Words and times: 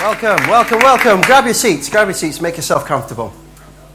Welcome, 0.00 0.46
welcome, 0.48 0.78
welcome. 0.78 1.20
Grab 1.22 1.44
your 1.44 1.54
seats, 1.54 1.88
grab 1.90 2.06
your 2.06 2.14
seats, 2.14 2.40
make 2.40 2.54
yourself 2.54 2.84
comfortable. 2.86 3.32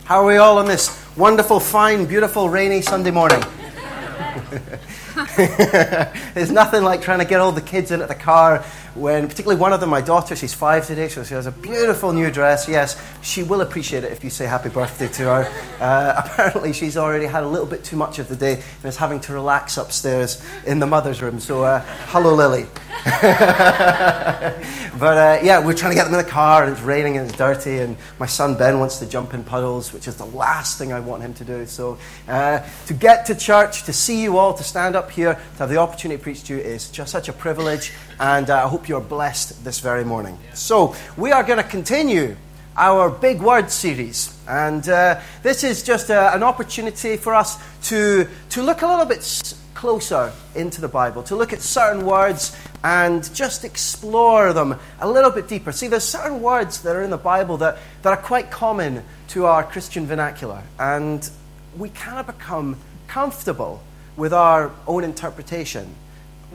How 0.04 0.20
are 0.22 0.26
we 0.26 0.36
all 0.36 0.58
on 0.58 0.66
this 0.66 1.02
wonderful, 1.16 1.62
fine, 1.62 2.06
beautiful, 2.06 2.50
rainy 2.50 2.82
Sunday 2.82 3.10
morning? 3.10 3.42
There's 6.34 6.52
nothing 6.52 6.84
like 6.84 7.02
trying 7.02 7.20
to 7.20 7.26
get 7.26 7.40
all 7.40 7.52
the 7.52 7.62
kids 7.62 7.92
in 7.92 8.02
at 8.02 8.08
the 8.08 8.16
car 8.16 8.64
when, 8.96 9.28
particularly 9.28 9.60
one 9.60 9.74
of 9.74 9.80
them, 9.80 9.90
my 9.90 10.02
daughter, 10.02 10.36
she's 10.36 10.54
five 10.54 10.86
today, 10.86 11.08
so 11.08 11.24
she 11.24 11.34
has 11.34 11.48
a 11.48 11.52
beautiful 11.52 12.14
new 12.14 12.30
dress. 12.30 12.68
Yes, 12.68 13.02
she 13.24 13.42
will 13.42 13.62
appreciate 13.62 14.04
it 14.04 14.12
if 14.12 14.24
you 14.24 14.30
say 14.30 14.46
happy 14.46 14.70
birthday 14.70 15.08
to 15.08 15.24
her. 15.24 15.52
Uh, 15.80 16.14
apparently, 16.24 16.74
she's 16.74 16.96
already 16.96 17.26
had 17.26 17.44
a 17.44 17.48
little 17.48 17.66
bit 17.66 17.84
too 17.84 17.96
much 17.96 18.20
of 18.20 18.28
the 18.28 18.36
day 18.36 18.54
and 18.54 18.86
is 18.86 18.98
having 18.98 19.20
to 19.22 19.34
relax 19.34 19.78
upstairs 19.78 20.46
in 20.68 20.78
the 20.78 20.86
mother's 20.86 21.24
room. 21.24 21.40
So, 21.40 21.64
uh, 21.64 21.80
hello, 22.10 22.36
Lily. 22.36 22.68
but 23.06 25.18
uh, 25.18 25.40
yeah, 25.42 25.66
we're 25.66 25.74
trying 25.74 25.92
to 25.92 25.96
get 25.96 26.06
them 26.06 26.14
in 26.14 26.24
the 26.24 26.32
car, 26.32 26.64
and 26.64 26.74
it's 26.74 26.82
raining 26.82 27.18
and 27.18 27.28
it's 27.28 27.38
dirty, 27.38 27.80
and 27.80 27.98
my 28.20 28.28
son 28.28 28.56
Ben 28.56 28.80
wants 28.80 29.00
to 29.00 29.08
jump 29.08 29.34
in 29.34 29.44
puddles, 29.44 29.92
which 29.92 30.08
is 30.08 30.18
the 30.18 30.26
last 30.26 30.78
thing 30.78 30.94
I 30.94 31.00
want 31.00 31.24
him 31.24 31.34
to 31.36 31.44
do. 31.44 31.66
So, 31.66 31.98
uh, 32.28 32.60
to 32.86 32.94
get 32.94 33.26
to 33.26 33.36
church, 33.36 33.86
to 33.86 33.94
see 33.94 34.22
you 34.22 34.38
all, 34.38 34.54
to 34.54 34.64
stand 34.64 34.96
up 34.96 35.03
here, 35.12 35.36
to 35.36 35.58
have 35.58 35.70
the 35.70 35.78
opportunity 35.78 36.18
to 36.18 36.24
preach 36.24 36.44
to 36.46 36.56
you 36.56 36.60
is 36.60 36.90
just 36.90 37.12
such 37.12 37.30
a 37.30 37.34
privilege, 37.34 37.94
and 38.20 38.50
uh, 38.50 38.66
I 38.66 38.68
hope 38.68 38.88
you're 38.88 39.02
blessed 39.02 39.64
this 39.64 39.80
very 39.80 40.04
morning. 40.04 40.38
So, 40.54 40.96
we 41.18 41.32
are 41.32 41.44
going 41.44 41.58
to 41.58 41.68
continue 41.68 42.36
our 42.76 43.10
Big 43.10 43.42
Word 43.42 43.70
series. 43.70 44.36
And 44.48 44.88
uh, 44.90 45.22
this 45.42 45.64
is 45.64 45.84
just 45.84 46.10
uh, 46.10 46.32
an 46.34 46.44
opportunity 46.44 47.18
for 47.18 47.34
us 47.34 47.58
to, 47.90 48.28
to 48.50 48.64
look 48.64 48.82
a 48.82 48.88
little 48.88 49.06
bit 49.06 49.54
closer 49.74 50.32
into 50.56 50.82
the 50.82 50.88
Bible, 50.88 51.24
to 51.24 51.36
look 51.36 51.54
at 51.54 51.62
certain 51.62 52.06
words 52.06 52.56
and 52.84 53.34
just 53.34 53.64
explore 53.64 54.54
them 54.54 54.80
a 55.00 55.10
little 55.10 55.32
bit 55.32 55.48
deeper. 55.48 55.72
See, 55.72 55.88
there's 55.88 56.04
certain 56.04 56.42
words 56.42 56.82
that 56.82 56.96
are 56.96 57.04
in 57.04 57.10
the 57.10 57.18
Bible 57.18 57.58
that, 57.58 57.78
that 58.02 58.10
are 58.10 58.22
quite 58.22 58.50
common 58.50 59.04
to 59.30 59.46
our 59.46 59.64
Christian 59.64 60.06
vernacular, 60.06 60.64
and 60.80 61.30
we 61.78 61.90
kind 61.90 62.20
of 62.20 62.28
become 62.28 62.78
comfortable 63.08 63.82
with 64.18 64.34
our 64.34 64.72
own 64.88 65.04
interpretation. 65.04 65.96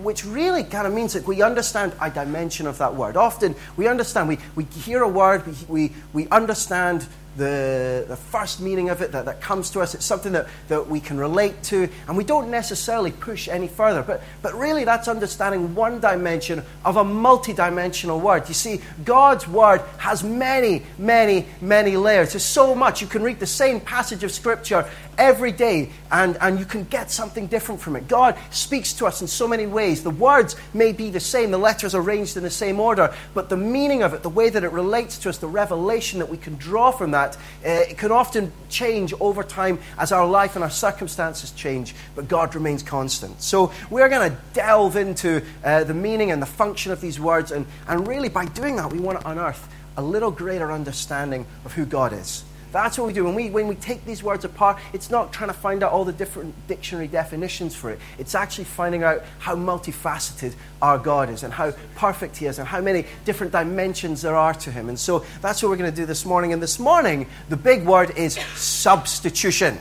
Which 0.03 0.25
really 0.25 0.62
kind 0.62 0.87
of 0.87 0.92
means 0.92 1.12
that 1.14 1.27
we 1.27 1.42
understand 1.42 1.92
a 2.01 2.11
dimension 2.11 2.67
of 2.67 2.78
that 2.78 2.95
word. 2.95 3.17
Often 3.17 3.56
we 3.77 3.89
understand, 3.89 4.28
we, 4.28 4.39
we 4.55 4.64
hear 4.64 5.03
a 5.03 5.09
word, 5.09 5.45
we, 5.47 5.55
we, 5.69 5.92
we 6.12 6.29
understand 6.29 7.06
the, 7.39 8.05
the 8.06 8.17
first 8.17 8.61
meaning 8.61 8.91
of 8.91 9.00
it 9.00 9.12
that, 9.12 9.25
that 9.25 9.41
comes 9.41 9.70
to 9.70 9.81
us. 9.81 9.94
It's 9.94 10.05
something 10.05 10.33
that, 10.33 10.48
that 10.69 10.89
we 10.89 11.00
can 11.00 11.19
relate 11.19 11.62
to, 11.64 11.89
and 12.06 12.17
we 12.17 12.25
don't 12.25 12.50
necessarily 12.50 13.12
push 13.12 13.48
any 13.48 13.69
further. 13.69 14.03
But, 14.03 14.22
but 14.42 14.55
really, 14.55 14.84
that's 14.84 15.08
understanding 15.08 15.75
one 15.75 16.00
dimension 16.00 16.62
of 16.84 16.97
a 16.97 17.05
multidimensional 17.05 18.20
word. 18.20 18.48
You 18.48 18.55
see, 18.55 18.80
God's 19.05 19.48
word 19.48 19.80
has 19.98 20.22
many, 20.22 20.83
many, 20.98 21.47
many 21.61 21.97
layers. 21.97 22.33
There's 22.33 22.45
so 22.45 22.75
much. 22.75 23.00
You 23.00 23.06
can 23.06 23.22
read 23.22 23.39
the 23.39 23.47
same 23.47 23.80
passage 23.80 24.25
of 24.25 24.33
Scripture 24.33 24.89
every 25.17 25.52
day, 25.52 25.91
and, 26.12 26.36
and 26.41 26.58
you 26.58 26.64
can 26.64 26.84
get 26.84 27.11
something 27.11 27.48
different 27.48 27.80
from 27.80 27.97
it. 27.97 28.06
God 28.08 28.36
speaks 28.50 28.92
to 28.95 29.06
us 29.06 29.20
in 29.20 29.27
so 29.27 29.48
many 29.48 29.67
ways. 29.67 30.02
The 30.02 30.11
words 30.11 30.55
may 30.73 30.92
be 30.92 31.11
the 31.11 31.20
same, 31.20 31.50
the 31.50 31.58
letters 31.58 31.95
arranged 31.95 32.36
in 32.36 32.45
the 32.45 32.50
same 32.50 32.78
order, 32.78 33.12
but 33.34 33.48
the 33.48 33.56
meaning 33.56 34.02
of 34.02 34.14
it, 34.14 34.23
the 34.23 34.28
way 34.28 34.48
that 34.48 34.62
it 34.62 34.73
relates 34.73 35.19
to 35.19 35.28
us, 35.28 35.39
the 35.39 35.48
revelation 35.48 36.20
that 36.20 36.28
we 36.28 36.36
can 36.36 36.55
draw 36.55 36.92
from 36.92 37.11
that, 37.11 37.28
uh, 37.37 37.69
it 37.91 37.98
can 37.98 38.12
often 38.12 38.53
change 38.69 39.12
over 39.21 39.43
time 39.43 39.79
as 39.98 40.12
our 40.12 40.27
life 40.27 40.55
and 40.55 40.65
our 40.65 40.71
circumstances 40.71 41.51
change, 41.53 41.95
but 42.15 42.29
God 42.29 42.55
remains 42.55 42.83
constant. 42.83 43.41
So 43.43 43.73
we're 43.91 44.09
going 44.09 44.31
to 44.31 44.37
delve 44.53 44.97
into 44.97 45.43
uh, 45.65 45.85
the 45.85 45.95
meaning 45.95 46.31
and 46.31 46.41
the 46.41 46.47
function 46.47 46.93
of 46.93 47.01
these 47.01 47.19
words, 47.20 47.53
and, 47.53 47.67
and 47.87 48.07
really 48.07 48.29
by 48.29 48.47
doing 48.47 48.77
that, 48.77 48.93
we 48.93 48.98
want 48.98 49.20
to 49.20 49.29
unearth 49.29 49.69
a 49.97 50.03
little 50.03 50.31
greater 50.31 50.70
understanding 50.70 51.45
of 51.65 51.73
who 51.73 51.85
God 51.85 52.12
is. 52.12 52.45
That's 52.70 52.98
what 52.98 53.06
we 53.06 53.12
do. 53.14 53.24
When 53.24 53.34
we, 53.34 53.50
when 53.50 53.66
we 53.66 53.77
take 53.77 54.05
these 54.05 54.22
words 54.22 54.44
apart, 54.44 54.78
it's 54.92 55.11
not 55.11 55.33
trying 55.33 55.48
to 55.48 55.55
find 55.55 55.83
out 55.83 55.92
all 55.92 56.05
the 56.05 56.12
different 56.12 56.55
dictionary 56.68 57.08
definitions 57.08 57.74
for 57.74 57.90
it. 57.90 57.98
It's 58.18 58.34
actually 58.34 58.64
finding 58.64 59.02
out 59.02 59.24
how 59.39 59.56
multifaceted 59.56 60.55
our 60.83 60.98
God 60.98 61.30
is 61.30 61.42
and 61.42 61.52
how 61.52 61.73
perfect 61.96 62.36
He 62.36 62.46
is 62.46 62.58
and 62.58 62.68
how 62.68 62.80
many 62.80 63.07
different 63.24 63.52
dimensions 63.52 64.20
there 64.23 64.36
are 64.36 64.52
to 64.55 64.70
Him. 64.70 64.89
And 64.89 64.98
so 64.98 65.24
that's 65.40 65.62
what 65.62 65.70
we're 65.70 65.77
going 65.77 65.90
to 65.90 65.96
do 65.96 66.05
this 66.05 66.27
morning. 66.27 66.52
And 66.52 66.62
this 66.62 66.78
morning, 66.78 67.27
the 67.48 67.57
big 67.57 67.86
word 67.86 68.17
is 68.18 68.34
substitution. 68.55 69.78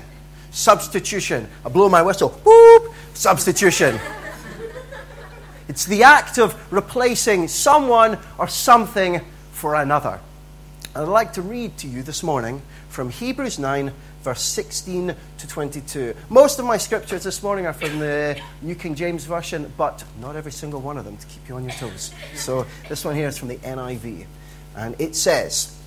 Substitution. 0.52 1.48
I 1.66 1.70
blow 1.70 1.90
my 1.90 2.02
whistle. 2.02 2.30
Whoop! 2.30 2.94
Substitution. 3.14 4.00
it's 5.68 5.86
the 5.86 6.04
act 6.04 6.40
of 6.40 6.56
replacing 6.72 7.50
someone 7.50 8.18
or 8.38 8.48
something 8.48 9.22
for 9.52 9.76
another. 9.76 10.22
I'd 10.98 11.08
like 11.08 11.34
to 11.34 11.44
read 11.44 11.78
to 11.78 11.88
you 11.88 12.02
this 12.02 12.24
morning 12.24 12.60
from 12.90 13.12
Hebrews 13.12 13.60
9, 13.60 13.94
verse 14.24 14.42
16 14.42 15.16
to 15.38 15.48
22. 15.48 16.16
Most 16.28 16.58
of 16.58 16.66
my 16.66 16.78
scriptures 16.78 17.24
this 17.24 17.44
morning 17.44 17.68
are 17.68 17.74
from 17.74 18.00
the 18.00 18.42
New 18.64 18.74
King 18.74 18.96
James 18.96 19.24
Version, 19.26 19.72
but 19.78 20.04
not 20.20 20.36
every 20.36 20.52
single 20.52 20.82
one 20.82 20.98
of 20.98 21.06
them 21.06 21.16
to 21.16 21.28
keep 21.28 21.48
you 21.48 21.56
on 21.56 21.66
your 21.66 21.74
toes. 21.74 22.12
So 22.34 22.66
this 22.90 23.06
one 23.06 23.14
here 23.14 23.28
is 23.28 23.38
from 23.38 23.50
the 23.50 23.58
NIV. 23.58 24.26
And 24.76 25.00
it 25.00 25.16
says 25.16 25.80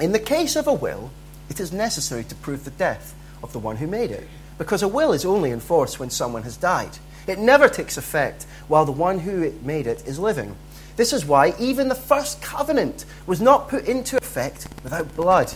In 0.00 0.12
the 0.12 0.18
case 0.18 0.56
of 0.56 0.66
a 0.66 0.72
will, 0.72 1.10
it 1.50 1.60
is 1.60 1.70
necessary 1.70 2.24
to 2.24 2.34
prove 2.36 2.64
the 2.64 2.70
death 2.70 3.14
of 3.42 3.52
the 3.52 3.58
one 3.58 3.76
who 3.76 3.86
made 3.86 4.12
it, 4.12 4.26
because 4.56 4.82
a 4.82 4.88
will 4.88 5.12
is 5.12 5.26
only 5.26 5.50
in 5.50 5.60
force 5.60 5.98
when 5.98 6.08
someone 6.08 6.44
has 6.44 6.56
died. 6.56 6.96
It 7.26 7.38
never 7.38 7.68
takes 7.68 7.98
effect 7.98 8.46
while 8.66 8.86
the 8.86 8.92
one 8.92 9.18
who 9.18 9.52
made 9.62 9.86
it 9.86 10.06
is 10.06 10.18
living. 10.18 10.56
This 10.98 11.12
is 11.12 11.24
why 11.24 11.54
even 11.60 11.86
the 11.86 11.94
first 11.94 12.42
covenant 12.42 13.04
was 13.24 13.40
not 13.40 13.68
put 13.68 13.86
into 13.86 14.16
effect 14.16 14.66
without 14.82 15.14
blood. 15.14 15.48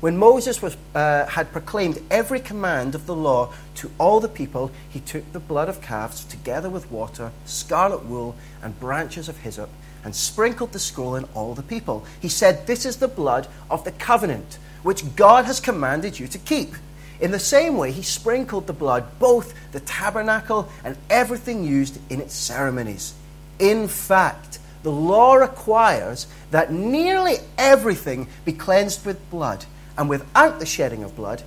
When 0.00 0.18
Moses 0.18 0.60
was, 0.60 0.76
uh, 0.94 1.24
had 1.24 1.52
proclaimed 1.52 2.02
every 2.10 2.38
command 2.38 2.94
of 2.94 3.06
the 3.06 3.14
law 3.14 3.54
to 3.76 3.90
all 3.96 4.20
the 4.20 4.28
people, 4.28 4.70
he 4.90 5.00
took 5.00 5.32
the 5.32 5.40
blood 5.40 5.70
of 5.70 5.80
calves 5.80 6.22
together 6.24 6.68
with 6.68 6.90
water, 6.90 7.32
scarlet 7.46 8.04
wool, 8.04 8.36
and 8.62 8.78
branches 8.78 9.30
of 9.30 9.38
hyssop, 9.38 9.70
and 10.04 10.14
sprinkled 10.14 10.72
the 10.72 10.78
scroll 10.78 11.16
on 11.16 11.26
all 11.34 11.54
the 11.54 11.62
people. 11.62 12.04
He 12.20 12.28
said, 12.28 12.66
This 12.66 12.84
is 12.84 12.98
the 12.98 13.08
blood 13.08 13.48
of 13.70 13.84
the 13.84 13.92
covenant, 13.92 14.58
which 14.82 15.16
God 15.16 15.46
has 15.46 15.60
commanded 15.60 16.20
you 16.20 16.28
to 16.28 16.38
keep. 16.38 16.74
In 17.22 17.30
the 17.30 17.38
same 17.38 17.78
way, 17.78 17.90
he 17.90 18.02
sprinkled 18.02 18.66
the 18.66 18.74
blood, 18.74 19.18
both 19.18 19.54
the 19.72 19.80
tabernacle 19.80 20.68
and 20.84 20.98
everything 21.08 21.64
used 21.64 21.98
in 22.10 22.20
its 22.20 22.34
ceremonies. 22.34 23.14
In 23.58 23.88
fact, 23.88 24.58
the 24.82 24.90
law 24.90 25.34
requires 25.34 26.26
that 26.50 26.72
nearly 26.72 27.36
everything 27.58 28.28
be 28.44 28.52
cleansed 28.52 29.04
with 29.04 29.30
blood, 29.30 29.64
and 29.98 30.08
without 30.08 30.58
the 30.58 30.66
shedding 30.66 31.04
of 31.04 31.14
blood, 31.14 31.42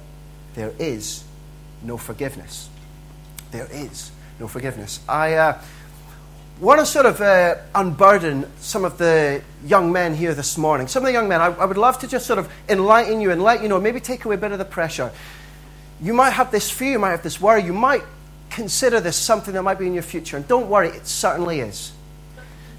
there 0.53 0.73
is 0.77 1.23
no 1.81 1.97
forgiveness. 1.97 2.69
There 3.51 3.67
is 3.71 4.11
no 4.39 4.47
forgiveness. 4.47 4.99
I 5.09 5.33
uh, 5.33 5.61
want 6.59 6.79
to 6.79 6.85
sort 6.85 7.07
of 7.07 7.21
uh, 7.21 7.55
unburden 7.73 8.45
some 8.59 8.85
of 8.85 8.97
the 8.97 9.41
young 9.65 9.91
men 9.91 10.13
here 10.13 10.35
this 10.35 10.57
morning. 10.57 10.87
Some 10.87 11.03
of 11.03 11.07
the 11.07 11.13
young 11.13 11.27
men, 11.27 11.41
I, 11.41 11.47
I 11.47 11.65
would 11.65 11.77
love 11.77 11.99
to 11.99 12.07
just 12.07 12.27
sort 12.27 12.39
of 12.39 12.51
enlighten 12.69 13.19
you 13.19 13.31
and 13.31 13.41
let 13.41 13.63
you 13.63 13.67
know, 13.67 13.81
maybe 13.81 13.99
take 13.99 14.25
away 14.25 14.35
a 14.35 14.37
bit 14.37 14.51
of 14.51 14.59
the 14.59 14.65
pressure. 14.65 15.11
You 16.01 16.13
might 16.13 16.31
have 16.31 16.51
this 16.51 16.69
fear, 16.69 16.91
you 16.93 16.99
might 16.99 17.11
have 17.11 17.23
this 17.23 17.41
worry, 17.41 17.63
you 17.63 17.73
might 17.73 18.03
consider 18.49 18.99
this 18.99 19.17
something 19.17 19.53
that 19.55 19.63
might 19.63 19.79
be 19.79 19.87
in 19.87 19.93
your 19.93 20.03
future. 20.03 20.37
And 20.37 20.47
don't 20.47 20.69
worry, 20.69 20.89
it 20.89 21.07
certainly 21.07 21.59
is 21.59 21.93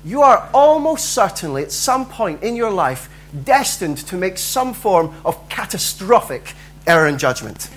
you 0.04 0.22
are 0.22 0.48
almost 0.52 1.12
certainly 1.12 1.62
at 1.62 1.72
some 1.72 2.06
point 2.06 2.42
in 2.42 2.56
your 2.56 2.70
life 2.70 3.08
destined 3.44 3.98
to 3.98 4.16
make 4.16 4.38
some 4.38 4.74
form 4.74 5.14
of 5.24 5.48
catastrophic 5.48 6.54
error 6.86 7.08
in 7.08 7.18
judgment. 7.18 7.70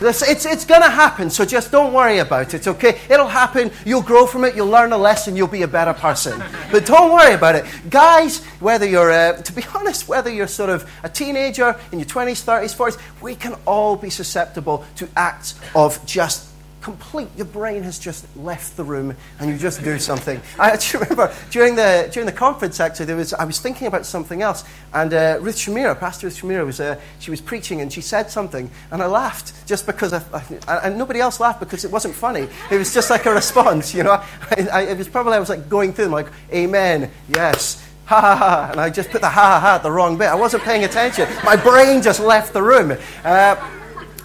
It's, 0.00 0.28
it's, 0.28 0.46
it's 0.46 0.64
going 0.64 0.82
to 0.82 0.90
happen, 0.90 1.30
so 1.30 1.44
just 1.44 1.70
don't 1.70 1.92
worry 1.92 2.18
about 2.18 2.54
it, 2.54 2.66
okay? 2.66 2.98
It'll 3.08 3.28
happen. 3.28 3.70
You'll 3.84 4.02
grow 4.02 4.26
from 4.26 4.44
it. 4.44 4.56
You'll 4.56 4.66
learn 4.66 4.92
a 4.92 4.98
lesson. 4.98 5.36
You'll 5.36 5.46
be 5.46 5.62
a 5.62 5.68
better 5.68 5.92
person. 5.94 6.42
But 6.72 6.86
don't 6.86 7.12
worry 7.12 7.34
about 7.34 7.54
it. 7.54 7.64
Guys, 7.88 8.44
whether 8.58 8.84
you're, 8.84 9.12
uh, 9.12 9.40
to 9.42 9.52
be 9.52 9.62
honest, 9.74 10.08
whether 10.08 10.28
you're 10.28 10.48
sort 10.48 10.70
of 10.70 10.90
a 11.04 11.08
teenager 11.08 11.76
in 11.92 12.00
your 12.00 12.06
20s, 12.06 12.44
30s, 12.44 12.76
40s, 12.76 13.22
we 13.22 13.36
can 13.36 13.54
all 13.64 13.94
be 13.94 14.10
susceptible 14.10 14.84
to 14.96 15.08
acts 15.16 15.54
of 15.74 16.04
just 16.04 16.51
complete, 16.82 17.28
your 17.36 17.46
brain 17.46 17.82
has 17.84 17.98
just 17.98 18.26
left 18.36 18.76
the 18.76 18.84
room 18.84 19.16
and 19.38 19.50
you 19.50 19.56
just 19.56 19.82
do 19.82 19.98
something. 19.98 20.40
I 20.58 20.70
actually 20.70 21.04
remember 21.04 21.34
during 21.50 21.76
the, 21.76 22.10
during 22.12 22.26
the 22.26 22.32
conference, 22.32 22.80
actually, 22.80 23.06
there 23.06 23.16
was, 23.16 23.32
I 23.32 23.44
was 23.44 23.60
thinking 23.60 23.86
about 23.86 24.04
something 24.04 24.42
else. 24.42 24.64
And 24.92 25.14
uh, 25.14 25.38
Ruth 25.40 25.56
Shamira, 25.56 25.98
Pastor 25.98 26.26
Ruth 26.26 26.36
Shamira, 26.36 26.66
was, 26.66 26.80
uh, 26.80 27.00
she 27.20 27.30
was 27.30 27.40
preaching 27.40 27.80
and 27.80 27.92
she 27.92 28.00
said 28.00 28.30
something. 28.30 28.70
And 28.90 29.02
I 29.02 29.06
laughed 29.06 29.66
just 29.66 29.86
because, 29.86 30.12
I, 30.12 30.22
I, 30.68 30.88
and 30.88 30.98
nobody 30.98 31.20
else 31.20 31.40
laughed 31.40 31.60
because 31.60 31.84
it 31.84 31.90
wasn't 31.90 32.14
funny. 32.14 32.48
It 32.70 32.78
was 32.78 32.92
just 32.92 33.10
like 33.10 33.26
a 33.26 33.32
response, 33.32 33.94
you 33.94 34.02
know. 34.02 34.22
I, 34.50 34.82
it 34.82 34.98
was 34.98 35.08
probably, 35.08 35.34
I 35.34 35.38
was 35.38 35.48
like 35.48 35.68
going 35.68 35.92
through 35.92 36.06
them, 36.06 36.12
like, 36.12 36.28
Amen, 36.52 37.10
yes, 37.28 37.82
ha 38.06 38.20
ha 38.20 38.36
ha, 38.36 38.68
and 38.72 38.80
I 38.80 38.90
just 38.90 39.10
put 39.10 39.20
the 39.20 39.28
ha 39.28 39.40
ha 39.40 39.60
ha 39.60 39.74
at 39.76 39.82
the 39.82 39.90
wrong 39.90 40.18
bit. 40.18 40.28
I 40.28 40.34
wasn't 40.34 40.64
paying 40.64 40.84
attention. 40.84 41.28
My 41.44 41.56
brain 41.56 42.02
just 42.02 42.20
left 42.20 42.52
the 42.52 42.62
room. 42.62 42.98
Uh, 43.24 43.56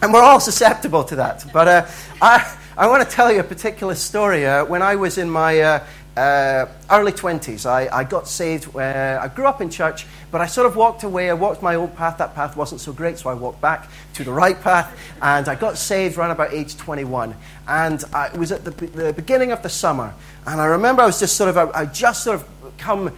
and 0.01 0.13
we're 0.13 0.23
all 0.23 0.39
susceptible 0.39 1.03
to 1.05 1.15
that. 1.17 1.45
But 1.51 1.67
uh, 1.67 1.87
I, 2.21 2.57
I 2.77 2.87
want 2.87 3.07
to 3.07 3.15
tell 3.15 3.31
you 3.31 3.39
a 3.39 3.43
particular 3.43 3.95
story. 3.95 4.45
Uh, 4.45 4.65
when 4.65 4.81
I 4.81 4.95
was 4.95 5.17
in 5.17 5.29
my 5.29 5.59
uh, 5.59 5.85
uh, 6.17 6.65
early 6.89 7.11
20s. 7.11 7.65
I, 7.65 7.87
I 7.95 8.03
got 8.03 8.27
saved. 8.27 8.75
Uh, 8.75 9.19
I 9.21 9.27
grew 9.27 9.45
up 9.45 9.61
in 9.61 9.69
church, 9.69 10.07
but 10.31 10.41
I 10.41 10.47
sort 10.47 10.65
of 10.65 10.75
walked 10.75 11.03
away. 11.03 11.29
I 11.29 11.33
walked 11.33 11.61
my 11.61 11.75
own 11.75 11.89
path. 11.89 12.17
That 12.17 12.33
path 12.33 12.57
wasn't 12.57 12.81
so 12.81 12.91
great, 12.91 13.19
so 13.19 13.29
I 13.29 13.35
walked 13.35 13.61
back 13.61 13.87
to 14.15 14.23
the 14.23 14.31
right 14.31 14.59
path. 14.59 14.97
And 15.21 15.47
I 15.47 15.53
got 15.53 15.77
saved 15.77 16.17
around 16.17 16.31
about 16.31 16.53
age 16.53 16.75
21. 16.75 17.35
And 17.67 18.03
I, 18.13 18.27
it 18.27 18.37
was 18.37 18.51
at 18.51 18.65
the, 18.65 18.71
the 18.71 19.13
beginning 19.13 19.51
of 19.51 19.61
the 19.61 19.69
summer. 19.69 20.13
And 20.47 20.59
I 20.59 20.65
remember 20.65 21.03
I 21.03 21.05
was 21.05 21.19
just 21.19 21.37
sort 21.37 21.55
of, 21.55 21.57
I, 21.57 21.81
I 21.81 21.85
just 21.85 22.23
sort 22.23 22.41
of 22.41 22.47
come 22.79 23.15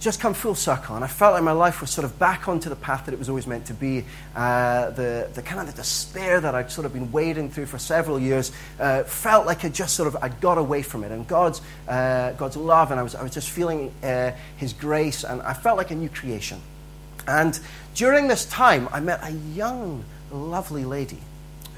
just 0.00 0.20
come 0.20 0.34
full 0.34 0.54
circle. 0.54 0.94
And 0.94 1.04
I 1.04 1.08
felt 1.08 1.34
like 1.34 1.42
my 1.42 1.52
life 1.52 1.80
was 1.80 1.90
sort 1.90 2.04
of 2.04 2.18
back 2.18 2.48
onto 2.48 2.68
the 2.68 2.76
path 2.76 3.06
that 3.06 3.12
it 3.12 3.18
was 3.18 3.28
always 3.28 3.46
meant 3.46 3.66
to 3.66 3.74
be. 3.74 4.04
Uh, 4.34 4.90
the, 4.90 5.28
the 5.34 5.42
kind 5.42 5.60
of 5.60 5.66
the 5.66 5.80
despair 5.80 6.40
that 6.40 6.54
I'd 6.54 6.70
sort 6.70 6.84
of 6.84 6.92
been 6.92 7.10
wading 7.10 7.50
through 7.50 7.66
for 7.66 7.78
several 7.78 8.18
years 8.18 8.52
uh, 8.78 9.02
felt 9.04 9.46
like 9.46 9.64
I 9.64 9.68
just 9.68 9.96
sort 9.96 10.06
of 10.06 10.16
I 10.22 10.28
got 10.28 10.58
away 10.58 10.82
from 10.82 11.04
it. 11.04 11.10
And 11.10 11.26
God's, 11.26 11.60
uh, 11.88 12.32
God's 12.32 12.56
love, 12.56 12.90
and 12.90 13.00
I 13.00 13.02
was, 13.02 13.14
I 13.14 13.22
was 13.22 13.32
just 13.32 13.50
feeling 13.50 13.92
uh, 14.02 14.32
His 14.56 14.72
grace, 14.72 15.24
and 15.24 15.42
I 15.42 15.52
felt 15.52 15.76
like 15.76 15.90
a 15.90 15.96
new 15.96 16.08
creation. 16.08 16.60
And 17.26 17.58
during 17.94 18.28
this 18.28 18.46
time, 18.46 18.88
I 18.92 19.00
met 19.00 19.20
a 19.22 19.32
young, 19.32 20.04
lovely 20.30 20.84
lady 20.84 21.18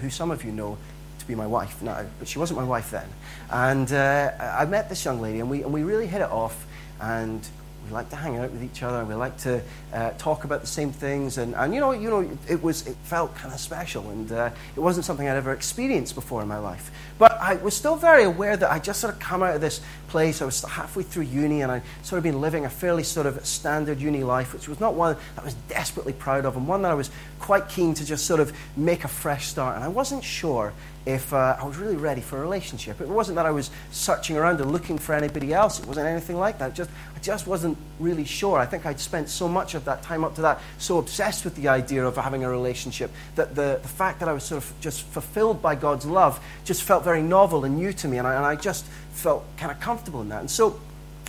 who 0.01 0.11
some 0.11 0.31
of 0.31 0.45
you 0.45 0.53
know 0.53 0.79
to 1.19 1.27
be 1.27 1.35
my 1.35 1.47
wife 1.47 1.83
now, 1.83 2.05
but 2.19 2.29
she 2.29 2.39
wasn't 2.39 2.59
my 2.59 2.65
wife 2.65 2.91
then. 2.91 3.09
And 3.51 3.93
uh, 3.93 4.33
I 4.39 4.65
met 4.65 4.89
this 4.89 5.05
young 5.05 5.21
lady, 5.21 5.41
and 5.41 5.51
we, 5.51 5.63
and 5.63 5.73
we 5.73 5.83
really 5.83 6.07
hit 6.07 6.21
it 6.21 6.31
off. 6.31 6.67
And 7.01 7.47
we 7.91 7.95
like 7.95 8.11
to 8.11 8.17
hang 8.17 8.39
out 8.39 8.53
with 8.53 8.63
each 8.63 8.83
other. 8.83 9.05
We 9.05 9.15
like 9.15 9.37
to 9.39 9.61
uh, 9.93 10.11
talk 10.17 10.45
about 10.45 10.61
the 10.61 10.67
same 10.67 10.93
things. 10.93 11.39
And, 11.39 11.55
and 11.57 11.75
you 11.75 11.81
know, 11.81 11.91
you 11.91 12.09
know, 12.09 12.39
it 12.49 12.63
was 12.63 12.87
it 12.87 12.97
felt 13.03 13.35
kind 13.35 13.53
of 13.53 13.59
special, 13.59 14.09
and 14.11 14.31
uh, 14.31 14.51
it 14.77 14.81
wasn't 14.81 15.05
something 15.05 15.29
I'd 15.29 15.37
ever 15.37 15.53
experienced 15.53 16.15
before 16.15 16.41
in 16.41 16.49
my 16.49 16.59
life. 16.59 16.91
But 17.19 17.33
I 17.41 17.55
was 17.57 17.75
still 17.75 17.97
very 17.97 18.25
aware 18.25 18.57
that 18.57 18.71
I 18.71 18.79
just 18.79 19.01
sort 19.01 19.13
of 19.13 19.21
come 19.21 19.43
out 19.43 19.57
of 19.57 19.61
this 19.61 19.81
place. 20.09 20.41
I 20.41 20.45
was 20.45 20.63
halfway 20.63 21.03
through 21.03 21.25
uni, 21.25 21.63
and 21.63 21.73
I'd 21.73 21.83
sort 22.03 22.19
of 22.19 22.23
been 22.23 22.41
living 22.41 22.65
a 22.65 22.71
fairly 22.71 23.03
sort 23.03 23.27
of 23.27 23.45
standard 23.45 24.01
uni 24.01 24.23
life, 24.23 24.53
which 24.53 24.69
was 24.69 24.79
not 24.79 24.95
one 24.95 25.17
that 25.35 25.43
I 25.43 25.45
was 25.45 25.55
desperately 25.69 26.13
proud 26.13 26.45
of, 26.45 26.57
and 26.57 26.69
one 26.69 26.83
that 26.83 26.93
I 26.93 26.95
was 26.95 27.11
quite 27.41 27.69
keen 27.69 27.95
to 27.95 28.05
just 28.05 28.25
sort 28.27 28.41
of 28.41 28.53
make 28.77 29.05
a 29.05 29.09
fresh 29.09 29.49
start. 29.49 29.75
And 29.75 29.85
I 29.85 29.89
wasn't 29.89 30.23
sure 30.23 30.73
if 31.07 31.33
uh, 31.33 31.57
I 31.59 31.65
was 31.65 31.77
really 31.79 31.97
ready 31.97 32.21
for 32.21 32.39
a 32.39 32.41
relationship. 32.41 33.01
It 33.01 33.09
wasn't 33.09 33.37
that 33.37 33.47
I 33.47 33.51
was 33.51 33.71
searching 33.91 34.37
around 34.37 34.61
and 34.61 34.71
looking 34.71 34.99
for 34.99 35.15
anybody 35.15 35.55
else. 35.55 35.81
It 35.81 35.87
wasn't 35.87 36.07
anything 36.07 36.39
like 36.39 36.59
that. 36.59 36.75
Just, 36.75 36.91
I 37.17 37.19
just 37.21 37.47
wasn't 37.47 37.79
really 37.99 38.25
sure. 38.25 38.59
I 38.59 38.67
think 38.67 38.85
I'd 38.85 39.01
spent 39.01 39.29
so 39.29 39.49
much 39.49 39.75
of 39.75 39.85
that 39.87 40.03
time 40.03 40.25
up 40.25 40.35
to 40.35 40.43
that 40.43 40.61
so 40.79 40.99
obsessed 40.99 41.45
with 41.45 41.57
the 41.57 41.69
idea 41.69 42.05
of 42.05 42.17
having 42.17 42.45
a 42.45 42.51
relationship 42.51 43.11
that 43.35 43.55
the, 43.55 43.79
the 43.81 43.89
fact 43.89 44.21
that 44.21 44.29
I 44.29 44.33
was 44.33 44.45
sort 44.45 44.63
of 44.63 44.73
just 44.81 45.03
fulfilled 45.03 45.63
by 45.63 45.75
God's 45.75 46.05
love 46.05 46.39
just 46.65 46.83
felt 46.83 47.03
very 47.03 47.23
novel 47.23 47.65
and 47.65 47.77
new 47.77 47.93
to 47.95 48.09
me. 48.09 48.19
And 48.19 48.27
I, 48.27 48.35
and 48.35 48.45
I 48.45 48.57
just 48.57 48.85
felt 49.13 49.45
kind 49.57 49.73
of 49.73 49.81
comfortable 49.81 50.21
in 50.21 50.29
that. 50.29 50.41
And 50.41 50.51
so 50.51 50.79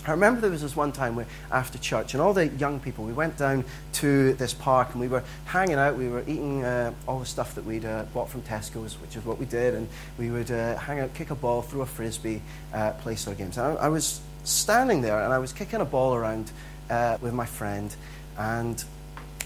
I 0.07 0.11
remember 0.11 0.41
there 0.41 0.49
was 0.49 0.63
this 0.63 0.75
one 0.75 0.91
time 0.91 1.15
where 1.15 1.27
after 1.51 1.77
church, 1.77 2.13
and 2.13 2.21
all 2.21 2.33
the 2.33 2.47
young 2.47 2.79
people, 2.79 3.05
we 3.05 3.13
went 3.13 3.37
down 3.37 3.63
to 3.93 4.33
this 4.33 4.53
park 4.53 4.89
and 4.93 5.01
we 5.01 5.07
were 5.07 5.23
hanging 5.45 5.75
out. 5.75 5.95
We 5.95 6.07
were 6.07 6.21
eating 6.21 6.63
uh, 6.63 6.93
all 7.07 7.19
the 7.19 7.25
stuff 7.25 7.53
that 7.55 7.65
we'd 7.65 7.85
uh, 7.85 8.05
bought 8.13 8.29
from 8.29 8.41
Tesco's, 8.41 8.99
which 8.99 9.15
is 9.15 9.23
what 9.23 9.37
we 9.37 9.45
did, 9.45 9.75
and 9.75 9.87
we 10.17 10.31
would 10.31 10.49
uh, 10.49 10.75
hang 10.77 10.99
out, 10.99 11.13
kick 11.13 11.29
a 11.29 11.35
ball, 11.35 11.61
throw 11.61 11.81
a 11.81 11.85
frisbee, 11.85 12.41
play 12.71 13.13
of 13.13 13.37
games. 13.37 13.57
And 13.57 13.77
I, 13.77 13.85
I, 13.85 13.89
was 13.89 14.21
standing 14.43 15.01
there 15.01 15.21
and 15.21 15.31
I 15.31 15.37
was 15.37 15.53
kicking 15.53 15.81
a 15.81 15.85
ball 15.85 16.15
around 16.15 16.51
uh, 16.89 17.17
with 17.21 17.33
my 17.33 17.45
friend, 17.45 17.95
and 18.37 18.83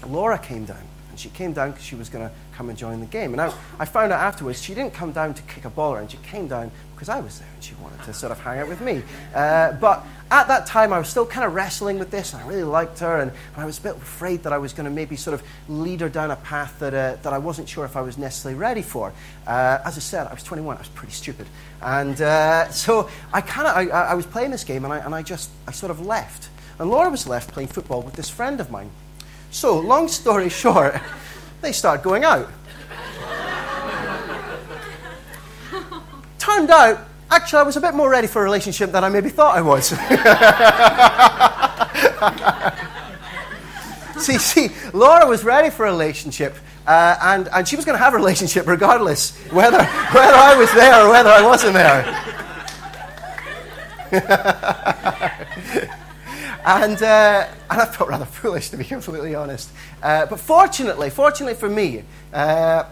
Laura 0.08 0.38
came 0.38 0.64
down. 0.64 0.82
And 1.10 1.20
she 1.20 1.30
came 1.30 1.54
down 1.54 1.70
because 1.70 1.84
she 1.84 1.94
was 1.94 2.10
going 2.10 2.28
to 2.28 2.34
come 2.52 2.68
and 2.68 2.76
join 2.76 3.00
the 3.00 3.06
game. 3.06 3.32
And 3.32 3.40
I, 3.40 3.52
I 3.78 3.86
found 3.86 4.12
out 4.12 4.20
afterwards 4.20 4.60
she 4.62 4.74
didn't 4.74 4.92
come 4.92 5.12
down 5.12 5.32
to 5.32 5.42
kick 5.44 5.64
a 5.64 5.70
ball 5.70 5.94
around. 5.94 6.10
She 6.10 6.18
came 6.18 6.46
down 6.46 6.70
because 6.94 7.08
I 7.08 7.20
was 7.20 7.38
there 7.38 7.48
and 7.54 7.64
she 7.64 7.74
wanted 7.76 8.02
to 8.02 8.12
sort 8.12 8.32
of 8.32 8.40
hang 8.40 8.58
out 8.58 8.68
with 8.68 8.82
me. 8.82 9.02
Uh, 9.34 9.72
but 9.72 10.04
at 10.30 10.48
that 10.48 10.66
time, 10.66 10.92
I 10.92 10.98
was 10.98 11.08
still 11.08 11.24
kind 11.24 11.46
of 11.46 11.54
wrestling 11.54 11.98
with 11.98 12.10
this, 12.10 12.32
and 12.32 12.42
I 12.42 12.46
really 12.46 12.64
liked 12.64 12.98
her, 12.98 13.20
and, 13.20 13.30
I 13.56 13.64
was 13.64 13.78
a 13.78 13.82
bit 13.82 13.96
afraid 13.96 14.42
that 14.42 14.52
I 14.52 14.58
was 14.58 14.72
going 14.72 14.84
to 14.84 14.90
maybe 14.90 15.16
sort 15.16 15.34
of 15.34 15.42
lead 15.68 16.00
her 16.00 16.08
down 16.08 16.30
a 16.30 16.36
path 16.36 16.78
that, 16.80 16.94
uh, 16.94 17.16
that 17.22 17.32
I 17.32 17.38
wasn't 17.38 17.68
sure 17.68 17.84
if 17.84 17.96
I 17.96 18.00
was 18.00 18.18
necessarily 18.18 18.58
ready 18.58 18.82
for. 18.82 19.12
Uh, 19.46 19.78
as 19.84 19.96
I 19.96 20.00
said, 20.00 20.26
I 20.26 20.34
was 20.34 20.42
21, 20.42 20.76
I 20.76 20.80
was 20.80 20.88
pretty 20.88 21.12
stupid. 21.12 21.46
And 21.80 22.20
uh, 22.20 22.68
so 22.70 23.08
I 23.32 23.40
kind 23.40 23.68
of, 23.68 23.94
I, 23.94 24.10
I 24.10 24.14
was 24.14 24.26
playing 24.26 24.50
this 24.50 24.64
game, 24.64 24.84
and 24.84 24.92
I, 24.92 24.98
and 24.98 25.14
I 25.14 25.22
just, 25.22 25.50
I 25.66 25.72
sort 25.72 25.90
of 25.90 26.04
left. 26.04 26.48
And 26.78 26.90
Laura 26.90 27.08
was 27.08 27.26
left 27.26 27.52
playing 27.52 27.68
football 27.68 28.02
with 28.02 28.14
this 28.14 28.28
friend 28.28 28.60
of 28.60 28.70
mine. 28.70 28.90
So, 29.50 29.78
long 29.78 30.08
story 30.08 30.48
short, 30.62 31.00
they 31.60 31.72
start 31.72 32.02
going 32.02 32.24
out. 32.24 32.50
Turned 36.38 36.70
out, 36.70 37.06
actually, 37.30 37.60
I 37.60 37.62
was 37.62 37.76
a 37.76 37.80
bit 37.80 37.94
more 37.94 38.10
ready 38.10 38.26
for 38.26 38.40
a 38.40 38.44
relationship 38.44 38.92
than 38.92 39.04
I 39.04 39.08
maybe 39.08 39.28
thought 39.28 39.56
I 39.56 39.62
was. 39.62 39.88
see, 44.24 44.38
see, 44.38 44.70
Laura 44.92 45.26
was 45.26 45.44
ready 45.44 45.70
for 45.70 45.86
a 45.86 45.90
relationship, 45.90 46.56
uh, 46.86 47.16
and, 47.22 47.48
and 47.52 47.68
she 47.68 47.76
was 47.76 47.84
going 47.84 47.98
to 47.98 48.02
have 48.02 48.14
a 48.14 48.16
relationship 48.16 48.66
regardless 48.66 49.36
whether, 49.50 49.84
whether 49.84 50.34
I 50.34 50.56
was 50.56 50.72
there 50.72 51.06
or 51.06 51.10
whether 51.10 51.30
I 51.30 51.42
wasn't 51.46 51.74
there. 51.74 52.04
And, 56.66 57.00
uh, 57.00 57.46
and 57.70 57.80
I 57.80 57.86
felt 57.86 58.10
rather 58.10 58.24
foolish, 58.24 58.70
to 58.70 58.76
be 58.76 58.82
completely 58.82 59.36
honest. 59.36 59.70
Uh, 60.02 60.26
but 60.26 60.40
fortunately, 60.40 61.10
fortunately 61.10 61.54
for 61.54 61.70
me, 61.70 62.02
uh, 62.32 62.82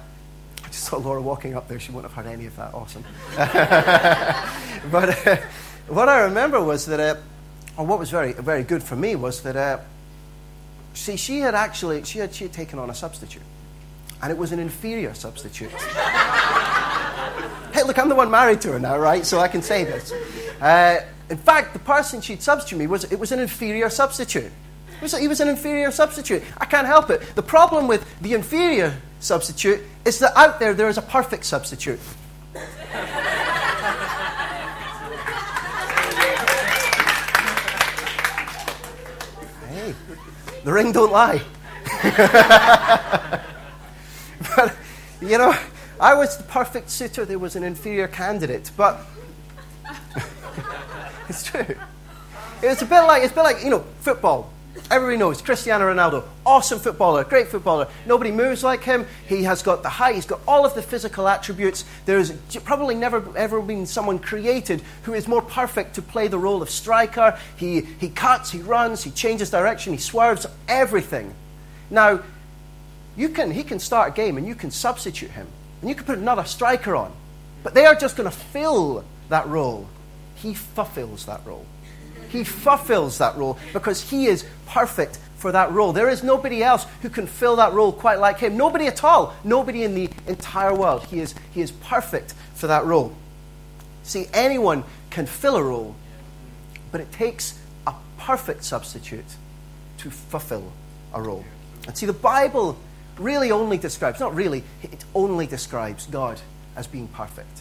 just 0.74 0.88
saw 0.88 0.96
Laura 0.96 1.22
walking 1.22 1.54
up 1.54 1.68
there. 1.68 1.78
She 1.78 1.92
wouldn't 1.92 2.12
have 2.12 2.24
heard 2.24 2.32
any 2.32 2.46
of 2.46 2.56
that. 2.56 2.74
Awesome. 2.74 3.04
but 4.90 5.26
uh, 5.26 5.36
what 5.86 6.08
I 6.08 6.22
remember 6.22 6.62
was 6.62 6.86
that, 6.86 6.98
uh, 6.98 7.16
or 7.76 7.86
what 7.86 8.00
was 8.00 8.10
very, 8.10 8.32
very 8.32 8.64
good 8.64 8.82
for 8.82 8.96
me 8.96 9.14
was 9.14 9.42
that, 9.42 9.56
uh, 9.56 9.78
see, 10.92 11.16
she 11.16 11.38
had 11.38 11.54
actually, 11.54 12.02
she 12.02 12.18
had, 12.18 12.34
she 12.34 12.44
had 12.44 12.52
taken 12.52 12.80
on 12.80 12.90
a 12.90 12.94
substitute. 12.94 13.42
And 14.20 14.32
it 14.32 14.38
was 14.38 14.50
an 14.52 14.58
inferior 14.58 15.14
substitute. 15.14 15.70
hey, 17.72 17.82
look, 17.84 17.98
I'm 17.98 18.08
the 18.08 18.16
one 18.16 18.30
married 18.30 18.60
to 18.62 18.72
her 18.72 18.80
now, 18.80 18.98
right? 18.98 19.24
So 19.24 19.38
I 19.38 19.48
can 19.48 19.62
say 19.62 19.84
this. 19.84 20.12
Uh, 20.60 21.04
in 21.30 21.36
fact, 21.36 21.72
the 21.72 21.78
person 21.78 22.20
she'd 22.20 22.42
substitute 22.42 22.78
me 22.78 22.86
was 22.88 23.04
it 23.04 23.18
was 23.18 23.30
an 23.30 23.38
inferior 23.38 23.90
substitute. 23.90 24.50
Was, 25.04 25.14
he 25.18 25.28
was 25.28 25.40
an 25.40 25.48
inferior 25.48 25.90
substitute. 25.90 26.42
I 26.56 26.64
can't 26.64 26.86
help 26.86 27.10
it. 27.10 27.20
The 27.34 27.42
problem 27.42 27.86
with 27.86 28.06
the 28.22 28.32
inferior 28.32 28.96
substitute 29.20 29.82
is 30.06 30.18
that 30.20 30.34
out 30.34 30.58
there 30.58 30.72
there 30.72 30.88
is 30.88 30.96
a 30.96 31.02
perfect 31.02 31.44
substitute. 31.44 32.00
hey, 39.68 39.94
the 40.64 40.72
ring 40.72 40.92
don't 40.92 41.12
lie. 41.12 41.42
but 44.56 44.74
you 45.20 45.36
know, 45.36 45.54
I 46.00 46.14
was 46.14 46.38
the 46.38 46.44
perfect 46.44 46.88
suitor. 46.88 47.26
There 47.26 47.38
was 47.38 47.56
an 47.56 47.62
inferior 47.62 48.08
candidate, 48.08 48.70
but. 48.74 49.00
It's 51.28 51.42
true. 51.42 51.76
It's 52.62 52.80
a 52.82 52.86
bit 52.86 53.00
like 53.00 53.22
it's 53.22 53.32
a 53.32 53.34
bit 53.34 53.42
like 53.42 53.62
you 53.64 53.70
know 53.70 53.84
football. 54.00 54.53
Everybody 54.90 55.16
knows 55.16 55.40
Cristiano 55.40 55.86
Ronaldo, 55.86 56.24
awesome 56.44 56.78
footballer, 56.78 57.24
great 57.24 57.48
footballer. 57.48 57.88
Nobody 58.06 58.30
moves 58.30 58.62
like 58.62 58.84
him. 58.84 59.06
He 59.26 59.44
has 59.44 59.62
got 59.62 59.82
the 59.82 59.88
height, 59.88 60.14
he's 60.14 60.26
got 60.26 60.40
all 60.46 60.66
of 60.66 60.74
the 60.74 60.82
physical 60.82 61.26
attributes. 61.26 61.84
There's 62.04 62.32
probably 62.64 62.94
never 62.94 63.24
ever 63.36 63.62
been 63.62 63.86
someone 63.86 64.18
created 64.18 64.82
who 65.04 65.14
is 65.14 65.26
more 65.26 65.40
perfect 65.40 65.94
to 65.94 66.02
play 66.02 66.28
the 66.28 66.38
role 66.38 66.60
of 66.60 66.68
striker. 66.68 67.38
He, 67.56 67.80
he 67.80 68.10
cuts, 68.10 68.50
he 68.50 68.60
runs, 68.60 69.02
he 69.02 69.10
changes 69.10 69.50
direction, 69.50 69.94
he 69.94 69.98
swerves, 69.98 70.46
everything. 70.68 71.34
Now, 71.90 72.22
you 73.16 73.30
can, 73.30 73.50
he 73.50 73.62
can 73.62 73.78
start 73.78 74.12
a 74.12 74.14
game 74.14 74.36
and 74.36 74.46
you 74.46 74.54
can 74.54 74.70
substitute 74.70 75.30
him, 75.30 75.46
and 75.80 75.88
you 75.88 75.96
can 75.96 76.04
put 76.04 76.18
another 76.18 76.44
striker 76.44 76.94
on, 76.94 77.12
but 77.62 77.72
they 77.72 77.86
are 77.86 77.94
just 77.94 78.16
going 78.16 78.30
to 78.30 78.36
fill 78.36 79.04
that 79.30 79.46
role 79.48 79.88
he 80.44 80.54
fulfills 80.54 81.26
that 81.26 81.40
role. 81.46 81.64
He 82.34 82.42
fulfills 82.42 83.18
that 83.18 83.36
role 83.36 83.56
because 83.72 84.10
he 84.10 84.26
is 84.26 84.44
perfect 84.66 85.20
for 85.36 85.52
that 85.52 85.70
role. 85.70 85.92
There 85.92 86.08
is 86.08 86.24
nobody 86.24 86.64
else 86.64 86.84
who 87.00 87.08
can 87.08 87.28
fill 87.28 87.54
that 87.56 87.72
role 87.72 87.92
quite 87.92 88.18
like 88.18 88.40
him. 88.40 88.56
Nobody 88.56 88.88
at 88.88 89.04
all. 89.04 89.34
Nobody 89.44 89.84
in 89.84 89.94
the 89.94 90.10
entire 90.26 90.74
world. 90.74 91.04
He 91.04 91.20
is, 91.20 91.36
he 91.52 91.60
is 91.60 91.70
perfect 91.70 92.34
for 92.54 92.66
that 92.66 92.84
role. 92.86 93.14
See, 94.02 94.26
anyone 94.34 94.82
can 95.10 95.26
fill 95.26 95.54
a 95.54 95.62
role, 95.62 95.94
but 96.90 97.00
it 97.00 97.12
takes 97.12 97.56
a 97.86 97.94
perfect 98.18 98.64
substitute 98.64 99.36
to 99.98 100.10
fulfill 100.10 100.72
a 101.14 101.22
role. 101.22 101.44
And 101.86 101.96
see, 101.96 102.06
the 102.06 102.12
Bible 102.12 102.76
really 103.16 103.52
only 103.52 103.78
describes, 103.78 104.18
not 104.18 104.34
really, 104.34 104.64
it 104.82 105.04
only 105.14 105.46
describes 105.46 106.06
God 106.06 106.40
as 106.74 106.88
being 106.88 107.06
perfect. 107.06 107.60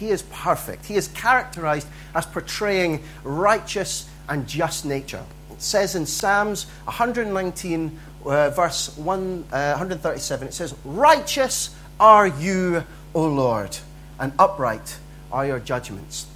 He 0.00 0.08
is 0.08 0.22
perfect. 0.22 0.86
He 0.86 0.94
is 0.94 1.08
characterized 1.08 1.86
as 2.14 2.24
portraying 2.24 3.04
righteous 3.22 4.08
and 4.30 4.46
just 4.48 4.86
nature. 4.86 5.22
It 5.52 5.60
says 5.60 5.94
in 5.94 6.06
Psalms 6.06 6.64
119, 6.84 8.00
uh, 8.24 8.48
verse 8.48 8.96
1, 8.96 9.44
uh, 9.52 9.74
137, 9.76 10.48
it 10.48 10.54
says, 10.54 10.74
Righteous 10.86 11.76
are 12.00 12.26
you, 12.26 12.82
O 13.14 13.26
Lord, 13.26 13.76
and 14.18 14.32
upright 14.38 14.96
are 15.30 15.44
your 15.44 15.60
judgments. 15.60 16.26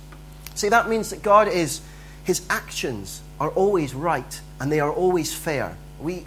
See, 0.54 0.68
that 0.68 0.90
means 0.90 1.08
that 1.08 1.22
God 1.22 1.48
is, 1.48 1.80
his 2.22 2.42
actions 2.50 3.22
are 3.40 3.48
always 3.48 3.94
right 3.94 4.40
and 4.60 4.70
they 4.70 4.80
are 4.80 4.92
always 4.92 5.32
fair. 5.32 5.74
We, 5.98 6.26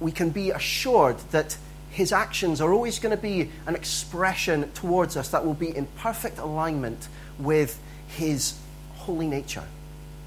we 0.00 0.12
can 0.12 0.30
be 0.30 0.50
assured 0.50 1.18
that 1.30 1.58
his 1.94 2.12
actions 2.12 2.60
are 2.60 2.72
always 2.72 2.98
going 2.98 3.14
to 3.14 3.22
be 3.22 3.48
an 3.66 3.76
expression 3.76 4.70
towards 4.72 5.16
us 5.16 5.28
that 5.28 5.46
will 5.46 5.54
be 5.54 5.74
in 5.74 5.86
perfect 5.98 6.38
alignment 6.38 7.08
with 7.38 7.80
his 8.08 8.58
holy 8.96 9.28
nature. 9.28 9.62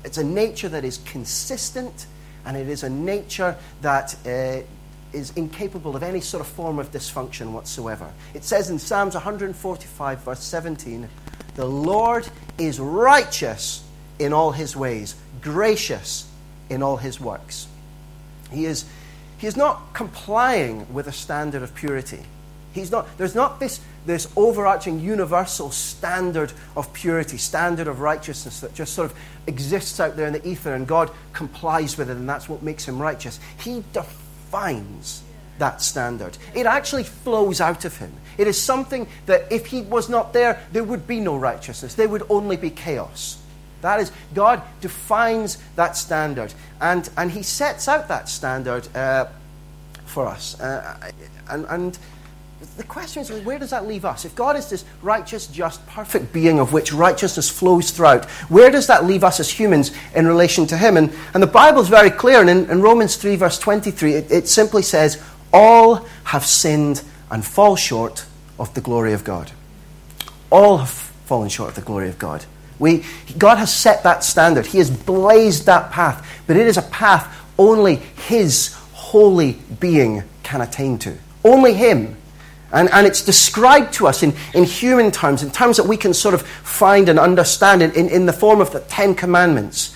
It's 0.06 0.18
a 0.18 0.24
nature 0.24 0.70
that 0.70 0.86
is 0.86 1.00
consistent 1.00 2.06
and 2.46 2.56
it 2.56 2.70
is 2.70 2.84
a 2.84 2.90
nature 2.90 3.58
that 3.82 4.16
uh, 4.26 4.66
is 5.12 5.32
incapable 5.36 5.98
of 5.98 6.04
any 6.04 6.22
sort 6.22 6.40
of 6.40 6.48
form 6.48 6.80
of 6.80 6.90
dysfunction 6.94 7.52
whatsoever. 7.52 8.10
It 8.34 8.46
says 8.46 8.70
in 8.70 8.80
Psalms 8.80 9.16
145, 9.16 10.20
verse 10.20 10.44
17, 10.44 11.10
The 11.56 11.66
Lord 11.66 12.30
is 12.58 12.80
righteous 12.80 13.84
in 14.20 14.32
all 14.32 14.52
his 14.52 14.74
ways, 14.74 15.16
gracious 15.42 16.30
in 16.70 16.82
all 16.82 16.96
his 16.96 17.20
works. 17.20 17.68
He 18.52 18.64
is, 18.64 18.86
he 19.38 19.48
is 19.48 19.56
not 19.56 19.94
complying 19.94 20.92
with 20.94 21.08
a 21.08 21.12
standard 21.12 21.62
of 21.62 21.76
purity. 21.76 22.22
He's 22.74 22.92
not, 22.92 23.08
there's 23.18 23.36
not 23.36 23.60
this, 23.60 23.80
this 24.06 24.28
overarching 24.36 25.00
universal 25.00 25.72
standard 25.72 26.54
of 26.76 26.94
purity, 26.94 27.38
standard 27.38 27.88
of 27.88 28.02
righteousness 28.02 28.60
that 28.60 28.74
just 28.74 28.94
sort 28.94 29.12
of 29.12 29.18
exists 29.48 30.00
out 30.00 30.16
there 30.16 30.28
in 30.28 30.34
the 30.34 30.48
ether 30.48 30.74
and 30.74 30.88
God 30.88 31.12
complies 31.34 31.98
with 31.98 32.10
it 32.10 32.18
and 32.18 32.30
that's 32.30 32.48
what 32.48 32.62
makes 32.62 32.88
him 32.88 33.00
righteous. 33.00 33.40
He 33.64 33.84
defines 33.94 35.24
that 35.58 35.82
standard. 35.82 36.38
It 36.54 36.66
actually 36.66 37.04
flows 37.04 37.62
out 37.62 37.86
of 37.86 37.98
him. 37.98 38.14
It 38.38 38.48
is 38.48 38.62
something 38.62 39.08
that 39.26 39.52
if 39.52 39.68
he 39.68 39.82
was 39.82 40.10
not 40.10 40.34
there, 40.34 40.62
there 40.72 40.84
would 40.84 41.08
be 41.08 41.20
no 41.20 41.36
righteousness. 41.36 41.96
There 41.96 42.08
would 42.08 42.24
only 42.30 42.58
be 42.58 42.70
chaos. 42.70 43.42
That 43.82 44.00
is, 44.00 44.12
God 44.34 44.62
defines 44.82 45.58
that 45.76 45.96
standard. 45.96 46.54
And, 46.82 47.10
and 47.18 47.32
he 47.32 47.44
sets 47.44 47.88
out 47.88 48.08
that 48.08 48.30
standard 48.30 48.88
uh, 48.96 49.28
for 50.06 50.28
us. 50.28 50.60
Uh, 50.60 51.12
and, 51.50 51.66
and 51.70 52.00
the 52.78 52.84
question 52.84 53.22
is, 53.22 53.32
where 53.44 53.60
does 53.60 53.70
that 53.70 53.88
leave 53.88 54.04
us? 54.04 54.26
If 54.26 54.36
God 54.36 54.56
is 54.56 54.70
this 54.70 54.84
righteous, 55.02 55.48
just, 55.48 55.86
perfect 55.88 56.34
being 56.34 56.60
of 56.60 56.74
which 56.74 56.92
righteousness 56.92 57.50
flows 57.50 57.92
throughout, 57.92 58.26
where 58.50 58.72
does 58.72 58.88
that 58.88 59.06
leave 59.06 59.24
us 59.24 59.40
as 59.40 59.50
humans 59.50 59.92
in 60.16 60.28
relation 60.28 60.66
to 60.68 60.78
Him? 60.78 60.98
And, 60.98 61.14
and 61.34 61.44
the 61.44 61.48
Bible 61.48 61.82
is 61.82 61.90
very 61.90 62.10
clear. 62.10 62.42
And 62.42 62.50
in, 62.50 62.70
in 62.70 62.82
Romans 62.82 63.16
3, 63.16 63.36
verse 63.36 63.60
23, 63.60 64.14
it, 64.14 64.32
it 64.32 64.48
simply 64.48 64.82
says, 64.82 65.24
All 65.54 66.08
have 66.26 66.46
sinned 66.46 67.04
and 67.30 67.46
fall 67.46 67.76
short 67.76 68.26
of 68.58 68.74
the 68.74 68.82
glory 68.82 69.14
of 69.14 69.24
God. 69.24 69.52
All 70.50 70.78
have 70.78 70.90
fallen 70.90 71.50
short 71.50 71.70
of 71.70 71.76
the 71.76 71.82
glory 71.82 72.10
of 72.10 72.18
God. 72.18 72.46
We, 72.80 73.04
God 73.38 73.58
has 73.58 73.74
set 73.74 74.04
that 74.04 74.24
standard. 74.24 74.66
He 74.66 74.78
has 74.78 74.92
blazed 74.92 75.66
that 75.66 75.92
path. 75.92 76.28
But 76.46 76.58
it 76.58 76.68
is 76.68 76.78
a 76.78 76.84
path 76.84 77.34
only 77.58 77.96
His 77.96 78.74
holy 78.94 79.60
being 79.80 80.24
can 80.44 80.62
attain 80.62 80.98
to. 81.00 81.18
Only 81.44 81.74
Him 81.74 82.18
and, 82.72 82.90
and 82.92 83.08
it's 83.08 83.24
described 83.24 83.94
to 83.94 84.08
us 84.08 84.24
in, 84.24 84.34
in 84.54 84.64
human 84.64 85.12
terms, 85.12 85.42
in 85.42 85.52
terms 85.52 85.78
that 85.78 85.86
we 85.86 85.96
can 85.96 86.14
sort 86.14 86.34
of 86.34 86.42
find 86.42 87.08
and 87.10 87.18
understand 87.18 87.82
in, 87.82 87.92
in, 87.94 88.10
in 88.10 88.26
the 88.26 88.34
form 88.34 88.60
of 88.60 88.72
the 88.72 88.82
Ten 88.82 89.16
Commandments. 89.16 89.96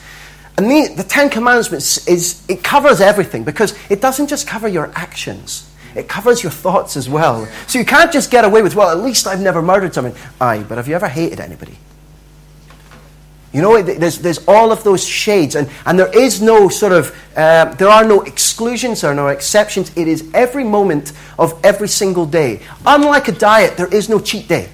And 0.57 0.69
the, 0.69 0.93
the 0.95 1.03
Ten 1.03 1.29
Commandments 1.29 2.07
is, 2.07 2.45
it 2.47 2.63
covers 2.63 3.01
everything 3.01 3.43
because 3.43 3.77
it 3.89 4.01
doesn't 4.01 4.27
just 4.27 4.47
cover 4.47 4.67
your 4.67 4.91
actions. 4.95 5.69
It 5.95 6.07
covers 6.07 6.41
your 6.41 6.51
thoughts 6.51 6.95
as 6.95 7.09
well. 7.09 7.45
So 7.67 7.77
you 7.77 7.83
can't 7.83 8.13
just 8.13 8.31
get 8.31 8.45
away 8.45 8.61
with, 8.61 8.75
well, 8.75 8.89
at 8.89 9.03
least 9.03 9.27
I've 9.27 9.41
never 9.41 9.61
murdered 9.61 9.93
someone. 9.93 10.15
Aye, 10.39 10.63
but 10.67 10.77
have 10.77 10.87
you 10.87 10.95
ever 10.95 11.09
hated 11.09 11.41
anybody? 11.41 11.77
You 13.53 13.61
know, 13.61 13.81
there's, 13.81 14.19
there's 14.19 14.47
all 14.47 14.71
of 14.71 14.83
those 14.85 15.05
shades, 15.05 15.55
and, 15.55 15.69
and 15.85 15.99
there 15.99 16.15
is 16.17 16.41
no 16.41 16.69
sort 16.69 16.93
of, 16.93 17.13
uh, 17.35 17.65
there 17.75 17.89
are 17.89 18.05
no 18.05 18.21
exclusions, 18.21 19.03
are 19.03 19.13
no 19.13 19.27
exceptions. 19.27 19.91
It 19.97 20.07
is 20.07 20.29
every 20.33 20.63
moment 20.63 21.11
of 21.37 21.59
every 21.63 21.89
single 21.89 22.25
day. 22.25 22.61
Unlike 22.85 23.27
a 23.27 23.31
diet, 23.33 23.75
there 23.75 23.93
is 23.93 24.07
no 24.07 24.19
cheat 24.19 24.47
day. 24.47 24.69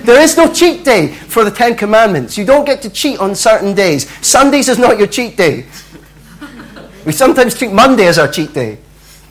There 0.00 0.20
is 0.20 0.36
no 0.36 0.52
cheat 0.52 0.84
day 0.84 1.08
for 1.08 1.44
the 1.44 1.50
Ten 1.50 1.76
Commandments. 1.76 2.36
You 2.36 2.44
don't 2.44 2.64
get 2.64 2.82
to 2.82 2.90
cheat 2.90 3.20
on 3.20 3.36
certain 3.36 3.74
days. 3.74 4.08
Sundays 4.26 4.68
is 4.68 4.78
not 4.78 4.98
your 4.98 5.06
cheat 5.06 5.36
day. 5.36 5.66
We 7.04 7.12
sometimes 7.12 7.56
treat 7.56 7.72
Monday 7.72 8.06
as 8.06 8.18
our 8.18 8.28
cheat 8.28 8.52
day. 8.52 8.78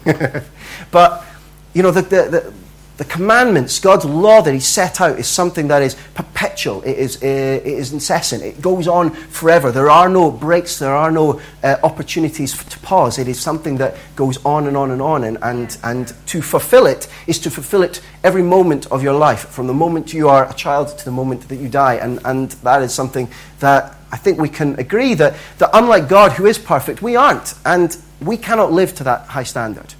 but, 0.91 1.25
you 1.73 1.83
know, 1.83 1.91
the, 1.91 2.01
the, 2.01 2.29
the 2.29 2.53
the 3.01 3.05
commandments, 3.05 3.79
God's 3.79 4.05
law 4.05 4.43
that 4.43 4.53
He 4.53 4.59
set 4.59 5.01
out, 5.01 5.17
is 5.17 5.25
something 5.25 5.69
that 5.69 5.81
is 5.81 5.95
perpetual. 6.13 6.83
It 6.83 6.99
is, 6.99 7.15
uh, 7.23 7.25
it 7.25 7.65
is 7.65 7.93
incessant. 7.93 8.43
It 8.43 8.61
goes 8.61 8.87
on 8.87 9.09
forever. 9.09 9.71
There 9.71 9.89
are 9.89 10.07
no 10.07 10.29
breaks. 10.29 10.77
There 10.77 10.93
are 10.93 11.09
no 11.09 11.41
uh, 11.63 11.77
opportunities 11.81 12.63
to 12.63 12.79
pause. 12.81 13.17
It 13.17 13.27
is 13.27 13.39
something 13.39 13.77
that 13.77 13.95
goes 14.15 14.37
on 14.45 14.67
and 14.67 14.77
on 14.77 14.91
and 14.91 15.01
on. 15.01 15.23
And, 15.23 15.39
and, 15.41 15.75
and 15.83 16.13
to 16.27 16.43
fulfill 16.43 16.85
it 16.85 17.07
is 17.25 17.39
to 17.39 17.49
fulfill 17.49 17.81
it 17.81 18.01
every 18.23 18.43
moment 18.43 18.85
of 18.91 19.01
your 19.01 19.15
life, 19.15 19.49
from 19.49 19.65
the 19.65 19.73
moment 19.73 20.13
you 20.13 20.29
are 20.29 20.47
a 20.47 20.53
child 20.53 20.95
to 20.99 21.03
the 21.03 21.09
moment 21.09 21.47
that 21.49 21.55
you 21.55 21.69
die. 21.69 21.95
And, 21.95 22.19
and 22.23 22.51
that 22.61 22.83
is 22.83 22.93
something 22.93 23.31
that 23.61 23.95
I 24.11 24.17
think 24.17 24.39
we 24.39 24.47
can 24.47 24.79
agree 24.79 25.15
that, 25.15 25.37
that 25.57 25.71
unlike 25.73 26.07
God, 26.07 26.33
who 26.33 26.45
is 26.45 26.59
perfect, 26.59 27.01
we 27.01 27.15
aren't. 27.15 27.55
And 27.65 27.97
we 28.21 28.37
cannot 28.37 28.71
live 28.71 28.93
to 28.97 29.03
that 29.05 29.25
high 29.25 29.41
standard. 29.41 29.95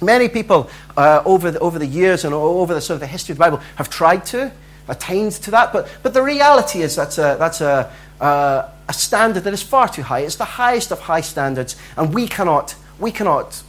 Many 0.00 0.28
people 0.28 0.70
uh, 0.98 1.22
over, 1.24 1.52
the, 1.52 1.58
over 1.60 1.78
the 1.78 1.86
years 1.86 2.24
and 2.24 2.34
over 2.34 2.74
the 2.74 2.80
sort 2.80 2.96
of 2.96 3.00
the 3.00 3.06
history 3.06 3.32
of 3.32 3.38
the 3.38 3.44
Bible 3.44 3.58
have 3.76 3.88
tried 3.88 4.26
to, 4.26 4.50
attained 4.88 5.30
to 5.32 5.52
that, 5.52 5.72
but, 5.72 5.88
but 6.02 6.12
the 6.12 6.22
reality 6.22 6.82
is 6.82 6.96
that's, 6.96 7.18
a, 7.18 7.36
that's 7.38 7.60
a, 7.60 7.92
uh, 8.20 8.68
a 8.88 8.92
standard 8.92 9.44
that 9.44 9.54
is 9.54 9.62
far 9.62 9.88
too 9.88 10.02
high. 10.02 10.20
It's 10.20 10.34
the 10.34 10.44
highest 10.44 10.90
of 10.90 10.98
high 10.98 11.20
standards, 11.20 11.76
and 11.96 12.12
we 12.12 12.26
cannot, 12.26 12.74
we 12.98 13.12
cannot 13.12 13.62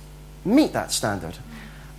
meet 0.44 0.74
that 0.74 0.92
standard. 0.92 1.38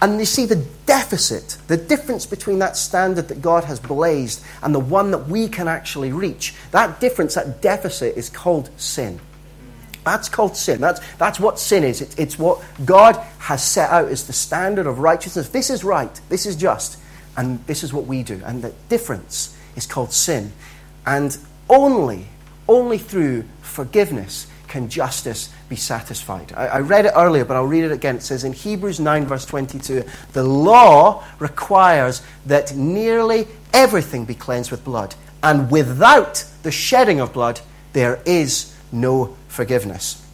And 0.03 0.19
you 0.19 0.25
see 0.25 0.47
the 0.47 0.67
deficit, 0.87 1.59
the 1.69 1.77
difference 1.77 2.27
between 2.27 2.59
that 2.59 2.77
standard 2.77 3.29
that 3.29 3.41
God 3.41 3.65
has 3.65 3.79
blazed 3.79 4.43
and 4.65 4.75
the 4.75 4.81
one 4.81 5.13
that 5.13 5.29
we 5.29 5.47
can 5.47 5.69
actually 5.69 6.11
reach. 6.11 6.55
That 6.73 6.99
difference, 6.99 7.35
that 7.37 7.63
deficit 7.63 8.17
is 8.17 8.31
called 8.31 8.71
sin. 8.81 9.21
That's 10.05 10.29
called 10.29 10.57
sin. 10.57 10.81
That's, 10.81 11.01
that's 11.17 11.39
what 11.39 11.59
sin 11.59 11.85
is. 11.85 12.01
It, 12.01 12.19
it's 12.19 12.39
what 12.39 12.63
God 12.85 13.17
has 13.39 13.63
set 13.63 13.91
out 13.91 14.09
as 14.09 14.27
the 14.27 14.33
standard 14.33 14.87
of 14.87 14.99
righteousness. 14.99 15.49
This 15.49 15.71
is 15.71 15.85
right. 15.85 16.21
This 16.29 16.47
is 16.47 16.57
just. 16.57 16.99
And 17.37 17.65
this 17.67 17.83
is 17.85 17.93
what 17.93 18.07
we 18.07 18.23
do. 18.23 18.41
And 18.45 18.63
the 18.63 18.73
difference 18.89 19.57
is 19.77 19.87
called 19.87 20.13
sin. 20.13 20.53
And 21.07 21.37
only, 21.69 22.27
only 22.69 22.99
through 22.99 23.45
forgiveness 23.63 24.47
can 24.71 24.89
justice 24.89 25.53
be 25.69 25.77
satisfied. 25.77 26.53
I, 26.57 26.67
I, 26.67 26.79
read 26.81 27.05
it 27.05 27.13
earlier, 27.17 27.45
but 27.45 27.57
I'll 27.57 27.67
read 27.67 27.85
it 27.85 27.93
again. 27.93 28.17
It 28.17 28.23
says 28.23 28.45
in 28.45 28.53
Hebrews 28.53 29.01
9, 29.01 29.27
verse 29.27 29.45
22, 29.45 30.05
the 30.33 30.45
law 30.45 31.25
requires 31.41 32.23
that 32.47 32.75
nearly 32.77 33.49
everything 33.73 34.25
be 34.25 34.35
cleansed 34.35 34.71
with 34.71 34.85
blood. 34.85 35.15
And 35.43 35.71
without 35.71 36.45
the 36.63 36.71
shedding 36.71 37.21
of 37.21 37.33
blood, 37.33 37.61
there 37.93 38.23
is 38.25 38.77
no 38.93 39.37
forgiveness. 39.61 40.27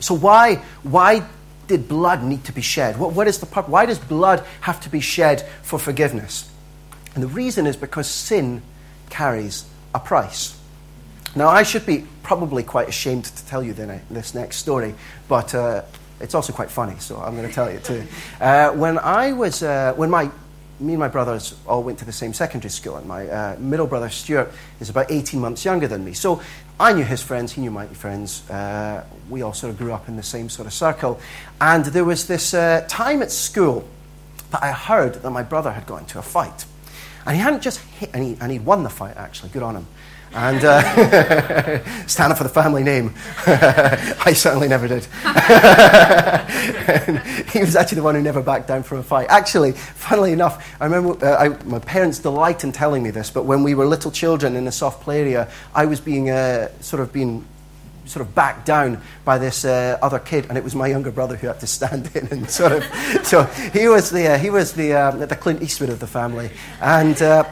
So, 0.00 0.12
why, 0.12 0.56
why 0.82 1.22
did 1.68 1.86
blood 1.86 2.24
need 2.24 2.42
to 2.46 2.52
be 2.52 2.62
shed? 2.62 2.98
What, 2.98 3.12
what 3.12 3.28
is 3.28 3.38
the 3.38 3.46
purpose? 3.46 3.70
Why 3.70 3.86
does 3.86 4.00
blood 4.00 4.44
have 4.62 4.80
to 4.80 4.88
be 4.88 4.98
shed 4.98 5.46
for 5.62 5.78
forgiveness? 5.78 6.50
And 7.14 7.22
the 7.22 7.28
reason 7.28 7.68
is 7.68 7.76
because 7.76 8.10
sin 8.10 8.60
carries 9.08 9.64
a 9.94 10.00
price. 10.00 10.58
Now, 11.36 11.46
I 11.46 11.62
should 11.62 11.86
be 11.86 12.08
probably 12.24 12.64
quite 12.64 12.88
ashamed 12.88 13.26
to 13.26 13.46
tell 13.46 13.62
you 13.62 13.72
this 13.72 14.34
next 14.34 14.56
story, 14.56 14.96
but 15.28 15.54
uh, 15.54 15.82
it's 16.18 16.34
also 16.34 16.52
quite 16.52 16.72
funny, 16.72 16.98
so 16.98 17.18
I'm 17.18 17.36
going 17.36 17.46
to 17.46 17.54
tell 17.54 17.70
you 17.70 17.78
too. 17.78 18.02
Uh, 18.40 18.72
when 18.72 18.98
I 18.98 19.32
was, 19.32 19.62
uh, 19.62 19.92
when 19.94 20.10
my, 20.10 20.24
me 20.80 20.94
and 20.94 20.98
my 20.98 21.08
brothers 21.08 21.54
all 21.68 21.84
went 21.84 22.00
to 22.00 22.04
the 22.04 22.12
same 22.12 22.32
secondary 22.32 22.70
school, 22.70 22.96
and 22.96 23.06
my 23.06 23.28
uh, 23.28 23.56
middle 23.60 23.86
brother 23.86 24.08
Stuart 24.08 24.50
is 24.80 24.88
about 24.88 25.06
18 25.10 25.38
months 25.38 25.64
younger 25.64 25.86
than 25.86 26.04
me. 26.04 26.14
So 26.14 26.40
I 26.80 26.94
knew 26.94 27.04
his 27.04 27.22
friends, 27.22 27.52
he 27.52 27.60
knew 27.60 27.70
my 27.70 27.86
friends. 27.88 28.48
Uh, 28.48 29.04
we 29.28 29.42
all 29.42 29.52
sort 29.52 29.70
of 29.70 29.78
grew 29.78 29.92
up 29.92 30.08
in 30.08 30.16
the 30.16 30.22
same 30.22 30.48
sort 30.48 30.66
of 30.66 30.72
circle. 30.72 31.20
And 31.60 31.84
there 31.84 32.06
was 32.06 32.26
this 32.26 32.54
uh, 32.54 32.86
time 32.88 33.20
at 33.20 33.30
school 33.30 33.86
that 34.50 34.62
I 34.62 34.72
heard 34.72 35.16
that 35.16 35.30
my 35.30 35.42
brother 35.42 35.72
had 35.72 35.84
got 35.86 36.00
into 36.00 36.18
a 36.18 36.22
fight. 36.22 36.64
And 37.26 37.36
he 37.36 37.42
hadn't 37.42 37.60
just 37.60 37.80
hit, 37.80 38.08
and, 38.14 38.24
he, 38.24 38.38
and 38.40 38.50
he'd 38.50 38.64
won 38.64 38.82
the 38.82 38.88
fight, 38.88 39.18
actually. 39.18 39.50
Good 39.50 39.62
on 39.62 39.76
him. 39.76 39.86
And 40.32 40.64
uh, 40.64 40.82
stand 42.06 42.32
up 42.32 42.38
for 42.38 42.44
the 42.44 42.50
family 42.50 42.84
name. 42.84 43.14
I 43.46 44.32
certainly 44.32 44.68
never 44.68 44.86
did. 44.86 45.04
he 47.52 47.60
was 47.60 47.74
actually 47.74 47.96
the 47.96 48.02
one 48.02 48.14
who 48.14 48.22
never 48.22 48.40
backed 48.40 48.68
down 48.68 48.84
from 48.84 48.98
a 48.98 49.02
fight. 49.02 49.26
Actually, 49.28 49.72
funnily 49.72 50.32
enough, 50.32 50.76
I 50.80 50.84
remember 50.84 51.24
uh, 51.24 51.36
I, 51.36 51.48
my 51.64 51.80
parents 51.80 52.20
delight 52.20 52.62
in 52.62 52.70
telling 52.70 53.02
me 53.02 53.10
this, 53.10 53.30
but 53.30 53.44
when 53.44 53.64
we 53.64 53.74
were 53.74 53.86
little 53.86 54.12
children 54.12 54.54
in 54.54 54.64
the 54.64 54.72
soft 54.72 55.02
play 55.02 55.20
area, 55.20 55.48
I 55.74 55.86
was 55.86 56.00
being 56.00 56.30
uh, 56.30 56.68
sort 56.80 57.02
of 57.02 57.12
being 57.12 57.44
sort 58.10 58.26
of 58.26 58.34
backed 58.34 58.66
down 58.66 59.00
by 59.24 59.38
this 59.38 59.64
uh, 59.64 59.98
other 60.02 60.18
kid, 60.18 60.46
and 60.48 60.58
it 60.58 60.64
was 60.64 60.74
my 60.74 60.88
younger 60.88 61.10
brother 61.10 61.36
who 61.36 61.46
had 61.46 61.60
to 61.60 61.66
stand 61.66 62.10
in 62.14 62.26
and 62.28 62.50
sort 62.50 62.72
of. 62.72 62.84
so 63.24 63.44
he 63.72 63.88
was 63.88 64.10
the 64.10 64.28
uh, 64.28 64.38
he 64.38 64.50
was 64.50 64.74
the 64.74 64.92
uh, 64.92 65.10
the 65.12 65.36
Clint 65.36 65.62
Eastwood 65.62 65.90
of 65.90 66.00
the 66.00 66.06
family, 66.06 66.50
and 66.80 67.20
uh, 67.22 67.44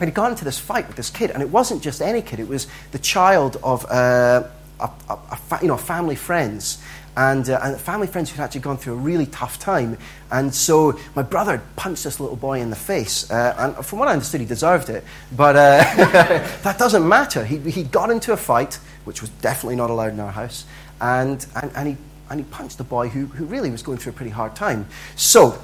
and 0.00 0.08
he 0.08 0.14
got 0.14 0.30
into 0.30 0.44
this 0.44 0.58
fight 0.58 0.86
with 0.86 0.96
this 0.96 1.10
kid, 1.10 1.30
and 1.30 1.42
it 1.42 1.50
wasn't 1.50 1.82
just 1.82 2.02
any 2.02 2.22
kid, 2.22 2.40
it 2.40 2.48
was 2.48 2.66
the 2.92 2.98
child 2.98 3.56
of 3.62 3.84
uh, 3.86 4.44
a, 4.80 4.90
a, 5.08 5.38
a, 5.50 5.58
you 5.62 5.68
know, 5.68 5.76
family 5.76 6.16
friends. 6.16 6.82
And, 7.16 7.48
uh, 7.48 7.60
and 7.62 7.80
family 7.80 8.08
friends 8.08 8.30
who'd 8.30 8.40
actually 8.40 8.62
gone 8.62 8.76
through 8.76 8.94
a 8.94 8.96
really 8.96 9.26
tough 9.26 9.60
time. 9.60 9.98
And 10.32 10.52
so 10.52 10.98
my 11.14 11.22
brother 11.22 11.62
punched 11.76 12.02
this 12.02 12.18
little 12.18 12.34
boy 12.34 12.60
in 12.60 12.70
the 12.70 12.76
face. 12.76 13.30
Uh, 13.30 13.54
and 13.56 13.86
from 13.86 14.00
what 14.00 14.08
I 14.08 14.12
understood, 14.14 14.40
he 14.40 14.46
deserved 14.46 14.88
it. 14.88 15.04
But 15.30 15.54
uh, 15.54 15.84
that 16.62 16.76
doesn't 16.76 17.06
matter. 17.06 17.44
He, 17.44 17.58
he 17.70 17.84
got 17.84 18.10
into 18.10 18.32
a 18.32 18.36
fight, 18.36 18.80
which 19.04 19.20
was 19.20 19.30
definitely 19.30 19.76
not 19.76 19.90
allowed 19.90 20.12
in 20.12 20.18
our 20.18 20.32
house. 20.32 20.64
And, 21.00 21.46
and, 21.54 21.70
and, 21.76 21.88
he, 21.88 21.96
and 22.30 22.40
he 22.40 22.46
punched 22.46 22.78
the 22.78 22.84
boy 22.84 23.08
who, 23.08 23.26
who 23.26 23.44
really 23.44 23.70
was 23.70 23.82
going 23.82 23.98
through 23.98 24.10
a 24.10 24.16
pretty 24.16 24.32
hard 24.32 24.56
time. 24.56 24.88
So 25.14 25.62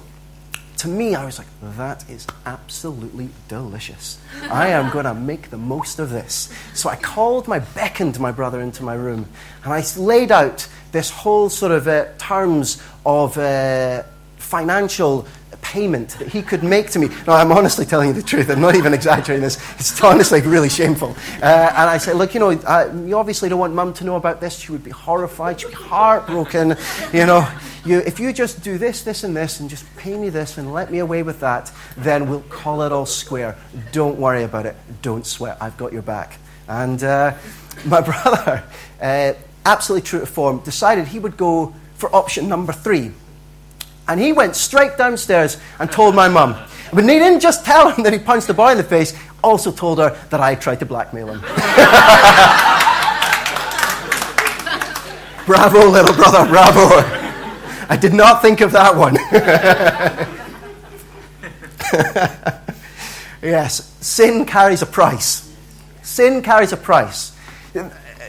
to 0.80 0.88
me, 0.88 1.14
I 1.14 1.26
was 1.26 1.36
like, 1.36 1.46
that 1.76 2.08
is 2.08 2.26
absolutely 2.46 3.28
delicious. 3.48 4.18
I 4.50 4.68
am 4.68 4.90
going 4.90 5.04
to 5.04 5.12
make 5.12 5.50
the 5.50 5.58
most 5.58 5.98
of 5.98 6.08
this. 6.08 6.48
So 6.72 6.88
I 6.88 6.96
called 6.96 7.46
my, 7.46 7.58
beckoned 7.58 8.18
my 8.18 8.32
brother 8.32 8.62
into 8.62 8.82
my 8.82 8.94
room, 8.94 9.28
and 9.62 9.74
I 9.74 9.84
laid 9.98 10.32
out 10.32 10.66
this 10.90 11.10
whole 11.10 11.50
sort 11.50 11.72
of 11.72 11.86
uh, 11.86 12.06
terms 12.16 12.82
of 13.04 13.36
uh, 13.36 14.04
financial 14.38 15.26
payment 15.62 16.10
that 16.18 16.28
he 16.28 16.42
could 16.42 16.62
make 16.62 16.90
to 16.90 16.98
me. 16.98 17.08
No, 17.26 17.32
I'm 17.32 17.52
honestly 17.52 17.84
telling 17.84 18.08
you 18.08 18.14
the 18.14 18.22
truth. 18.22 18.50
I'm 18.50 18.60
not 18.60 18.74
even 18.74 18.92
exaggerating 18.94 19.42
this. 19.42 19.56
It's 19.78 20.02
honestly 20.02 20.40
really 20.40 20.68
shameful. 20.68 21.16
Uh, 21.42 21.72
and 21.76 21.90
I 21.90 21.98
said, 21.98 22.16
look, 22.16 22.34
you 22.34 22.40
know, 22.40 22.50
uh, 22.50 22.92
you 23.06 23.16
obviously 23.16 23.48
don't 23.48 23.58
want 23.58 23.74
mum 23.74 23.92
to 23.94 24.04
know 24.04 24.16
about 24.16 24.40
this. 24.40 24.58
She 24.58 24.72
would 24.72 24.84
be 24.84 24.90
horrified. 24.90 25.60
She'd 25.60 25.68
be 25.68 25.74
heartbroken. 25.74 26.76
You 27.12 27.26
know, 27.26 27.48
you, 27.84 27.98
if 28.00 28.20
you 28.20 28.32
just 28.32 28.62
do 28.62 28.78
this, 28.78 29.02
this, 29.02 29.24
and 29.24 29.36
this, 29.36 29.60
and 29.60 29.70
just 29.70 29.84
pay 29.96 30.16
me 30.16 30.28
this 30.28 30.58
and 30.58 30.72
let 30.72 30.90
me 30.90 30.98
away 30.98 31.22
with 31.22 31.40
that, 31.40 31.72
then 31.96 32.28
we'll 32.28 32.40
call 32.42 32.82
it 32.82 32.92
all 32.92 33.06
square. 33.06 33.56
Don't 33.92 34.18
worry 34.18 34.44
about 34.44 34.66
it. 34.66 34.76
Don't 35.02 35.26
sweat. 35.26 35.56
I've 35.60 35.76
got 35.76 35.92
your 35.92 36.02
back. 36.02 36.38
And 36.68 37.02
uh, 37.02 37.34
my 37.84 38.00
brother, 38.02 38.64
uh, 39.00 39.32
absolutely 39.64 40.06
true 40.06 40.20
to 40.20 40.26
form, 40.26 40.60
decided 40.60 41.08
he 41.08 41.18
would 41.18 41.36
go 41.36 41.74
for 41.94 42.14
option 42.14 42.48
number 42.48 42.72
three. 42.72 43.12
And 44.10 44.18
he 44.18 44.32
went 44.32 44.56
straight 44.56 44.98
downstairs 44.98 45.56
and 45.78 45.88
told 45.88 46.16
my 46.16 46.26
mum. 46.26 46.56
But 46.92 47.04
he 47.04 47.10
didn't 47.10 47.38
just 47.38 47.64
tell 47.64 47.92
him 47.92 48.02
that 48.06 48.12
he 48.12 48.18
punched 48.18 48.48
the 48.48 48.54
boy 48.54 48.72
in 48.72 48.76
the 48.76 48.82
face, 48.82 49.16
also 49.42 49.70
told 49.70 50.00
her 50.00 50.18
that 50.30 50.40
I 50.40 50.56
tried 50.56 50.80
to 50.80 50.86
blackmail 50.86 51.28
him. 51.28 51.40
bravo, 55.46 55.88
little 55.88 56.12
brother, 56.16 56.44
bravo. 56.48 56.80
I 57.88 57.96
did 58.00 58.12
not 58.12 58.42
think 58.42 58.60
of 58.60 58.72
that 58.72 58.96
one. 58.96 59.14
yes, 63.42 63.96
sin 64.00 64.44
carries 64.44 64.82
a 64.82 64.86
price. 64.86 65.54
Sin 66.02 66.42
carries 66.42 66.72
a 66.72 66.76
price. 66.76 67.32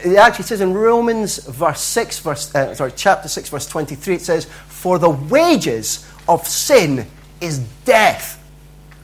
It 0.04 0.16
actually 0.16 0.44
says 0.44 0.60
in 0.60 0.74
Romans 0.74 1.38
verse 1.46 1.80
6, 1.80 2.18
verse, 2.20 2.54
uh, 2.54 2.74
sorry, 2.74 2.92
chapter 2.96 3.28
6, 3.28 3.48
verse 3.48 3.66
23, 3.68 4.16
it 4.16 4.20
says, 4.20 4.46
for 4.66 4.98
the 4.98 5.10
wages 5.10 6.06
of 6.28 6.46
sin 6.46 7.06
is 7.40 7.58
death. 7.84 8.38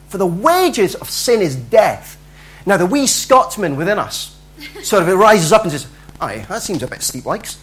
For 0.09 0.17
the 0.17 0.27
wages 0.27 0.95
of 0.95 1.09
sin 1.09 1.41
is 1.41 1.55
death. 1.55 2.17
Now, 2.65 2.77
the 2.77 2.85
wee 2.85 3.07
Scotsman 3.07 3.77
within 3.77 3.97
us 3.97 4.37
sort 4.83 5.03
of 5.03 5.09
it 5.09 5.13
rises 5.13 5.53
up 5.53 5.63
and 5.63 5.71
says, 5.71 5.87
Aye, 6.19 6.45
that 6.49 6.61
seems 6.61 6.83
a 6.83 6.87
bit 6.87 7.01
steep 7.01 7.25
likes. 7.25 7.57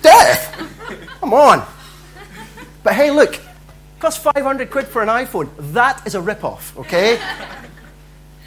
death! 0.00 0.56
Come 1.20 1.34
on. 1.34 1.66
But 2.82 2.94
hey, 2.94 3.10
look, 3.10 3.38
cost 4.00 4.22
500 4.22 4.70
quid 4.70 4.86
for 4.86 5.02
an 5.02 5.08
iPhone. 5.08 5.50
That 5.72 6.04
is 6.06 6.14
a 6.14 6.20
rip-off, 6.20 6.76
okay? 6.78 7.20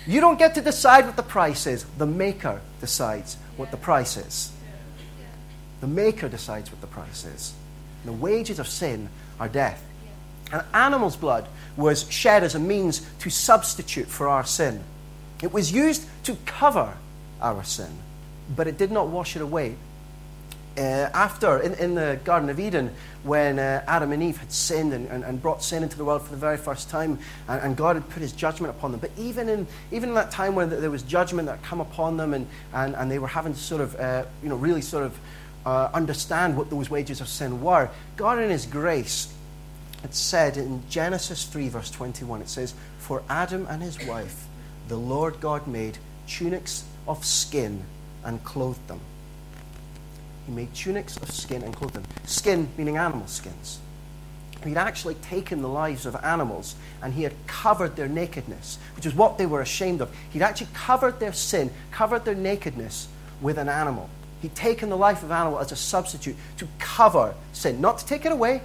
You 0.07 0.21
don't 0.21 0.37
get 0.37 0.55
to 0.55 0.61
decide 0.61 1.05
what 1.05 1.15
the 1.15 1.23
price 1.23 1.67
is. 1.67 1.85
The 1.97 2.05
maker 2.05 2.61
decides 2.79 3.37
what 3.57 3.71
the 3.71 3.77
price 3.77 4.17
is. 4.17 4.51
The 5.81 5.87
maker 5.87 6.29
decides 6.29 6.71
what 6.71 6.81
the 6.81 6.87
price 6.87 7.25
is. 7.25 7.53
The 8.05 8.13
wages 8.13 8.59
of 8.59 8.67
sin 8.67 9.09
are 9.39 9.49
death. 9.49 9.83
An 10.51 10.63
animal's 10.73 11.15
blood 11.15 11.47
was 11.75 12.09
shed 12.11 12.43
as 12.43 12.55
a 12.55 12.59
means 12.59 13.01
to 13.19 13.29
substitute 13.29 14.07
for 14.07 14.27
our 14.27 14.43
sin. 14.45 14.83
It 15.41 15.51
was 15.51 15.71
used 15.71 16.07
to 16.23 16.37
cover 16.45 16.95
our 17.41 17.63
sin, 17.63 17.91
but 18.55 18.67
it 18.67 18.77
did 18.77 18.91
not 18.91 19.07
wash 19.07 19.35
it 19.35 19.41
away. 19.41 19.75
Uh, 20.77 21.09
after, 21.13 21.59
in, 21.59 21.73
in, 21.75 21.95
the 21.95 22.19
Garden 22.25 22.49
of 22.49 22.59
Eden, 22.59 22.91
when 23.23 23.59
uh, 23.59 23.81
Adam 23.87 24.11
and 24.11 24.21
Eve 24.21 24.37
had 24.37 24.51
sinned 24.51 24.93
and, 24.93 25.07
and, 25.07 25.23
and, 25.23 25.41
brought 25.41 25.63
sin 25.63 25.83
into 25.83 25.97
the 25.97 26.03
world 26.03 26.21
for 26.21 26.31
the 26.31 26.37
very 26.37 26.57
first 26.57 26.89
time, 26.89 27.17
and, 27.47 27.61
and, 27.61 27.77
God 27.77 27.95
had 27.95 28.09
put 28.09 28.21
his 28.21 28.33
judgment 28.33 28.71
upon 28.71 28.91
them. 28.91 28.99
But 28.99 29.11
even 29.17 29.47
in, 29.47 29.67
even 29.93 30.09
in 30.09 30.15
that 30.15 30.31
time 30.31 30.53
when 30.53 30.69
there 30.69 30.91
was 30.91 31.03
judgment 31.03 31.45
that 31.45 31.59
had 31.59 31.65
come 31.65 31.79
upon 31.79 32.17
them, 32.17 32.33
and, 32.33 32.45
and, 32.73 32.93
and 32.93 33.09
they 33.09 33.19
were 33.19 33.27
having 33.27 33.53
to 33.53 33.59
sort 33.59 33.79
of, 33.79 33.95
uh, 33.95 34.25
you 34.43 34.49
know, 34.49 34.57
really 34.57 34.81
sort 34.81 35.05
of 35.05 35.17
uh, 35.65 35.89
understand 35.93 36.57
what 36.57 36.69
those 36.69 36.89
wages 36.89 37.21
of 37.21 37.29
sin 37.29 37.61
were, 37.61 37.89
God 38.17 38.39
in 38.39 38.49
His 38.49 38.65
grace 38.65 39.33
had 40.05 40.13
said 40.13 40.57
in 40.57 40.83
Genesis 40.87 41.45
3, 41.45 41.69
verse 41.69 41.89
21, 41.89 42.41
it 42.41 42.49
says, 42.49 42.75
For 42.99 43.23
Adam 43.27 43.65
and 43.67 43.81
his 43.81 44.05
wife, 44.05 44.45
the 44.87 44.97
Lord 44.97 45.41
God 45.41 45.65
made 45.65 45.97
tunics 46.27 46.83
of 47.07 47.25
skin 47.25 47.83
and 48.23 48.43
clothed 48.43 48.87
them. 48.87 48.99
He 50.45 50.51
made 50.51 50.73
tunics 50.73 51.17
of 51.17 51.31
skin 51.31 51.63
and 51.63 51.75
clothed 51.75 51.95
them. 51.95 52.03
Skin 52.25 52.67
meaning 52.77 52.97
animal 52.97 53.27
skins. 53.27 53.79
He'd 54.63 54.77
actually 54.77 55.15
taken 55.15 55.61
the 55.61 55.67
lives 55.67 56.05
of 56.05 56.15
animals 56.15 56.75
and 57.01 57.13
he 57.13 57.23
had 57.23 57.33
covered 57.45 57.95
their 57.95 58.07
nakedness, 58.07 58.79
which 58.95 59.05
is 59.05 59.13
what 59.13 59.37
they 59.37 59.45
were 59.45 59.61
ashamed 59.61 60.01
of. 60.01 60.13
He'd 60.31 60.41
actually 60.41 60.69
covered 60.73 61.19
their 61.19 61.33
sin, 61.33 61.71
covered 61.91 62.25
their 62.25 62.35
nakedness 62.35 63.07
with 63.41 63.57
an 63.57 63.69
animal. 63.69 64.09
He'd 64.41 64.55
taken 64.55 64.89
the 64.89 64.97
life 64.97 65.23
of 65.23 65.29
an 65.29 65.37
animal 65.37 65.59
as 65.59 65.71
a 65.71 65.75
substitute 65.75 66.35
to 66.57 66.67
cover 66.79 67.35
sin, 67.53 67.79
not 67.79 67.99
to 67.99 68.05
take 68.05 68.25
it 68.25 68.31
away, 68.31 68.61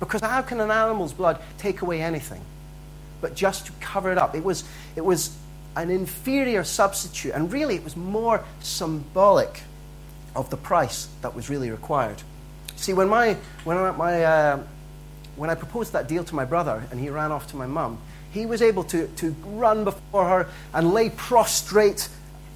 because 0.00 0.20
how 0.20 0.42
can 0.42 0.60
an 0.60 0.70
animal's 0.70 1.12
blood 1.12 1.40
take 1.58 1.80
away 1.80 2.02
anything? 2.02 2.40
But 3.20 3.34
just 3.34 3.66
to 3.66 3.72
cover 3.80 4.12
it 4.12 4.18
up. 4.18 4.34
It 4.34 4.44
was, 4.44 4.64
it 4.96 5.04
was 5.04 5.36
an 5.76 5.90
inferior 5.90 6.64
substitute, 6.64 7.32
and 7.32 7.52
really 7.52 7.76
it 7.76 7.84
was 7.84 7.96
more 7.96 8.44
symbolic 8.60 9.62
of 10.34 10.50
the 10.50 10.56
price 10.56 11.08
that 11.22 11.34
was 11.34 11.50
really 11.50 11.70
required. 11.70 12.22
See, 12.76 12.92
when, 12.92 13.08
my, 13.08 13.36
when, 13.64 13.76
I, 13.76 13.90
my, 13.92 14.24
uh, 14.24 14.62
when 15.36 15.50
I 15.50 15.54
proposed 15.54 15.92
that 15.92 16.08
deal 16.08 16.24
to 16.24 16.34
my 16.34 16.44
brother 16.44 16.84
and 16.90 16.98
he 16.98 17.10
ran 17.10 17.32
off 17.32 17.48
to 17.48 17.56
my 17.56 17.66
mum, 17.66 17.98
he 18.32 18.46
was 18.46 18.62
able 18.62 18.84
to, 18.84 19.06
to 19.08 19.30
run 19.44 19.84
before 19.84 20.28
her 20.28 20.48
and 20.72 20.92
lay 20.92 21.10
prostrate 21.10 22.08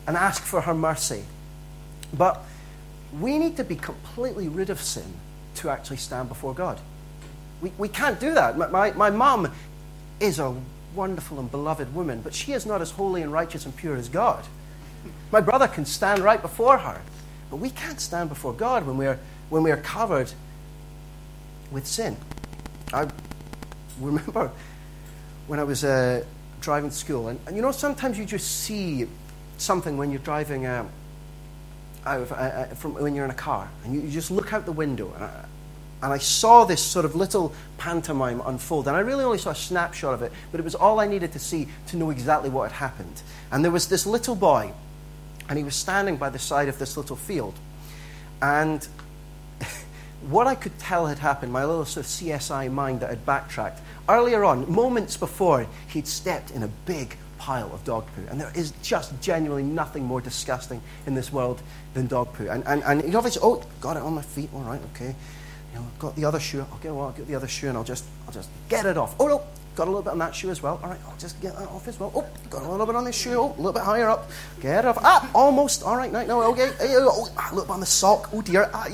and 0.06 0.16
ask 0.16 0.42
for 0.42 0.62
her 0.62 0.74
mercy. 0.74 1.24
But 2.16 2.42
we 3.20 3.38
need 3.38 3.56
to 3.58 3.64
be 3.64 3.76
completely 3.76 4.48
rid 4.48 4.70
of 4.70 4.80
sin 4.80 5.14
to 5.56 5.70
actually 5.70 5.98
stand 5.98 6.28
before 6.28 6.54
God. 6.54 6.80
We, 7.60 7.72
we 7.78 7.88
can't 7.88 8.18
do 8.20 8.34
that. 8.34 8.56
My, 8.56 8.90
my, 8.92 9.10
my 9.10 9.50
is 10.20 10.38
a 10.38 10.54
wonderful 10.94 11.38
and 11.38 11.50
beloved 11.50 11.94
woman, 11.94 12.20
but 12.22 12.34
she 12.34 12.52
is 12.52 12.66
not 12.66 12.80
as 12.80 12.90
holy 12.90 13.22
and 13.22 13.32
righteous 13.32 13.64
and 13.64 13.76
pure 13.76 13.96
as 13.96 14.08
God. 14.08 14.44
My 15.30 15.40
brother 15.40 15.68
can 15.68 15.84
stand 15.84 16.20
right 16.20 16.40
before 16.40 16.78
her, 16.78 17.00
but 17.50 17.56
we 17.56 17.70
can't 17.70 18.00
stand 18.00 18.28
before 18.28 18.52
God 18.52 18.86
when 18.86 18.96
we're, 18.96 19.18
when 19.50 19.62
we're 19.62 19.76
covered 19.76 20.32
with 21.70 21.86
sin. 21.86 22.16
I 22.92 23.08
remember 24.00 24.50
when 25.46 25.58
I 25.58 25.64
was 25.64 25.84
uh, 25.84 26.24
driving 26.60 26.90
to 26.90 26.96
school, 26.96 27.28
and, 27.28 27.40
and, 27.46 27.56
you 27.56 27.62
know, 27.62 27.72
sometimes 27.72 28.18
you 28.18 28.24
just 28.24 28.62
see 28.62 29.06
something 29.58 29.96
when 29.96 30.10
you're 30.10 30.20
driving. 30.20 30.66
Uh, 30.66 30.86
out 32.06 32.30
uh, 32.30 32.34
uh, 32.34 32.66
from 32.66 32.94
when 32.94 33.14
you're 33.14 33.24
in 33.24 33.30
a 33.30 33.34
car 33.34 33.68
and 33.84 33.94
you, 33.94 34.00
you 34.00 34.10
just 34.10 34.30
look 34.30 34.52
out 34.52 34.64
the 34.64 34.72
window. 34.72 35.12
And 35.14 35.24
I, 35.24 35.44
and 36.02 36.12
I 36.12 36.18
saw 36.18 36.64
this 36.64 36.82
sort 36.82 37.04
of 37.04 37.14
little 37.14 37.52
pantomime 37.78 38.42
unfold. 38.44 38.86
And 38.86 38.96
I 38.96 39.00
really 39.00 39.24
only 39.24 39.38
saw 39.38 39.50
a 39.50 39.54
snapshot 39.54 40.14
of 40.14 40.22
it, 40.22 40.32
but 40.52 40.60
it 40.60 40.64
was 40.64 40.74
all 40.74 41.00
I 41.00 41.06
needed 41.06 41.32
to 41.32 41.38
see 41.38 41.68
to 41.88 41.96
know 41.96 42.10
exactly 42.10 42.50
what 42.50 42.70
had 42.70 42.78
happened. 42.78 43.22
And 43.50 43.64
there 43.64 43.72
was 43.72 43.88
this 43.88 44.06
little 44.06 44.36
boy, 44.36 44.72
and 45.48 45.58
he 45.58 45.64
was 45.64 45.74
standing 45.74 46.16
by 46.16 46.30
the 46.30 46.38
side 46.38 46.68
of 46.68 46.78
this 46.78 46.96
little 46.96 47.16
field. 47.16 47.54
And 48.42 48.86
what 50.28 50.46
I 50.46 50.54
could 50.54 50.78
tell 50.78 51.06
had 51.06 51.18
happened, 51.18 51.52
my 51.52 51.64
little 51.64 51.84
sort 51.84 52.06
of 52.06 52.10
CSI 52.10 52.70
mind 52.70 53.00
that 53.00 53.10
had 53.10 53.24
backtracked, 53.24 53.80
earlier 54.08 54.44
on, 54.44 54.70
moments 54.70 55.16
before, 55.16 55.66
he'd 55.88 56.06
stepped 56.06 56.50
in 56.50 56.62
a 56.62 56.68
big 56.86 57.16
pile 57.38 57.72
of 57.72 57.84
dog 57.84 58.06
poo. 58.14 58.26
And 58.28 58.40
there 58.40 58.52
is 58.54 58.72
just 58.82 59.20
genuinely 59.20 59.62
nothing 59.62 60.04
more 60.04 60.20
disgusting 60.20 60.80
in 61.06 61.14
this 61.14 61.32
world 61.32 61.60
than 61.94 62.06
dog 62.06 62.32
poo. 62.32 62.48
And, 62.48 62.64
and, 62.66 62.82
and 62.84 63.02
he 63.02 63.14
obviously, 63.14 63.42
oh, 63.44 63.62
got 63.80 63.96
it 63.96 64.02
on 64.02 64.14
my 64.14 64.22
feet, 64.22 64.50
all 64.54 64.62
right, 64.62 64.80
okay. 64.94 65.14
You 65.72 65.78
know, 65.78 65.86
I've 65.86 65.98
got 65.98 66.16
the 66.16 66.24
other 66.24 66.40
shoe, 66.40 66.66
okay, 66.76 66.90
well, 66.90 67.06
I'll 67.06 67.12
get 67.12 67.28
the 67.28 67.34
other 67.34 67.48
shoe 67.48 67.68
and 67.68 67.76
I'll 67.76 67.84
just, 67.84 68.04
I'll 68.26 68.32
just 68.32 68.48
get 68.68 68.86
it 68.86 68.96
off. 68.96 69.14
Oh, 69.20 69.28
no, 69.28 69.42
got 69.76 69.86
a 69.86 69.90
little 69.90 70.02
bit 70.02 70.12
on 70.12 70.18
that 70.18 70.34
shoe 70.34 70.50
as 70.50 70.62
well. 70.62 70.80
All 70.82 70.88
right, 70.88 70.98
I'll 71.06 71.16
just 71.18 71.40
get 71.40 71.56
that 71.58 71.68
off 71.68 71.86
as 71.86 72.00
well. 72.00 72.10
Oh, 72.14 72.26
got 72.50 72.62
a 72.62 72.68
little 72.68 72.86
bit 72.86 72.96
on 72.96 73.04
this 73.04 73.16
shoe, 73.16 73.38
oh, 73.38 73.54
a 73.54 73.56
little 73.56 73.72
bit 73.72 73.82
higher 73.82 74.08
up. 74.08 74.30
Get 74.60 74.84
it 74.84 74.88
off. 74.88 74.98
Ah, 75.02 75.30
almost. 75.34 75.82
All 75.82 75.96
right, 75.96 76.10
no, 76.10 76.24
no, 76.26 76.42
okay. 76.52 76.72
Oh, 76.80 77.28
a 77.36 77.54
little 77.54 77.64
bit 77.64 77.70
on 77.70 77.80
the 77.80 77.86
sock. 77.86 78.30
Oh, 78.32 78.42
dear. 78.42 78.70
Ah, 78.72 78.86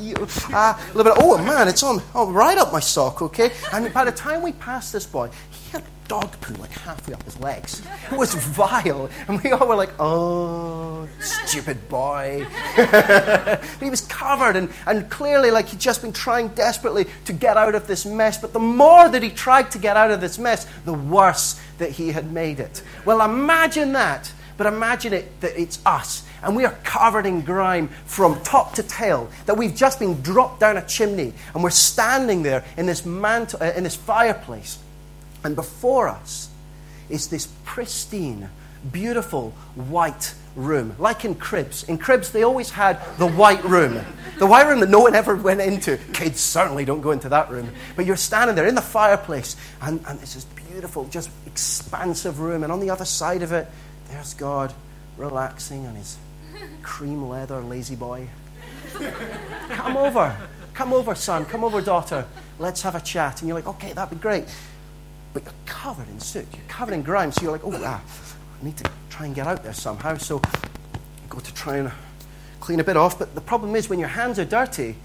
ah, 0.52 0.90
a 0.92 0.96
little 0.96 1.12
bit. 1.12 1.22
Oh, 1.22 1.38
man, 1.38 1.68
it's 1.68 1.82
on. 1.82 2.02
Oh, 2.14 2.30
right 2.30 2.58
up 2.58 2.72
my 2.72 2.80
sock, 2.80 3.22
okay. 3.22 3.52
And 3.72 3.92
by 3.94 4.04
the 4.04 4.12
time 4.12 4.42
we 4.42 4.52
passed 4.52 4.92
this 4.92 5.06
boy, 5.06 5.30
he 5.50 5.70
had 5.70 5.84
dog 6.08 6.30
poo 6.40 6.54
like 6.54 6.70
halfway 6.70 7.14
up 7.14 7.22
his 7.22 7.38
legs. 7.40 7.82
It 8.10 8.18
was 8.18 8.34
vile. 8.34 9.08
And 9.28 9.42
we 9.42 9.52
all 9.52 9.66
were 9.66 9.76
like, 9.76 9.92
oh, 9.98 11.08
stupid 11.20 11.88
boy. 11.88 12.46
But 12.76 13.64
he 13.80 13.90
was 13.90 14.02
covered 14.02 14.56
and, 14.56 14.70
and 14.86 15.08
clearly 15.10 15.50
like 15.50 15.68
he'd 15.68 15.80
just 15.80 16.02
been 16.02 16.12
trying 16.12 16.48
desperately 16.48 17.06
to 17.24 17.32
get 17.32 17.56
out 17.56 17.74
of 17.74 17.86
this 17.86 18.04
mess. 18.04 18.38
But 18.38 18.52
the 18.52 18.58
more 18.58 19.08
that 19.08 19.22
he 19.22 19.30
tried 19.30 19.70
to 19.72 19.78
get 19.78 19.96
out 19.96 20.10
of 20.10 20.20
this 20.20 20.38
mess, 20.38 20.66
the 20.84 20.92
worse 20.92 21.60
that 21.78 21.90
he 21.90 22.12
had 22.12 22.32
made 22.32 22.60
it. 22.60 22.82
Well, 23.04 23.22
imagine 23.22 23.92
that. 23.92 24.32
But 24.58 24.66
imagine 24.66 25.12
it 25.14 25.40
that 25.40 25.58
it's 25.58 25.80
us 25.86 26.24
and 26.42 26.54
we 26.54 26.64
are 26.64 26.76
covered 26.84 27.24
in 27.24 27.40
grime 27.40 27.88
from 28.04 28.40
top 28.42 28.74
to 28.74 28.82
tail, 28.82 29.30
that 29.46 29.56
we've 29.56 29.74
just 29.74 29.98
been 29.98 30.20
dropped 30.22 30.60
down 30.60 30.76
a 30.76 30.86
chimney 30.86 31.32
and 31.54 31.62
we're 31.62 31.70
standing 31.70 32.42
there 32.42 32.64
in 32.76 32.86
this, 32.86 33.06
mantle, 33.06 33.62
uh, 33.62 33.72
in 33.76 33.84
this 33.84 33.96
fireplace 33.96 34.78
and 35.44 35.57
before 35.57 36.09
us 36.09 36.48
is 37.09 37.28
this 37.28 37.48
pristine, 37.64 38.48
beautiful 38.90 39.50
white 39.74 40.35
room, 40.57 40.94
like 40.98 41.24
in 41.24 41.35
cribs. 41.35 41.85
In 41.85 41.98
cribs, 41.98 42.31
they 42.31 42.42
always 42.42 42.70
had 42.70 43.00
the 43.18 43.26
white 43.26 43.64
room, 43.64 44.05
the 44.38 44.46
white 44.46 44.66
room 44.66 44.81
that 44.81 44.88
no 44.88 45.00
one 45.00 45.14
ever 45.14 45.35
went 45.35 45.61
into. 45.61 45.96
Kids 46.12 46.40
certainly 46.40 46.85
don't 46.85 47.00
go 47.00 47.11
into 47.11 47.28
that 47.31 47.50
room. 47.50 47.70
But 47.96 48.07
you're 48.07 48.16
standing 48.16 48.57
there 48.57 48.66
in 48.66 48.74
the 48.74 48.83
fireplace, 48.83 49.57
and, 49.81 50.02
and 50.07 50.20
it's 50.20 50.35
this 50.35 50.44
beautiful, 50.44 51.07
just 51.09 51.31
expansive 51.46 52.40
room. 52.40 52.62
And 52.62 52.72
on 52.72 52.81
the 52.81 52.90
other 52.90 53.05
side 53.05 53.42
of 53.42 53.52
it, 53.52 53.68
there's 54.09 54.35
God 54.35 54.72
relaxing 55.16 55.87
on 55.87 55.94
his 55.94 56.16
cream 56.83 57.28
leather 57.28 57.61
lazy 57.61 57.96
boy. 57.96 58.28
Come 59.70 59.96
over. 59.96 60.37
Come 60.74 60.92
over, 60.92 61.14
son. 61.14 61.44
Come 61.44 61.64
over, 61.64 61.81
daughter. 61.81 62.26
Let's 62.59 62.83
have 62.83 62.94
a 62.94 63.00
chat. 63.00 63.40
And 63.40 63.48
you're 63.48 63.57
like, 63.57 63.66
okay, 63.66 63.92
that'd 63.92 64.16
be 64.16 64.20
great 64.20 64.44
but 65.32 65.44
you're 65.44 65.52
covered 65.66 66.08
in 66.08 66.20
soot, 66.20 66.46
you're 66.52 66.62
covered 66.68 66.94
in 66.94 67.02
grime, 67.02 67.32
so 67.32 67.42
you're 67.42 67.52
like, 67.52 67.64
oh, 67.64 67.80
ah, 67.84 68.02
I 68.60 68.64
need 68.64 68.76
to 68.78 68.90
try 69.10 69.26
and 69.26 69.34
get 69.34 69.46
out 69.46 69.62
there 69.62 69.72
somehow. 69.72 70.16
So 70.16 70.36
you 70.94 71.28
go 71.28 71.38
to 71.38 71.54
try 71.54 71.78
and 71.78 71.90
clean 72.60 72.80
a 72.80 72.84
bit 72.84 72.96
off, 72.96 73.18
but 73.18 73.34
the 73.34 73.40
problem 73.40 73.74
is 73.74 73.88
when 73.88 73.98
your 73.98 74.08
hands 74.08 74.38
are 74.38 74.44
dirty, 74.44 74.96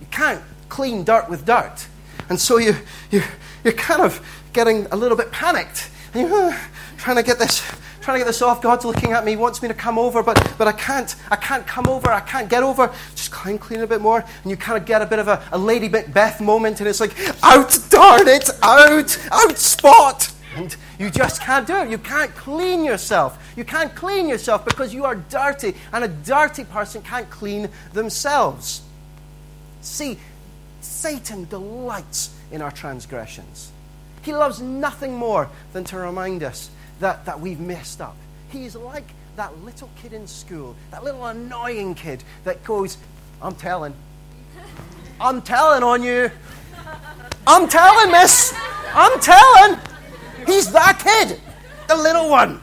you 0.00 0.06
can't 0.10 0.42
clean 0.68 1.04
dirt 1.04 1.28
with 1.28 1.44
dirt. 1.44 1.86
And 2.28 2.40
so 2.40 2.56
you, 2.58 2.74
you, 3.10 3.22
you're 3.64 3.74
kind 3.74 4.02
of 4.02 4.24
getting 4.52 4.86
a 4.86 4.96
little 4.96 5.16
bit 5.16 5.30
panicked. 5.30 5.90
And 6.14 6.28
you're 6.28 6.56
trying 6.96 7.16
to 7.16 7.22
get 7.22 7.38
this 7.38 7.62
trying 8.02 8.16
to 8.16 8.20
get 8.20 8.26
this 8.26 8.42
off. 8.42 8.60
God's 8.60 8.84
looking 8.84 9.12
at 9.12 9.24
me, 9.24 9.36
wants 9.36 9.62
me 9.62 9.68
to 9.68 9.74
come 9.74 9.98
over, 9.98 10.22
but, 10.22 10.54
but 10.58 10.68
I 10.68 10.72
can't. 10.72 11.14
I 11.30 11.36
can't 11.36 11.66
come 11.66 11.86
over. 11.88 12.10
I 12.10 12.20
can't 12.20 12.48
get 12.48 12.62
over. 12.62 12.92
Just 13.14 13.30
clean, 13.30 13.58
clean 13.58 13.80
a 13.80 13.86
bit 13.86 14.00
more. 14.00 14.24
And 14.42 14.50
you 14.50 14.56
kind 14.56 14.76
of 14.76 14.86
get 14.86 15.02
a 15.02 15.06
bit 15.06 15.18
of 15.18 15.28
a, 15.28 15.42
a 15.52 15.58
Lady 15.58 15.88
Macbeth 15.88 16.40
moment, 16.40 16.80
and 16.80 16.88
it's 16.88 17.00
like, 17.00 17.16
out, 17.42 17.78
darn 17.88 18.28
it, 18.28 18.50
out, 18.62 19.18
out, 19.30 19.58
spot. 19.58 20.32
And 20.56 20.76
you 20.98 21.10
just 21.10 21.40
can't 21.40 21.66
do 21.66 21.76
it. 21.76 21.90
You 21.90 21.98
can't 21.98 22.34
clean 22.34 22.84
yourself. 22.84 23.38
You 23.56 23.64
can't 23.64 23.94
clean 23.94 24.28
yourself 24.28 24.64
because 24.64 24.92
you 24.92 25.04
are 25.04 25.14
dirty, 25.14 25.74
and 25.92 26.04
a 26.04 26.08
dirty 26.08 26.64
person 26.64 27.02
can't 27.02 27.30
clean 27.30 27.70
themselves. 27.92 28.82
See, 29.80 30.18
Satan 30.80 31.46
delights 31.46 32.34
in 32.50 32.60
our 32.60 32.70
transgressions. 32.70 33.72
He 34.22 34.32
loves 34.32 34.60
nothing 34.60 35.16
more 35.16 35.48
than 35.72 35.84
to 35.84 35.96
remind 35.96 36.42
us 36.42 36.70
that, 37.02 37.24
that 37.26 37.40
we've 37.40 37.60
messed 37.60 38.00
up. 38.00 38.16
He's 38.50 38.76
like 38.76 39.08
that 39.36 39.56
little 39.64 39.90
kid 40.00 40.12
in 40.12 40.26
school, 40.26 40.76
that 40.90 41.02
little 41.04 41.24
annoying 41.26 41.94
kid 41.94 42.22
that 42.44 42.62
goes, 42.64 42.96
I'm 43.40 43.54
telling. 43.54 43.94
I'm 45.20 45.42
telling 45.42 45.82
on 45.82 46.02
you. 46.02 46.30
I'm 47.46 47.68
telling, 47.68 48.12
miss. 48.12 48.54
I'm 48.94 49.18
telling. 49.20 49.78
He's 50.46 50.70
that 50.72 51.00
kid, 51.02 51.40
the 51.88 51.96
little 51.96 52.30
one. 52.30 52.60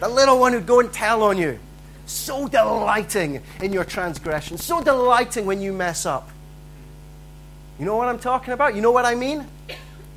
The 0.00 0.08
little 0.08 0.38
one 0.38 0.52
who'd 0.52 0.66
go 0.66 0.80
and 0.80 0.92
tell 0.92 1.22
on 1.22 1.36
you. 1.36 1.58
So 2.06 2.46
delighting 2.46 3.42
in 3.60 3.72
your 3.72 3.84
transgression. 3.84 4.58
So 4.58 4.82
delighting 4.82 5.44
when 5.44 5.60
you 5.60 5.72
mess 5.72 6.06
up. 6.06 6.28
You 7.80 7.84
know 7.84 7.96
what 7.96 8.08
I'm 8.08 8.18
talking 8.18 8.52
about? 8.52 8.76
You 8.76 8.80
know 8.80 8.92
what 8.92 9.04
I 9.04 9.14
mean? 9.14 9.46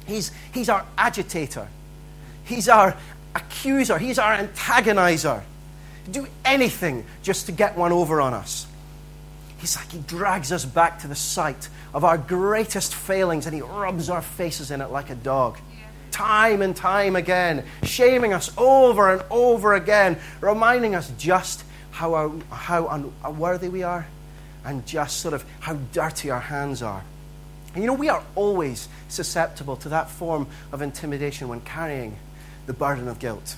He's, 0.06 0.32
he's 0.54 0.70
our 0.70 0.86
agitator. 0.98 1.68
He's 2.44 2.70
our 2.70 2.96
accuser, 3.36 3.98
he's 3.98 4.20
our 4.20 4.36
antagonizer. 4.36 5.44
Do 6.10 6.28
anything 6.44 7.06
just 7.22 7.46
to 7.46 7.52
get 7.52 7.78
one 7.78 7.92
over 7.92 8.22
on 8.22 8.34
us. 8.34 8.68
He's 9.60 9.76
like 9.76 9.92
he 9.92 10.00
drags 10.00 10.52
us 10.52 10.66
back 10.66 11.00
to 11.00 11.08
the 11.08 11.16
site 11.16 11.70
of 11.94 12.04
our 12.04 12.18
greatest 12.18 12.96
failings 12.96 13.46
and 13.46 13.54
he 13.54 13.62
rubs 13.62 14.10
our 14.10 14.22
faces 14.22 14.72
in 14.72 14.82
it 14.82 14.90
like 14.90 15.10
a 15.10 15.16
dog. 15.16 15.58
Time 16.12 16.62
and 16.62 16.76
time 16.76 17.16
again, 17.16 17.66
shaming 17.84 18.34
us 18.34 18.52
over 18.58 19.12
and 19.12 19.22
over 19.30 19.74
again, 19.74 20.18
reminding 20.42 20.96
us 20.96 21.12
just 21.18 21.64
how, 21.92 22.14
uh, 22.14 22.30
how 22.54 22.88
unworthy 23.24 23.70
we 23.70 23.84
are 23.84 24.08
and 24.66 24.86
just 24.86 25.20
sort 25.20 25.34
of 25.34 25.46
how 25.60 25.74
dirty 25.94 26.30
our 26.30 26.40
hands 26.40 26.82
are. 26.82 27.04
And 27.74 27.84
you 27.84 27.88
know, 27.88 27.94
we 27.94 28.10
are 28.10 28.24
always 28.36 28.88
susceptible 29.10 29.76
to 29.78 29.90
that 29.90 30.10
form 30.10 30.48
of 30.72 30.82
intimidation 30.82 31.48
when 31.48 31.62
carrying 31.62 32.18
the 32.70 32.74
burden 32.74 33.08
of 33.08 33.18
guilt. 33.18 33.56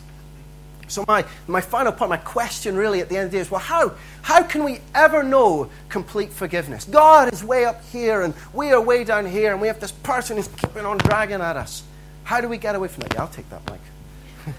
So, 0.88 1.04
my, 1.06 1.26
my 1.46 1.60
final 1.60 1.92
point, 1.92 2.10
my 2.10 2.18
question 2.18 2.78
really 2.78 3.02
at 3.02 3.10
the 3.10 3.18
end 3.18 3.26
of 3.26 3.32
the 3.32 3.38
day 3.38 3.42
is 3.42 3.52
well, 3.52 3.60
how, 3.60 3.92
how 4.22 4.42
can 4.42 4.64
we 4.64 4.80
ever 4.96 5.22
know 5.22 5.70
complete 5.90 6.32
forgiveness? 6.32 6.86
God 6.86 7.34
is 7.34 7.44
way 7.44 7.66
up 7.66 7.84
here, 7.92 8.22
and 8.22 8.34
we 8.54 8.72
are 8.72 8.80
way 8.80 9.04
down 9.04 9.26
here, 9.26 9.52
and 9.52 9.60
we 9.60 9.68
have 9.68 9.82
this 9.82 9.92
person 9.92 10.38
who's 10.38 10.48
keeping 10.48 10.86
on 10.86 10.98
dragging 10.98 11.42
at 11.42 11.58
us. 11.58 11.84
How 12.24 12.40
do 12.40 12.48
we 12.48 12.58
get 12.58 12.74
away 12.76 12.88
from 12.88 13.02
that? 13.02 13.14
Yeah, 13.14 13.22
I'll 13.22 13.28
take 13.28 13.50
that, 13.50 13.70
Mike. 13.70 13.82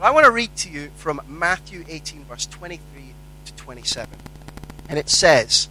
I 0.00 0.10
want 0.12 0.24
to 0.24 0.30
read 0.30 0.56
to 0.56 0.70
you 0.70 0.90
from 0.96 1.20
Matthew 1.28 1.84
18, 1.86 2.24
verse 2.24 2.46
23 2.46 2.80
to 3.44 3.52
27. 3.54 4.18
And 4.88 4.98
it 4.98 5.10
says, 5.10 5.68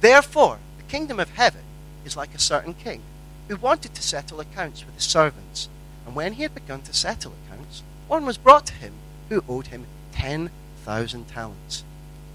Therefore, 0.00 0.58
the 0.78 0.84
kingdom 0.84 1.20
of 1.20 1.30
heaven 1.30 1.62
is 2.04 2.16
like 2.16 2.34
a 2.34 2.40
certain 2.40 2.74
king 2.74 3.00
who 3.48 3.56
wanted 3.56 3.94
to 3.94 4.02
settle 4.02 4.40
accounts 4.40 4.84
with 4.84 4.94
his 4.94 5.04
servants. 5.04 5.68
And 6.06 6.14
when 6.14 6.34
he 6.34 6.42
had 6.42 6.54
begun 6.54 6.82
to 6.82 6.94
settle 6.94 7.32
accounts, 7.46 7.82
one 8.08 8.26
was 8.26 8.38
brought 8.38 8.66
to 8.66 8.74
him 8.74 8.92
who 9.28 9.44
owed 9.48 9.68
him 9.68 9.86
ten 10.12 10.50
thousand 10.84 11.28
talents. 11.28 11.84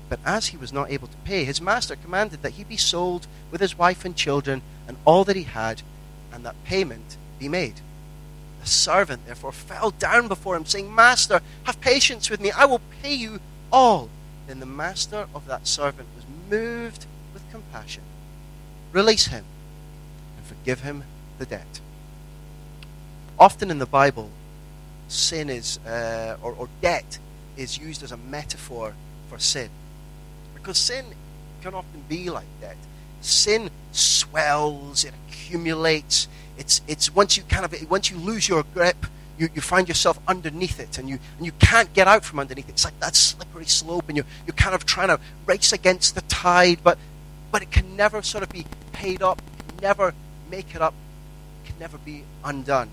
But 0.10 0.19
as 0.26 0.48
he 0.48 0.58
was 0.58 0.74
not 0.74 0.89
able 0.89 1.08
to 1.08 1.17
pay, 1.17 1.43
his 1.43 1.62
master 1.62 1.95
commanded 1.95 2.41
that 2.41 2.54
he 2.54 2.63
be 2.63 2.78
sold 2.78 3.28
with 3.52 3.62
his 3.62 3.78
wife 3.78 4.04
and 4.06 4.15
children 4.15 4.62
and 4.88 4.98
all 5.06 5.24
that 5.26 5.36
he 5.36 5.43
had, 5.43 5.84
and 6.34 6.43
that 6.43 6.63
payment 6.63 7.17
be 7.38 7.48
made. 7.48 7.82
The 8.62 8.67
servant 8.67 9.26
therefore 9.26 9.52
fell 9.52 9.91
down 9.91 10.28
before 10.28 10.56
him, 10.56 10.65
saying, 10.65 10.93
Master, 10.93 11.41
have 11.63 11.80
patience 11.80 12.30
with 12.30 12.41
me, 12.41 12.52
I 12.52 12.65
will 12.65 12.82
pay 13.02 13.13
you 13.13 13.39
all. 13.72 14.10
Then 14.48 14.60
the 14.60 14.65
master 14.65 15.28
of 15.34 15.45
that 15.45 15.67
servant 15.67 16.10
was 16.15 16.26
moved 16.50 17.06
with 17.34 17.50
compassion. 17.52 18.04
Release 18.91 19.28
him 19.28 19.45
forgive 20.50 20.82
him 20.82 21.04
the 21.38 21.46
debt. 21.46 21.80
Often 23.38 23.72
in 23.72 23.80
the 23.80 23.86
Bible, 23.86 24.30
sin 25.08 25.50
is, 25.50 25.78
uh, 25.86 26.38
or, 26.42 26.54
or 26.54 26.68
debt 26.82 27.20
is 27.56 27.78
used 27.78 28.04
as 28.04 28.12
a 28.12 28.18
metaphor 28.18 28.94
for 29.30 29.40
sin. 29.40 29.70
Because 30.54 30.78
sin 30.78 31.06
can 31.62 31.74
often 31.74 32.04
be 32.10 32.30
like 32.30 32.48
that. 32.62 32.76
Sin 33.22 33.70
swells, 33.92 35.04
it 35.04 35.14
accumulates. 35.28 36.28
It's, 36.58 36.82
it's 36.88 37.14
once 37.14 37.38
you 37.38 37.44
kind 37.44 37.66
of 37.66 37.74
once 37.90 38.10
you 38.12 38.18
lose 38.18 38.48
your 38.48 38.64
grip, 38.74 39.06
you, 39.38 39.50
you 39.56 39.62
find 39.62 39.88
yourself 39.88 40.20
underneath 40.28 40.80
it 40.80 40.98
and 40.98 41.10
you 41.10 41.18
and 41.38 41.46
you 41.46 41.54
can't 41.60 41.94
get 41.94 42.08
out 42.08 42.26
from 42.26 42.40
underneath 42.40 42.68
it. 42.68 42.74
It's 42.74 42.86
like 42.86 43.00
that 43.00 43.16
slippery 43.16 43.66
slope 43.66 44.06
and 44.10 44.18
you 44.18 44.26
you're 44.46 44.56
kind 44.56 44.76
of 44.76 44.86
trying 44.86 45.08
to 45.08 45.20
race 45.46 45.72
against 45.72 46.16
the 46.16 46.22
tide, 46.22 46.80
but 46.84 46.98
but 47.52 47.62
it 47.62 47.72
can 47.72 47.96
never 47.96 48.22
sort 48.22 48.44
of 48.44 48.50
be 48.50 48.66
paid 48.92 49.22
up, 49.22 49.42
never 49.82 50.14
make 50.50 50.76
it 50.76 50.82
up 50.82 50.94
can 51.66 51.76
never 51.80 51.98
be 51.98 52.24
undone. 52.44 52.90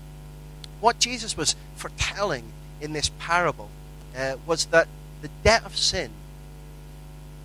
What 0.79 0.99
Jesus 0.99 1.35
was 1.35 1.55
foretelling 1.75 2.51
in 2.79 2.93
this 2.93 3.09
parable 3.19 3.69
uh, 4.15 4.35
was 4.45 4.65
that 4.65 4.87
the 5.21 5.29
debt 5.43 5.65
of 5.65 5.77
sin 5.77 6.11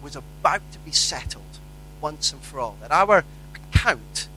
was 0.03 0.17
about 0.17 0.63
to 0.73 0.79
be 0.81 0.91
settled 0.91 1.59
once 2.01 2.33
and 2.33 2.43
for 2.43 2.61
all. 2.61 2.77
That 2.81 2.91
our 2.91 3.25
account, 3.55 4.29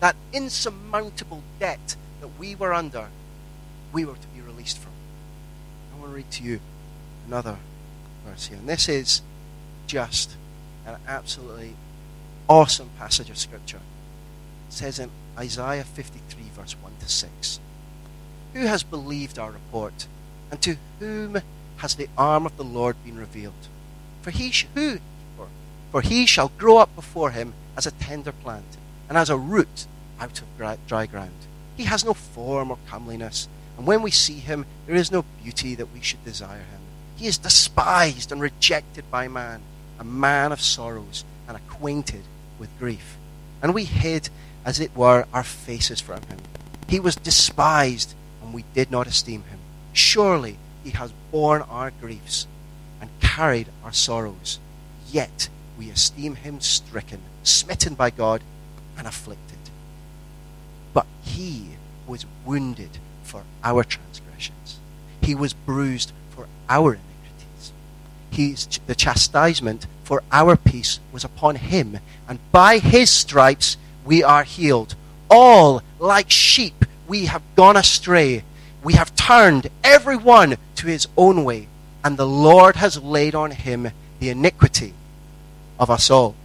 that 0.00 0.14
insurmountable 0.32 1.42
debt 1.58 1.96
that 2.20 2.28
we 2.38 2.54
were 2.54 2.72
under, 2.72 3.08
we 3.92 4.04
were 4.04 4.14
to 4.14 4.28
be 4.28 4.40
released 4.40 4.78
from. 4.78 4.92
I 5.94 5.98
want 5.98 6.12
to 6.12 6.16
read 6.16 6.30
to 6.32 6.44
you 6.44 6.60
another 7.26 7.56
verse 8.24 8.46
here. 8.46 8.58
And 8.58 8.68
this 8.68 8.88
is 8.88 9.22
just 9.86 10.36
an 10.86 10.96
absolutely 11.08 11.74
awesome 12.48 12.90
passage 12.98 13.30
of 13.30 13.38
Scripture 13.38 13.80
says 14.68 14.98
in 14.98 15.10
Isaiah 15.38 15.84
53, 15.84 16.42
verse 16.54 16.76
1 16.80 16.92
to 17.00 17.08
6 17.08 17.60
Who 18.54 18.60
has 18.66 18.82
believed 18.82 19.38
our 19.38 19.50
report, 19.50 20.06
and 20.50 20.60
to 20.62 20.76
whom 20.98 21.40
has 21.78 21.94
the 21.94 22.08
arm 22.16 22.46
of 22.46 22.56
the 22.56 22.64
Lord 22.64 22.96
been 23.04 23.18
revealed? 23.18 23.68
For 24.22 24.30
he, 24.30 24.50
sh- 24.50 24.66
who, 24.74 24.98
for, 25.36 25.48
for 25.90 26.00
he 26.00 26.26
shall 26.26 26.52
grow 26.58 26.78
up 26.78 26.94
before 26.94 27.30
him 27.30 27.54
as 27.76 27.86
a 27.86 27.92
tender 27.92 28.32
plant, 28.32 28.76
and 29.08 29.16
as 29.16 29.30
a 29.30 29.36
root 29.36 29.86
out 30.20 30.40
of 30.40 30.86
dry 30.86 31.06
ground. 31.06 31.30
He 31.76 31.84
has 31.84 32.04
no 32.04 32.14
form 32.14 32.70
or 32.70 32.78
comeliness, 32.88 33.48
and 33.76 33.86
when 33.86 34.02
we 34.02 34.10
see 34.10 34.38
him, 34.38 34.64
there 34.86 34.96
is 34.96 35.12
no 35.12 35.24
beauty 35.42 35.74
that 35.74 35.92
we 35.92 36.00
should 36.00 36.24
desire 36.24 36.58
him. 36.58 36.80
He 37.16 37.26
is 37.26 37.38
despised 37.38 38.32
and 38.32 38.40
rejected 38.40 39.10
by 39.10 39.28
man, 39.28 39.62
a 39.98 40.04
man 40.04 40.52
of 40.52 40.60
sorrows 40.60 41.24
and 41.48 41.56
acquainted 41.56 42.22
with 42.58 42.78
grief. 42.78 43.16
And 43.62 43.74
we 43.74 43.84
hid, 43.84 44.28
as 44.66 44.80
it 44.80 44.94
were, 44.96 45.24
our 45.32 45.44
faces 45.44 46.00
from 46.00 46.20
him. 46.22 46.38
He 46.88 46.98
was 46.98 47.14
despised, 47.14 48.14
and 48.42 48.52
we 48.52 48.64
did 48.74 48.90
not 48.90 49.06
esteem 49.06 49.44
him. 49.44 49.60
Surely 49.92 50.58
he 50.82 50.90
has 50.90 51.12
borne 51.30 51.62
our 51.62 51.92
griefs 51.92 52.48
and 53.00 53.08
carried 53.20 53.68
our 53.84 53.92
sorrows. 53.92 54.58
Yet 55.10 55.48
we 55.78 55.88
esteem 55.88 56.34
him 56.34 56.60
stricken, 56.60 57.20
smitten 57.44 57.94
by 57.94 58.10
God, 58.10 58.42
and 58.98 59.06
afflicted. 59.06 59.58
But 60.92 61.06
he 61.22 61.68
was 62.06 62.26
wounded 62.44 62.98
for 63.22 63.44
our 63.62 63.84
transgressions, 63.84 64.78
he 65.20 65.34
was 65.34 65.52
bruised 65.52 66.12
for 66.30 66.46
our 66.68 66.94
iniquities. 66.94 67.72
He's, 68.30 68.80
the 68.86 68.94
chastisement 68.94 69.86
for 70.04 70.22
our 70.30 70.56
peace 70.56 71.00
was 71.12 71.24
upon 71.24 71.56
him, 71.56 71.98
and 72.28 72.38
by 72.52 72.78
his 72.78 73.10
stripes 73.10 73.76
we 74.06 74.22
are 74.22 74.44
healed. 74.44 74.94
All, 75.28 75.82
like 75.98 76.30
sheep, 76.30 76.84
we 77.08 77.26
have 77.26 77.42
gone 77.56 77.76
astray. 77.76 78.44
We 78.82 78.94
have 78.94 79.14
turned 79.16 79.68
every 79.82 80.16
one 80.16 80.56
to 80.76 80.86
his 80.86 81.08
own 81.16 81.44
way, 81.44 81.68
and 82.04 82.16
the 82.16 82.26
Lord 82.26 82.76
has 82.76 83.02
laid 83.02 83.34
on 83.34 83.50
him 83.50 83.90
the 84.20 84.30
iniquity 84.30 84.94
of 85.78 85.90
us 85.90 86.10
all. 86.10 86.36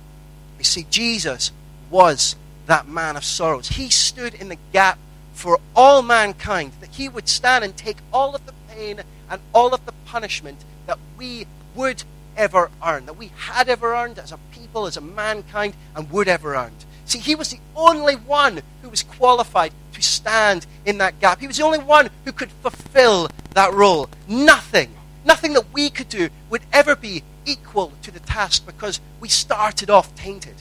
You 0.57 0.65
see, 0.65 0.85
Jesus 0.89 1.51
was 1.89 2.35
that 2.65 2.87
man 2.87 3.15
of 3.15 3.23
sorrows. 3.23 3.69
He 3.69 3.89
stood 3.89 4.33
in 4.33 4.49
the 4.49 4.57
gap 4.73 4.97
for 5.33 5.59
all 5.75 6.01
mankind, 6.01 6.71
that 6.81 6.89
he 6.89 7.07
would 7.07 7.27
stand 7.27 7.63
and 7.63 7.77
take 7.77 7.97
all 8.11 8.35
of 8.35 8.45
the 8.45 8.53
pain 8.69 9.01
and 9.29 9.41
all 9.53 9.73
of 9.73 9.85
the 9.85 9.93
punishment 10.05 10.63
that 10.87 10.99
we 11.17 11.45
would 11.75 12.03
ever 12.35 12.71
earn, 12.85 13.05
that 13.05 13.17
we 13.17 13.31
had 13.35 13.69
ever 13.69 13.95
earned 13.95 14.19
as 14.19 14.31
a 14.31 14.39
people, 14.51 14.87
as 14.87 14.97
a 14.97 15.01
mankind, 15.01 15.75
and 15.95 16.11
would 16.11 16.27
ever 16.27 16.55
earn. 16.55 16.71
See, 17.11 17.19
he 17.19 17.35
was 17.35 17.49
the 17.49 17.59
only 17.75 18.15
one 18.15 18.61
who 18.81 18.87
was 18.87 19.03
qualified 19.03 19.73
to 19.91 20.01
stand 20.01 20.65
in 20.85 20.99
that 20.99 21.19
gap. 21.19 21.41
He 21.41 21.47
was 21.47 21.57
the 21.57 21.65
only 21.65 21.79
one 21.79 22.09
who 22.23 22.31
could 22.31 22.53
fulfill 22.63 23.29
that 23.53 23.73
role. 23.73 24.07
Nothing, 24.29 24.95
nothing 25.25 25.51
that 25.51 25.73
we 25.73 25.89
could 25.89 26.07
do 26.07 26.29
would 26.49 26.61
ever 26.71 26.95
be 26.95 27.23
equal 27.45 27.91
to 28.03 28.11
the 28.11 28.21
task 28.21 28.65
because 28.65 29.01
we 29.19 29.27
started 29.27 29.89
off 29.89 30.15
tainted. 30.15 30.55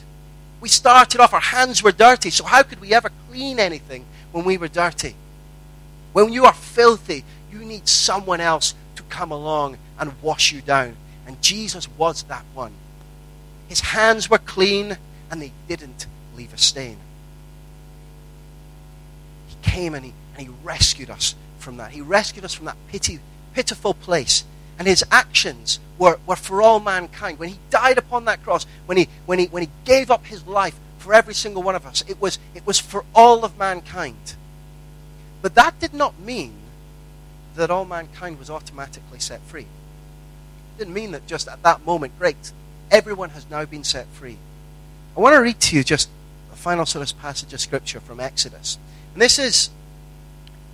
We 0.59 0.67
started 0.67 1.21
off, 1.21 1.33
our 1.33 1.39
hands 1.39 1.81
were 1.81 1.93
dirty, 1.93 2.29
so 2.31 2.43
how 2.43 2.63
could 2.63 2.81
we 2.81 2.93
ever 2.93 3.11
clean 3.29 3.57
anything 3.57 4.03
when 4.33 4.43
we 4.43 4.57
were 4.57 4.67
dirty? 4.67 5.15
When 6.11 6.33
you 6.33 6.43
are 6.43 6.53
filthy, 6.53 7.23
you 7.49 7.59
need 7.59 7.87
someone 7.87 8.41
else 8.41 8.75
to 8.97 9.03
come 9.03 9.31
along 9.31 9.77
and 9.97 10.21
wash 10.21 10.51
you 10.51 10.59
down. 10.59 10.97
And 11.25 11.41
Jesus 11.41 11.87
was 11.97 12.23
that 12.23 12.43
one. 12.53 12.73
His 13.69 13.79
hands 13.79 14.29
were 14.29 14.37
clean 14.37 14.97
and 15.31 15.41
they 15.41 15.53
didn't 15.69 16.07
leave 16.41 16.53
a 16.53 16.57
stain. 16.57 16.97
He 19.47 19.55
came 19.61 19.93
and 19.93 20.03
he, 20.03 20.13
and 20.35 20.47
he 20.47 20.53
rescued 20.63 21.11
us 21.11 21.35
from 21.59 21.77
that. 21.77 21.91
He 21.91 22.01
rescued 22.01 22.43
us 22.43 22.55
from 22.55 22.65
that 22.65 22.77
pity, 22.87 23.19
pitiful 23.53 23.93
place. 23.93 24.43
And 24.79 24.87
his 24.87 25.05
actions 25.11 25.79
were, 25.99 26.17
were 26.25 26.35
for 26.35 26.63
all 26.63 26.79
mankind. 26.79 27.37
When 27.37 27.49
he 27.49 27.59
died 27.69 27.99
upon 27.99 28.25
that 28.25 28.41
cross, 28.43 28.65
when 28.87 28.97
he, 28.97 29.07
when, 29.27 29.37
he, 29.37 29.45
when 29.45 29.61
he 29.61 29.69
gave 29.85 30.09
up 30.09 30.25
his 30.25 30.47
life 30.47 30.79
for 30.97 31.13
every 31.13 31.35
single 31.35 31.61
one 31.61 31.75
of 31.75 31.85
us, 31.85 32.03
it 32.07 32.19
was, 32.19 32.39
it 32.55 32.65
was 32.65 32.79
for 32.79 33.05
all 33.13 33.45
of 33.45 33.59
mankind. 33.59 34.35
But 35.43 35.53
that 35.53 35.79
did 35.79 35.93
not 35.93 36.19
mean 36.19 36.55
that 37.55 37.69
all 37.69 37.85
mankind 37.85 38.39
was 38.39 38.49
automatically 38.49 39.19
set 39.19 39.41
free. 39.41 39.61
It 39.61 40.79
didn't 40.79 40.95
mean 40.95 41.11
that 41.11 41.27
just 41.27 41.47
at 41.47 41.61
that 41.61 41.85
moment, 41.85 42.17
great, 42.17 42.51
everyone 42.89 43.29
has 43.31 43.47
now 43.47 43.65
been 43.65 43.83
set 43.83 44.07
free. 44.07 44.37
I 45.15 45.19
want 45.19 45.35
to 45.35 45.41
read 45.41 45.59
to 45.59 45.75
you 45.75 45.83
just 45.83 46.09
final 46.61 46.85
sort 46.85 47.11
of 47.11 47.19
passage 47.19 47.53
of 47.53 47.59
scripture 47.59 47.99
from 47.99 48.19
Exodus. 48.19 48.77
And 49.13 49.21
this 49.21 49.39
is 49.39 49.71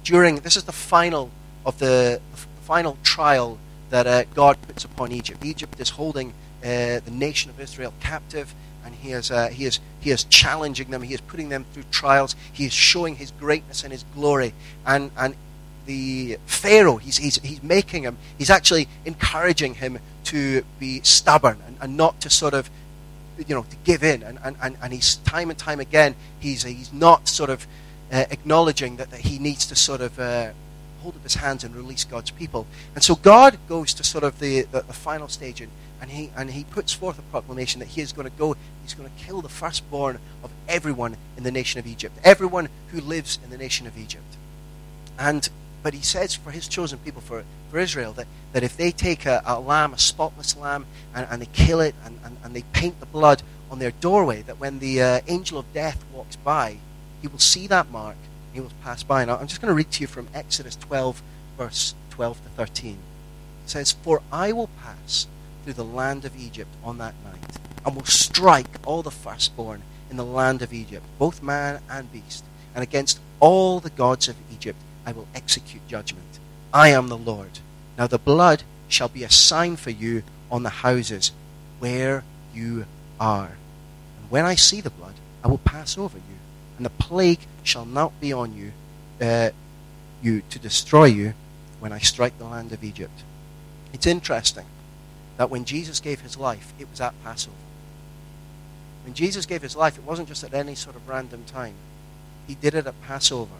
during, 0.03 0.37
this 0.37 0.57
is 0.57 0.65
the 0.65 0.73
final 0.73 1.31
of 1.65 1.79
the, 1.79 2.19
the 2.31 2.37
final 2.63 2.97
trial 3.03 3.57
that 3.89 4.05
uh, 4.05 4.23
God 4.35 4.61
puts 4.61 4.83
upon 4.83 5.11
Egypt. 5.13 5.45
Egypt 5.45 5.79
is 5.79 5.91
holding 5.91 6.33
uh, 6.61 6.99
the 6.99 7.11
nation 7.11 7.49
of 7.49 7.59
Israel 7.59 7.93
captive, 8.01 8.53
and 8.83 8.95
he 8.95 9.11
is, 9.11 9.31
uh, 9.31 9.47
he, 9.47 9.65
is, 9.65 9.79
he 10.01 10.11
is 10.11 10.25
challenging 10.25 10.91
them. 10.91 11.03
He 11.03 11.13
is 11.13 11.21
putting 11.21 11.49
them 11.49 11.65
through 11.71 11.83
trials. 11.89 12.35
He 12.51 12.65
is 12.65 12.73
showing 12.73 13.15
his 13.15 13.31
greatness 13.31 13.83
and 13.83 13.91
his 13.93 14.03
glory. 14.13 14.53
And, 14.85 15.11
and 15.17 15.35
the 15.85 16.37
Pharaoh, 16.45 16.97
he's, 16.97 17.17
he's, 17.17 17.37
he's 17.39 17.63
making 17.63 18.03
him, 18.03 18.17
he's 18.37 18.49
actually 18.49 18.89
encouraging 19.05 19.75
him 19.75 19.99
to 20.25 20.63
be 20.79 20.99
stubborn 21.03 21.59
and, 21.65 21.77
and 21.79 21.95
not 21.95 22.19
to 22.21 22.29
sort 22.29 22.53
of, 22.53 22.69
you 23.45 23.55
know, 23.55 23.63
to 23.63 23.75
give 23.83 24.03
in. 24.03 24.23
And, 24.23 24.39
and, 24.43 24.55
and 24.61 24.77
and 24.81 24.93
he's 24.93 25.15
time 25.17 25.49
and 25.49 25.57
time 25.57 25.79
again, 25.79 26.15
he's, 26.39 26.63
he's 26.63 26.91
not 26.93 27.27
sort 27.27 27.49
of 27.49 27.67
uh, 28.11 28.25
acknowledging 28.31 28.97
that, 28.97 29.11
that 29.11 29.21
he 29.21 29.39
needs 29.39 29.65
to 29.67 29.75
sort 29.75 30.01
of 30.01 30.19
uh, 30.19 30.51
hold 31.01 31.15
up 31.15 31.23
his 31.23 31.35
hands 31.35 31.63
and 31.63 31.75
release 31.75 32.03
God's 32.03 32.31
people. 32.31 32.67
And 32.95 33.03
so 33.03 33.15
God 33.15 33.57
goes 33.67 33.93
to 33.95 34.03
sort 34.03 34.23
of 34.23 34.39
the, 34.39 34.63
the, 34.63 34.81
the 34.81 34.93
final 34.93 35.27
stage 35.27 35.61
and, 35.61 35.71
and, 36.01 36.11
he, 36.11 36.31
and 36.35 36.49
he 36.51 36.63
puts 36.63 36.93
forth 36.93 37.19
a 37.19 37.23
proclamation 37.23 37.79
that 37.79 37.89
he 37.89 38.01
is 38.01 38.11
going 38.11 38.29
to 38.29 38.37
go, 38.37 38.55
he's 38.83 38.93
going 38.93 39.09
to 39.09 39.23
kill 39.23 39.41
the 39.41 39.49
firstborn 39.49 40.19
of 40.43 40.51
everyone 40.67 41.17
in 41.35 41.43
the 41.43 41.51
nation 41.51 41.79
of 41.79 41.87
Egypt, 41.87 42.17
everyone 42.23 42.69
who 42.89 43.01
lives 43.01 43.39
in 43.43 43.49
the 43.49 43.57
nation 43.57 43.87
of 43.87 43.97
Egypt. 43.97 44.37
And 45.17 45.49
but 45.87 45.93
he 45.93 46.01
says 46.01 46.35
for 46.35 46.51
his 46.51 46.67
chosen 46.67 46.99
people, 46.99 47.21
for, 47.21 47.45
for 47.71 47.79
Israel, 47.79 48.11
that, 48.11 48.27
that 48.51 48.61
if 48.61 48.75
they 48.75 48.91
take 48.91 49.25
a, 49.25 49.41
a 49.45 49.57
lamb, 49.57 49.93
a 49.93 49.97
spotless 49.97 50.57
lamb, 50.57 50.85
and, 51.15 51.25
and 51.31 51.41
they 51.41 51.45
kill 51.53 51.79
it 51.79 51.95
and, 52.03 52.19
and, 52.25 52.35
and, 52.43 52.53
they 52.53 52.63
paint 52.73 52.99
the 52.99 53.05
blood 53.05 53.41
on 53.71 53.79
their 53.79 53.91
doorway, 53.91 54.41
that 54.41 54.59
when 54.59 54.79
the 54.79 55.01
uh, 55.01 55.21
angel 55.29 55.57
of 55.57 55.73
death 55.73 56.03
walks 56.11 56.35
by, 56.35 56.79
he 57.21 57.29
will 57.29 57.39
see 57.39 57.67
that 57.67 57.89
mark 57.89 58.17
and 58.17 58.53
he 58.53 58.59
will 58.59 58.73
pass 58.83 59.01
by. 59.01 59.23
Now, 59.23 59.37
I'm 59.37 59.47
just 59.47 59.61
going 59.61 59.69
to 59.69 59.75
read 59.75 59.89
to 59.91 60.01
you 60.01 60.07
from 60.07 60.27
Exodus 60.33 60.75
12, 60.75 61.23
verse 61.57 61.95
12 62.09 62.43
to 62.43 62.49
13. 62.49 62.97
It 63.63 63.69
says, 63.69 63.93
For 63.93 64.21
I 64.29 64.51
will 64.51 64.69
pass 64.83 65.25
through 65.63 65.75
the 65.75 65.85
land 65.85 66.25
of 66.25 66.37
Egypt 66.37 66.75
on 66.83 66.97
that 66.97 67.15
night, 67.23 67.59
and 67.85 67.95
will 67.95 68.03
strike 68.03 68.85
all 68.85 69.03
the 69.03 69.09
firstborn 69.09 69.83
in 70.11 70.17
the 70.17 70.25
land 70.25 70.61
of 70.61 70.73
Egypt, 70.73 71.05
both 71.17 71.41
man 71.41 71.79
and 71.89 72.11
beast, 72.11 72.43
and 72.75 72.83
against 72.83 73.21
all 73.39 73.79
the 73.79 73.89
gods 73.89 74.27
of 74.27 74.35
Egypt 74.51 74.81
I 75.07 75.13
will 75.13 75.27
execute 75.33 75.87
judgment. 75.87 76.39
I 76.73 76.89
am 76.89 77.07
the 77.07 77.17
Lord. 77.17 77.59
Now 77.97 78.07
the 78.07 78.17
blood 78.17 78.63
shall 78.89 79.07
be 79.07 79.23
a 79.23 79.31
sign 79.31 79.77
for 79.77 79.89
you 79.89 80.21
on 80.51 80.63
the 80.63 80.69
houses 80.69 81.31
where 81.79 82.25
you 82.53 82.85
are. 83.17 83.55
And 84.19 84.29
when 84.29 84.43
I 84.43 84.55
see 84.55 84.81
the 84.81 84.89
blood, 84.89 85.13
I 85.45 85.47
will 85.47 85.59
pass 85.59 85.97
over 85.97 86.17
you, 86.17 86.35
and 86.75 86.85
the 86.85 86.89
plague 86.89 87.39
shall 87.63 87.85
not 87.85 88.19
be 88.19 88.33
on 88.33 88.53
you, 88.53 88.73
uh, 89.25 89.51
you 90.21 90.41
to 90.49 90.59
destroy 90.59 91.05
you 91.05 91.33
when 91.79 91.93
I 91.93 91.99
strike 91.99 92.37
the 92.37 92.43
land 92.43 92.73
of 92.73 92.83
Egypt. 92.83 93.23
It's 93.93 94.07
interesting 94.07 94.65
that 95.37 95.49
when 95.49 95.63
Jesus 95.63 96.01
gave 96.01 96.19
his 96.19 96.35
life, 96.35 96.73
it 96.79 96.89
was 96.89 96.99
at 96.99 97.13
Passover. 97.23 97.55
When 99.05 99.13
Jesus 99.13 99.45
gave 99.45 99.61
his 99.61 99.75
life, 99.75 99.97
it 99.97 100.03
wasn't 100.03 100.27
just 100.27 100.43
at 100.43 100.53
any 100.53 100.75
sort 100.75 100.97
of 100.97 101.07
random 101.07 101.45
time. 101.45 101.75
He 102.45 102.55
did 102.55 102.75
it 102.75 102.87
at 102.87 103.01
Passover 103.03 103.55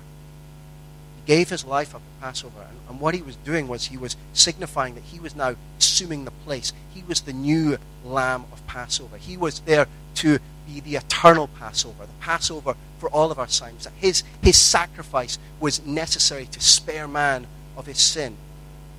gave 1.28 1.50
his 1.50 1.66
life 1.66 1.94
up 1.94 2.02
at 2.02 2.22
Passover. 2.26 2.62
And, 2.68 2.80
and, 2.90 3.00
what 3.00 3.14
he 3.14 3.22
was 3.22 3.36
doing 3.36 3.68
was 3.68 3.86
he 3.86 3.98
was 3.98 4.16
signifying 4.34 4.96
that 4.96 5.04
he 5.04 5.20
was 5.20 5.36
now 5.36 5.56
assuming 5.78 6.26
the 6.26 6.32
place. 6.32 6.74
He 6.94 7.04
was 7.04 7.22
the 7.22 7.34
new 7.34 7.78
Lamb 8.04 8.46
of 8.52 8.66
Passover. 8.66 9.18
He 9.18 9.38
was 9.38 9.60
there 9.60 9.88
to 10.16 10.40
be 10.66 10.80
the 10.80 10.96
eternal 10.96 11.48
Passover, 11.48 12.06
the 12.06 12.14
Passover 12.20 12.76
for 12.98 13.10
all 13.10 13.30
of 13.30 13.38
our 13.38 13.48
sins. 13.48 13.84
That 13.84 13.94
his, 13.98 14.24
his 14.42 14.58
sacrifice 14.58 15.38
was 15.60 15.86
necessary 15.86 16.46
to 16.48 16.62
spare 16.62 17.08
man 17.08 17.46
of 17.76 17.86
his 17.86 18.00
sin. 18.00 18.38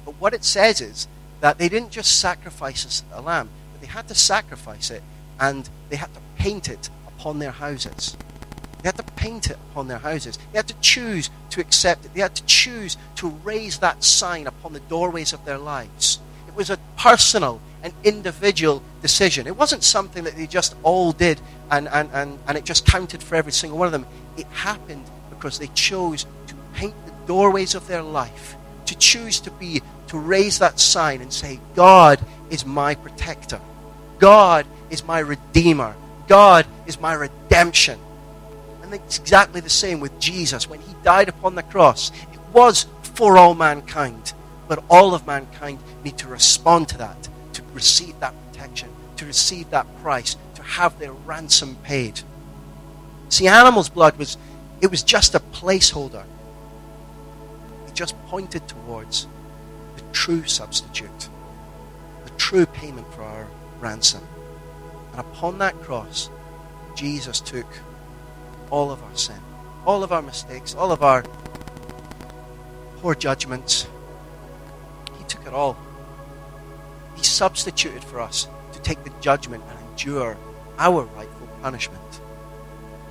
But 0.05 0.15
what 0.19 0.35
it 0.35 0.45
says 0.45 0.81
is 0.81 1.09
that 1.41 1.59
they 1.59 1.69
didn't 1.69 1.91
just 1.91 2.21
sacrifice 2.21 3.03
a 3.13 3.23
lamb, 3.23 3.49
but 3.73 3.81
they 3.81 3.87
had 3.87 4.07
to 4.09 4.15
sacrifice 4.15 4.91
it 4.91 5.03
and 5.41 5.69
they 5.89 5.97
had 5.97 6.13
to 6.15 6.21
paint 6.37 6.69
it 6.69 6.91
upon 7.07 7.39
their 7.39 7.53
houses. 7.53 8.17
They 8.83 8.89
had 8.89 8.97
to 8.97 9.03
paint 9.03 9.51
it 9.51 9.59
upon 9.71 9.89
their 9.89 9.99
houses. 9.99 10.39
They 10.53 10.59
had 10.59 10.69
to 10.69 10.81
choose 10.81 11.31
to 11.51 11.61
accept 11.61 12.05
it. 12.05 12.15
They 12.15 12.21
had 12.21 12.37
to 12.37 12.45
choose 12.45 12.97
to 13.17 13.29
raise 13.29 13.79
that 13.79 14.05
sign 14.05 14.47
upon 14.47 14.73
the 14.73 14.81
doorways 14.81 15.33
of 15.33 15.45
their 15.45 15.59
lives. 15.59 16.21
It 16.47 16.55
was 16.55 16.71
a 16.71 16.79
personal 16.97 17.61
and 17.83 17.93
individual 18.05 18.83
decision. 19.03 19.47
It 19.47 19.57
wasn't 19.57 19.83
something 19.83 20.25
that 20.25 20.37
they 20.37 20.47
just 20.47 20.77
all 20.83 21.13
did 21.13 21.41
and, 21.71 21.89
and, 21.89 22.09
and, 22.13 22.39
and 22.47 22.57
it 22.57 22.65
just 22.65 22.87
counted 22.87 23.23
for 23.23 23.35
every 23.35 23.53
single 23.53 23.79
one 23.79 23.87
of 23.87 23.93
them. 23.93 24.07
It 24.37 24.47
happened 24.47 25.05
because 25.31 25.59
they 25.59 25.69
chose 25.69 26.25
to 26.47 26.55
paint 26.75 26.95
the 27.05 27.13
doorways 27.27 27.75
of 27.75 27.87
their 27.89 28.03
life, 28.03 28.57
to 28.87 28.97
choose 28.97 29.41
to 29.41 29.51
be, 29.51 29.83
to 30.09 30.19
raise 30.19 30.61
that 30.61 30.79
sign 30.79 31.21
and 31.21 31.33
say, 31.33 31.61
God 31.75 32.25
is 32.51 32.65
my 32.65 32.95
protector. 32.95 33.61
God 34.19 34.67
is 34.91 35.05
my 35.05 35.19
redeemer. 35.19 35.95
God 36.29 36.67
is 36.87 37.01
my 37.01 37.15
redemption 37.15 37.99
And 38.89 38.95
it's 38.95 39.19
exactly 39.19 39.61
the 39.61 39.69
same 39.69 40.01
with 40.01 40.19
Jesus. 40.19 40.67
When 40.67 40.81
he 40.81 40.95
died 41.05 41.29
upon 41.29 41.57
the 41.57 41.63
cross, 41.63 42.11
it 42.33 42.41
was 42.55 42.87
for 43.03 43.37
all 43.37 43.55
mankind. 43.55 44.33
But 44.67 44.83
all 44.89 45.15
of 45.15 45.27
mankind 45.27 45.79
need 46.03 46.17
to 46.17 46.27
respond 46.27 46.89
to 46.89 46.97
that, 46.97 47.29
to 47.53 47.63
receive 47.75 48.19
that 48.21 48.33
protection, 48.47 48.89
to 49.17 49.27
receive 49.27 49.69
that 49.69 49.87
price, 50.01 50.39
to 50.55 50.63
have 50.63 50.99
their 50.99 51.13
ransom 51.13 51.77
paid. 51.83 52.21
See, 53.29 53.47
animals' 53.47 53.91
blood 53.91 54.17
was 54.17 54.39
it 54.81 54.91
was 54.91 55.03
just 55.03 55.35
a 55.35 55.41
placeholder. 55.41 56.25
It 57.87 57.95
just 57.95 58.17
pointed 58.29 58.67
towards 58.69 59.27
the 59.97 60.03
true 60.13 60.47
substitute, 60.47 61.29
the 62.25 62.31
true 62.39 62.65
payment 62.65 63.13
for 63.13 63.23
our 63.23 63.49
ransom. 63.81 64.27
And 65.11 65.21
upon 65.21 65.59
that 65.59 65.79
cross, 65.83 66.31
Jesus 66.97 67.39
took 67.39 67.67
all 68.71 68.91
of 68.91 69.03
our 69.03 69.17
sin, 69.17 69.41
all 69.87 70.03
of 70.03 70.13
our 70.13 70.23
mistakes, 70.23 70.75
all 70.75 70.93
of 70.93 71.03
our 71.03 71.25
poor 73.01 73.15
judgments. 73.15 73.87
He 75.19 75.25
took 75.25 75.47
it 75.47 75.53
all. 75.53 75.77
He 77.17 77.25
substituted 77.25 78.05
for 78.05 78.21
us 78.21 78.49
to 78.73 78.81
take 78.81 79.03
the 79.05 79.13
judgment 79.21 79.65
and 79.69 79.91
endure 79.91 80.37
our 80.79 81.05
rightful 81.05 81.49
punishment. 81.63 82.21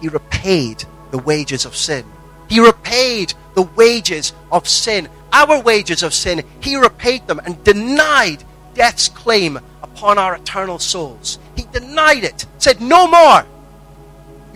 He 0.02 0.08
repaid 0.08 0.86
the 1.12 1.17
wages 1.17 1.65
of 1.65 1.76
sin. 1.76 2.06
He 2.50 2.60
repaid 2.60 3.34
the 3.56 3.63
wages 3.63 4.34
of 4.52 4.67
sin. 4.67 5.10
Our 5.34 5.62
wages 5.62 6.04
of 6.04 6.13
sin, 6.13 6.43
He 6.62 6.78
repaid 6.78 7.28
them 7.28 7.39
and 7.43 7.62
denied 7.63 8.43
death's 8.74 9.10
claim 9.10 9.60
upon 9.82 10.17
our 10.17 10.36
eternal 10.36 10.80
souls. 10.80 11.39
He 11.56 11.63
denied 11.63 12.24
it, 12.24 12.46
said, 12.60 12.80
No 12.80 13.08
more. 13.08 13.46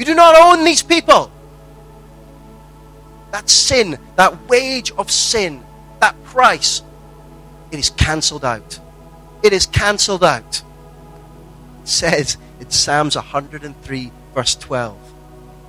You 0.01 0.05
do 0.05 0.15
not 0.15 0.35
own 0.35 0.63
these 0.63 0.81
people. 0.81 1.31
That 3.29 3.47
sin, 3.51 3.99
that 4.15 4.49
wage 4.49 4.89
of 4.97 5.11
sin, 5.11 5.63
that 5.99 6.15
price, 6.23 6.81
it 7.69 7.77
is 7.77 7.91
cancelled 7.91 8.43
out. 8.43 8.79
It 9.43 9.53
is 9.53 9.67
cancelled 9.67 10.23
out. 10.23 10.63
It 11.83 11.87
says 11.87 12.37
in 12.59 12.71
Psalms 12.71 13.15
103, 13.15 14.11
verse 14.33 14.55
12 14.55 14.97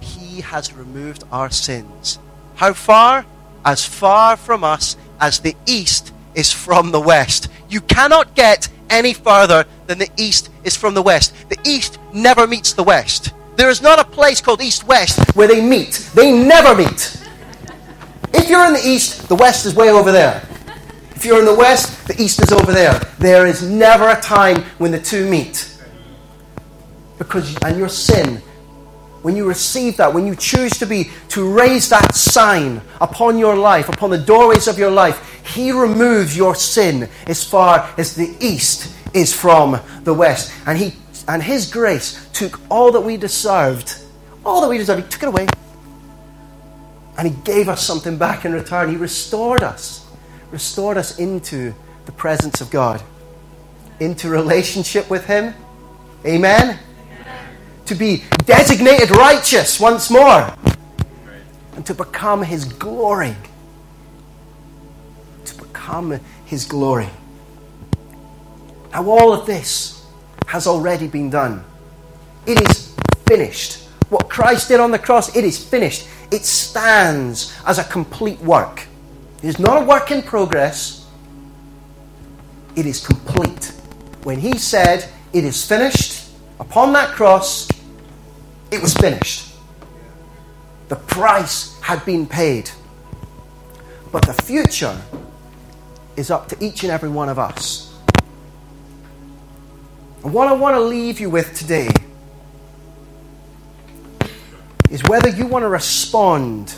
he 0.01 0.41
has 0.41 0.73
removed 0.73 1.25
our 1.31 1.51
sins. 1.51 2.19
How 2.55 2.73
far? 2.73 3.27
As 3.67 3.85
far 3.85 4.39
from 4.39 4.65
us 4.65 4.97
as 5.21 5.41
the 5.41 5.55
east 5.67 6.11
is 6.35 6.51
from 6.51 6.91
the 6.91 7.03
west. 7.03 7.49
You 7.69 7.83
cannot 7.83 8.35
get 8.35 8.71
any 8.89 9.13
further 9.13 9.67
than 9.87 9.99
the 9.99 10.11
east 10.17 10.49
is 10.65 10.75
from 10.75 10.95
the 10.95 11.03
west. 11.03 11.35
The 11.51 11.59
east 11.67 11.99
never 12.15 12.47
meets 12.47 12.73
the 12.73 12.83
west. 12.83 13.35
There 13.57 13.71
is 13.71 13.83
not 13.83 13.99
a 13.99 14.05
place 14.05 14.41
called 14.41 14.61
east 14.61 14.85
west 14.85 15.35
where 15.37 15.49
they 15.49 15.61
meet. 15.61 16.11
They 16.15 16.33
never 16.33 16.75
meet. 16.75 17.23
If 18.35 18.49
you're 18.49 18.67
in 18.67 18.73
the 18.73 18.83
east, 18.85 19.29
the 19.29 19.35
west 19.35 19.67
is 19.67 19.75
way 19.75 19.91
over 19.91 20.11
there. 20.11 20.47
If 21.15 21.25
you're 21.25 21.39
in 21.39 21.45
the 21.45 21.55
west, 21.55 22.09
the 22.09 22.21
east 22.21 22.43
is 22.43 22.51
over 22.51 22.73
there. 22.73 22.99
There 23.19 23.47
is 23.47 23.63
never 23.63 24.09
a 24.09 24.21
time 24.21 24.63
when 24.79 24.91
the 24.91 25.01
two 25.01 25.29
meet. 25.29 25.69
Because 27.19 27.57
and 27.63 27.79
your 27.79 27.89
sin 27.89 28.43
when 29.23 29.37
you 29.37 29.47
receive 29.47 29.97
that, 29.97 30.13
when 30.13 30.27
you 30.27 30.35
choose 30.35 30.73
to 30.79 30.87
be, 30.87 31.11
to 31.29 31.49
raise 31.49 31.89
that 31.89 32.15
sign 32.15 32.83
upon 33.01 33.39
your 33.39 33.57
life, 33.57 33.89
upon 33.89 34.11
the 34.11 34.19
doorways 34.19 34.67
of 34.67 34.79
your 34.79 34.91
life, 34.91 35.45
He 35.47 35.71
removes 35.71 36.37
your 36.37 36.55
sin 36.55 37.09
as 37.27 37.45
far 37.45 37.89
as 37.97 38.15
the 38.15 38.37
east 38.41 38.93
is 39.15 39.33
from 39.33 39.81
the 40.03 40.13
west. 40.13 40.53
And 40.67 40.77
He 40.77 40.95
and 41.29 41.43
His 41.43 41.71
grace 41.71 42.22
took 42.33 42.61
all 42.71 42.93
that 42.93 43.01
we 43.01 43.17
deserved, 43.17 43.97
all 44.45 44.61
that 44.61 44.69
we 44.69 44.79
deserved, 44.79 45.03
He 45.03 45.09
took 45.09 45.23
it 45.23 45.29
away. 45.29 45.47
And 47.19 47.29
He 47.29 47.35
gave 47.45 47.69
us 47.69 47.87
something 47.87 48.17
back 48.19 48.45
in 48.45 48.53
return. 48.53 48.91
He 48.91 48.97
restored 48.97 49.63
us, 49.63 50.07
restored 50.51 50.97
us 50.97 51.19
into 51.19 51.75
the 52.07 52.13
presence 52.13 52.61
of 52.61 52.71
God, 52.71 53.03
into 54.01 54.29
relationship 54.29 55.09
with 55.11 55.27
Him. 55.27 55.55
Amen 56.27 56.79
to 57.87 57.95
be 57.95 58.25
designated 58.47 59.11
righteous 59.11 59.81
once 59.81 60.11
more, 60.11 60.55
and 61.75 61.85
to 61.87 61.95
become 61.95 62.43
His 62.43 62.65
glory. 62.65 63.37
To 65.45 65.55
become 65.57 66.21
His 66.45 66.65
glory. 66.65 67.09
Now, 68.93 69.09
all 69.09 69.33
of 69.33 69.47
this 69.47 70.05
has 70.47 70.67
already 70.67 71.09
been 71.09 71.31
done. 71.31 71.65
It 72.47 72.61
is 72.69 72.95
finished. 73.27 73.89
What 74.09 74.29
Christ 74.29 74.69
did 74.69 74.81
on 74.81 74.91
the 74.91 74.99
cross, 74.99 75.35
it 75.37 75.45
is 75.45 75.63
finished. 75.63 76.07
It 76.31 76.45
stands 76.45 77.57
as 77.67 77.79
a 77.79 77.85
complete 77.85 78.41
work. 78.41 78.87
It 79.43 79.49
is 79.49 79.59
not 79.59 79.83
a 79.83 79.85
work 79.85 80.11
in 80.11 80.23
progress, 80.23 81.07
it 82.77 82.87
is 82.87 83.05
complete. 83.05 83.73
When 84.23 84.39
He 84.39 84.57
said, 84.59 85.09
It 85.33 85.45
is 85.45 85.67
finished, 85.67 86.31
upon 86.61 86.93
that 86.93 87.11
cross, 87.15 87.69
it 88.71 88.81
was 88.81 88.95
finished. 88.95 89.55
The 90.89 90.97
price 90.97 91.81
had 91.81 92.05
been 92.05 92.27
paid. 92.27 92.71
But 94.13 94.27
the 94.27 94.35
future 94.35 95.01
is 96.17 96.31
up 96.31 96.49
to 96.49 96.65
each 96.65 96.83
and 96.83 96.93
every 96.93 97.09
one 97.09 97.29
of 97.29 97.39
us. 97.39 97.95
And 100.23 100.33
what 100.33 100.49
I 100.49 100.53
want 100.53 100.77
to 100.77 100.81
leave 100.81 101.19
you 101.19 101.31
with 101.31 101.57
today 101.57 101.89
is 104.93 105.03
whether 105.05 105.31
you 105.31 105.47
want 105.47 105.63
to 105.63 105.69
respond 105.69 106.75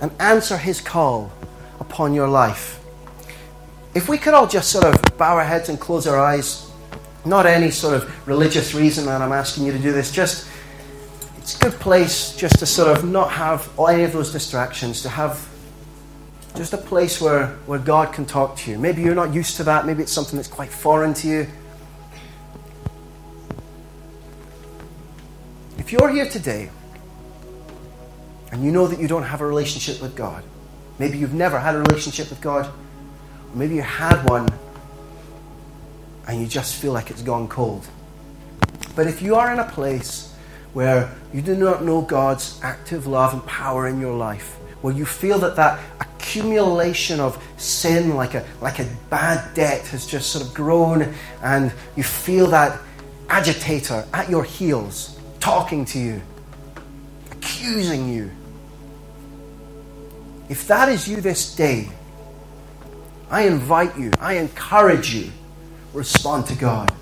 and 0.00 0.12
answer 0.20 0.56
his 0.56 0.80
call 0.80 1.32
upon 1.80 2.14
your 2.14 2.28
life. 2.28 2.80
If 3.92 4.08
we 4.08 4.16
could 4.16 4.34
all 4.34 4.46
just 4.46 4.70
sort 4.70 4.84
of 4.84 5.18
bow 5.18 5.34
our 5.34 5.44
heads 5.44 5.68
and 5.68 5.80
close 5.80 6.06
our 6.06 6.18
eyes, 6.18 6.70
not 7.24 7.44
any 7.44 7.72
sort 7.72 7.94
of 7.94 8.28
religious 8.28 8.72
reason 8.72 9.06
that 9.06 9.20
I'm 9.20 9.32
asking 9.32 9.66
you 9.66 9.72
to 9.72 9.80
do 9.80 9.92
this, 9.92 10.12
just 10.12 10.48
it's 11.38 11.56
a 11.56 11.58
good 11.58 11.78
place 11.80 12.36
just 12.36 12.60
to 12.60 12.66
sort 12.66 12.96
of 12.96 13.04
not 13.04 13.32
have 13.32 13.68
any 13.80 14.04
of 14.04 14.12
those 14.12 14.30
distractions, 14.30 15.02
to 15.02 15.08
have 15.08 15.48
just 16.54 16.72
a 16.72 16.78
place 16.78 17.20
where, 17.20 17.48
where 17.66 17.80
God 17.80 18.12
can 18.12 18.26
talk 18.26 18.56
to 18.58 18.70
you. 18.70 18.78
Maybe 18.78 19.02
you're 19.02 19.16
not 19.16 19.34
used 19.34 19.56
to 19.56 19.64
that, 19.64 19.86
maybe 19.86 20.04
it's 20.04 20.12
something 20.12 20.36
that's 20.36 20.48
quite 20.48 20.70
foreign 20.70 21.14
to 21.14 21.26
you. 21.26 21.46
If 25.78 25.90
you're 25.90 26.08
here 26.08 26.28
today 26.28 26.70
and 28.52 28.62
you 28.62 28.70
know 28.70 28.86
that 28.86 29.00
you 29.00 29.08
don't 29.08 29.24
have 29.24 29.40
a 29.40 29.46
relationship 29.46 30.00
with 30.00 30.14
God, 30.14 30.44
maybe 30.98 31.18
you've 31.18 31.34
never 31.34 31.58
had 31.58 31.74
a 31.74 31.78
relationship 31.78 32.30
with 32.30 32.40
God, 32.40 32.66
or 32.66 33.56
maybe 33.56 33.74
you 33.74 33.82
had 33.82 34.22
one 34.28 34.48
and 36.28 36.40
you 36.40 36.46
just 36.46 36.80
feel 36.80 36.92
like 36.92 37.10
it's 37.10 37.22
gone 37.22 37.48
cold. 37.48 37.86
But 38.94 39.06
if 39.06 39.22
you 39.22 39.34
are 39.34 39.52
in 39.52 39.58
a 39.58 39.68
place 39.68 40.34
where 40.72 41.14
you 41.32 41.42
do 41.42 41.56
not 41.56 41.82
know 41.82 42.02
God's 42.02 42.60
active 42.62 43.06
love 43.06 43.32
and 43.32 43.44
power 43.46 43.88
in 43.88 44.00
your 44.00 44.14
life, 44.14 44.54
where 44.82 44.94
you 44.94 45.04
feel 45.04 45.38
that 45.40 45.56
that 45.56 45.80
accumulation 46.00 47.20
of 47.20 47.42
sin, 47.56 48.16
like 48.16 48.34
a, 48.34 48.44
like 48.60 48.78
a 48.78 48.88
bad 49.10 49.54
debt, 49.54 49.86
has 49.88 50.06
just 50.06 50.30
sort 50.30 50.44
of 50.44 50.54
grown, 50.54 51.14
and 51.42 51.72
you 51.96 52.02
feel 52.02 52.46
that 52.48 52.80
agitator 53.28 54.06
at 54.12 54.28
your 54.28 54.44
heels 54.44 55.18
talking 55.40 55.84
to 55.86 55.98
you, 55.98 56.22
accusing 57.30 58.12
you. 58.12 58.30
If 60.48 60.66
that 60.68 60.88
is 60.88 61.08
you 61.08 61.20
this 61.20 61.54
day, 61.54 61.88
I 63.30 63.42
invite 63.42 63.96
you, 63.98 64.10
I 64.20 64.34
encourage 64.34 65.14
you, 65.14 65.30
respond 65.94 66.46
to 66.46 66.54
God 66.54 66.92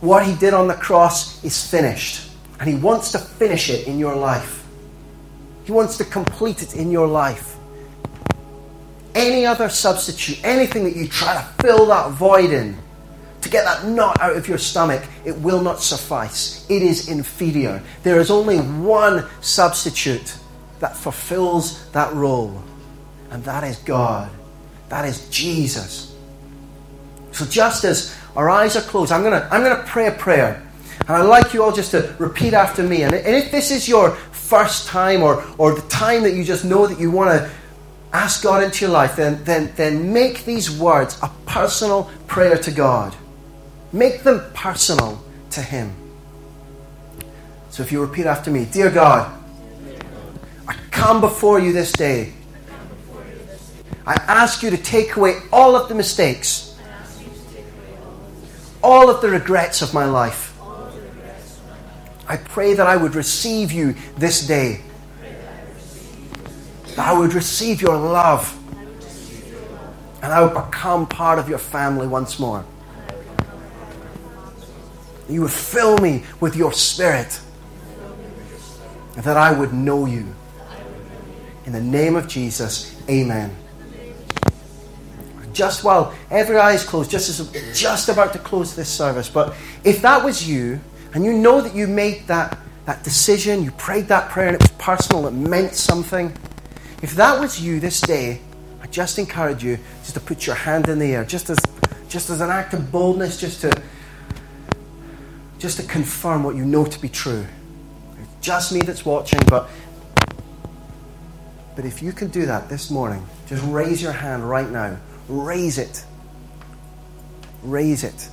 what 0.00 0.26
he 0.26 0.34
did 0.36 0.54
on 0.54 0.68
the 0.68 0.74
cross 0.74 1.42
is 1.44 1.68
finished. 1.68 2.30
And 2.60 2.68
he 2.68 2.76
wants 2.76 3.12
to 3.12 3.18
finish 3.18 3.68
it 3.68 3.86
in 3.86 3.98
your 3.98 4.14
life. 4.14 4.64
He 5.64 5.72
wants 5.72 5.96
to 5.98 6.04
complete 6.04 6.62
it 6.62 6.74
in 6.76 6.90
your 6.90 7.06
life. 7.06 7.56
Any 9.14 9.46
other 9.46 9.68
substitute, 9.68 10.42
anything 10.44 10.84
that 10.84 10.94
you 10.94 11.08
try 11.08 11.34
to 11.34 11.62
fill 11.62 11.86
that 11.86 12.12
void 12.12 12.50
in, 12.50 12.78
to 13.40 13.48
get 13.48 13.64
that 13.64 13.86
knot 13.86 14.20
out 14.20 14.36
of 14.36 14.48
your 14.48 14.58
stomach, 14.58 15.02
it 15.24 15.36
will 15.38 15.60
not 15.60 15.80
suffice. 15.80 16.66
It 16.68 16.82
is 16.82 17.08
inferior. 17.08 17.82
There 18.02 18.20
is 18.20 18.30
only 18.30 18.58
one 18.58 19.26
substitute 19.40 20.36
that 20.80 20.96
fulfills 20.96 21.88
that 21.90 22.12
role, 22.14 22.62
and 23.30 23.42
that 23.44 23.64
is 23.64 23.78
God. 23.78 24.30
That 24.88 25.04
is 25.04 25.28
Jesus. 25.30 26.14
So 27.32 27.44
just 27.44 27.84
as 27.84 28.16
our 28.36 28.50
eyes 28.50 28.76
are 28.76 28.82
closed. 28.82 29.10
I'm 29.10 29.22
going 29.22 29.32
to 29.32 29.48
I'm 29.52 29.62
going 29.62 29.76
to 29.76 29.82
pray 29.84 30.06
a 30.06 30.12
prayer. 30.12 30.62
And 31.00 31.10
I'd 31.10 31.22
like 31.22 31.54
you 31.54 31.62
all 31.62 31.72
just 31.72 31.90
to 31.92 32.14
repeat 32.18 32.52
after 32.52 32.82
me. 32.82 33.02
And 33.02 33.14
if 33.14 33.50
this 33.50 33.70
is 33.70 33.88
your 33.88 34.12
first 34.32 34.86
time 34.86 35.22
or, 35.22 35.44
or 35.58 35.74
the 35.74 35.86
time 35.88 36.22
that 36.22 36.34
you 36.34 36.44
just 36.44 36.64
know 36.64 36.86
that 36.86 36.98
you 36.98 37.10
want 37.10 37.30
to 37.30 37.50
ask 38.12 38.42
God 38.42 38.62
into 38.62 38.84
your 38.84 38.92
life, 38.92 39.16
then, 39.16 39.42
then, 39.44 39.72
then 39.76 40.12
make 40.12 40.44
these 40.44 40.70
words 40.70 41.18
a 41.22 41.30
personal 41.44 42.10
prayer 42.26 42.56
to 42.58 42.70
God. 42.70 43.14
Make 43.92 44.22
them 44.22 44.42
personal 44.54 45.22
to 45.50 45.60
Him. 45.60 45.94
So 47.70 47.82
if 47.82 47.92
you 47.92 48.00
repeat 48.00 48.26
after 48.26 48.50
me 48.50 48.64
Dear 48.64 48.90
God, 48.90 49.32
come 50.96 51.20
before 51.20 51.60
you 51.60 51.72
this 51.72 51.92
day. 51.92 52.32
I 54.06 54.14
ask 54.14 54.62
you 54.62 54.70
to 54.70 54.78
take 54.78 55.16
away 55.16 55.40
all 55.52 55.76
of 55.76 55.88
the 55.90 55.94
mistakes, 55.94 56.74
all 58.82 59.10
of 59.10 59.20
the 59.20 59.28
regrets 59.28 59.82
of 59.82 59.92
my 59.92 60.06
life. 60.06 60.58
I 62.26 62.38
pray 62.38 62.72
that 62.74 62.86
I 62.86 62.96
would 62.96 63.14
receive 63.14 63.70
you 63.70 63.94
this 64.16 64.46
day. 64.46 64.80
That 66.96 66.98
I 66.98 67.12
would 67.12 67.34
receive 67.34 67.82
your 67.82 67.96
love. 67.96 68.52
And 70.22 70.32
I 70.32 70.42
would 70.42 70.54
become 70.54 71.06
part 71.06 71.38
of 71.38 71.48
your 71.48 71.58
family 71.58 72.08
once 72.08 72.38
more. 72.40 72.64
You 75.28 75.42
would 75.42 75.52
fill 75.52 75.98
me 75.98 76.24
with 76.40 76.56
your 76.56 76.72
spirit. 76.72 77.38
That 79.16 79.36
I 79.36 79.52
would 79.52 79.74
know 79.74 80.06
you. 80.06 80.34
In 81.66 81.72
the 81.72 81.80
name 81.80 82.14
of 82.14 82.28
Jesus, 82.28 82.96
amen. 83.10 83.54
Just 85.52 85.82
while 85.82 86.14
every 86.30 86.58
eye 86.58 86.74
is 86.74 86.84
closed, 86.84 87.10
just 87.10 87.28
as 87.28 87.78
just 87.78 88.08
about 88.08 88.32
to 88.34 88.38
close 88.38 88.76
this 88.76 88.88
service, 88.88 89.28
but 89.28 89.54
if 89.82 90.00
that 90.02 90.24
was 90.24 90.48
you, 90.48 90.78
and 91.12 91.24
you 91.24 91.32
know 91.32 91.60
that 91.60 91.74
you 91.74 91.88
made 91.88 92.24
that, 92.28 92.56
that 92.84 93.02
decision, 93.02 93.64
you 93.64 93.72
prayed 93.72 94.06
that 94.08 94.30
prayer, 94.30 94.46
and 94.46 94.54
it 94.54 94.62
was 94.62 94.70
personal, 94.72 95.26
it 95.26 95.32
meant 95.32 95.74
something. 95.74 96.32
If 97.02 97.16
that 97.16 97.40
was 97.40 97.60
you 97.60 97.80
this 97.80 98.00
day, 98.00 98.40
I 98.80 98.86
just 98.86 99.18
encourage 99.18 99.64
you 99.64 99.78
just 100.02 100.14
to 100.14 100.20
put 100.20 100.46
your 100.46 100.54
hand 100.54 100.88
in 100.88 101.00
the 101.00 101.14
air, 101.14 101.24
just 101.24 101.50
as, 101.50 101.58
just 102.08 102.30
as 102.30 102.40
an 102.40 102.50
act 102.50 102.74
of 102.74 102.92
boldness, 102.92 103.40
just 103.40 103.62
to, 103.62 103.82
just 105.58 105.80
to 105.80 105.86
confirm 105.86 106.44
what 106.44 106.54
you 106.54 106.64
know 106.64 106.84
to 106.84 107.00
be 107.00 107.08
true. 107.08 107.44
It's 108.20 108.46
just 108.46 108.72
me 108.72 108.80
that's 108.82 109.04
watching, 109.04 109.40
but, 109.48 109.68
but 111.76 111.84
if 111.84 112.02
you 112.02 112.12
can 112.12 112.28
do 112.28 112.46
that 112.46 112.70
this 112.70 112.90
morning, 112.90 113.24
just 113.46 113.62
raise 113.66 114.02
your 114.02 114.12
hand 114.12 114.48
right 114.48 114.68
now. 114.68 114.96
Raise 115.28 115.76
it. 115.76 116.04
Raise 117.62 118.02
it. 118.02 118.30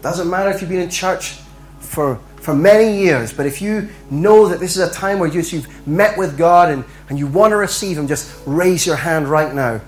Doesn't 0.00 0.30
matter 0.30 0.50
if 0.50 0.60
you've 0.60 0.70
been 0.70 0.80
in 0.80 0.90
church 0.90 1.38
for, 1.80 2.20
for 2.36 2.54
many 2.54 3.00
years, 3.02 3.32
but 3.32 3.46
if 3.46 3.60
you 3.60 3.88
know 4.08 4.46
that 4.48 4.60
this 4.60 4.76
is 4.76 4.88
a 4.88 4.92
time 4.92 5.18
where 5.18 5.28
you've 5.28 5.86
met 5.86 6.16
with 6.16 6.38
God 6.38 6.70
and, 6.70 6.84
and 7.08 7.18
you 7.18 7.26
want 7.26 7.50
to 7.50 7.56
receive 7.56 7.98
Him, 7.98 8.06
just 8.06 8.40
raise 8.46 8.86
your 8.86 8.96
hand 8.96 9.26
right 9.26 9.52
now. 9.52 9.80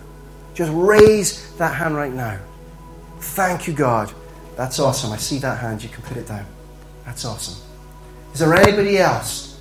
Just 0.55 0.73
raise 0.75 1.55
that 1.59 1.75
hand 1.75 1.95
right 1.95 2.13
now. 2.13 2.41
Thank 3.21 3.69
you, 3.69 3.75
God. 3.75 4.13
That's 4.57 4.81
awesome. 4.81 5.13
I 5.13 5.19
see 5.19 5.39
that 5.39 5.59
hand. 5.59 5.83
You 5.83 5.89
can 5.91 6.03
put 6.03 6.17
it 6.17 6.27
down. 6.27 6.47
That's 7.05 7.25
awesome. 7.25 7.63
Is 8.33 8.41
there 8.41 8.55
anybody 8.55 8.99
else 8.99 9.61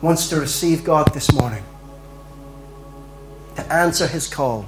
wants 0.00 0.28
to 0.30 0.40
receive 0.40 0.82
God 0.82 1.12
this 1.14 1.32
morning? 1.32 1.62
To 3.56 3.72
answer 3.72 4.06
His 4.06 4.28
call? 4.28 4.62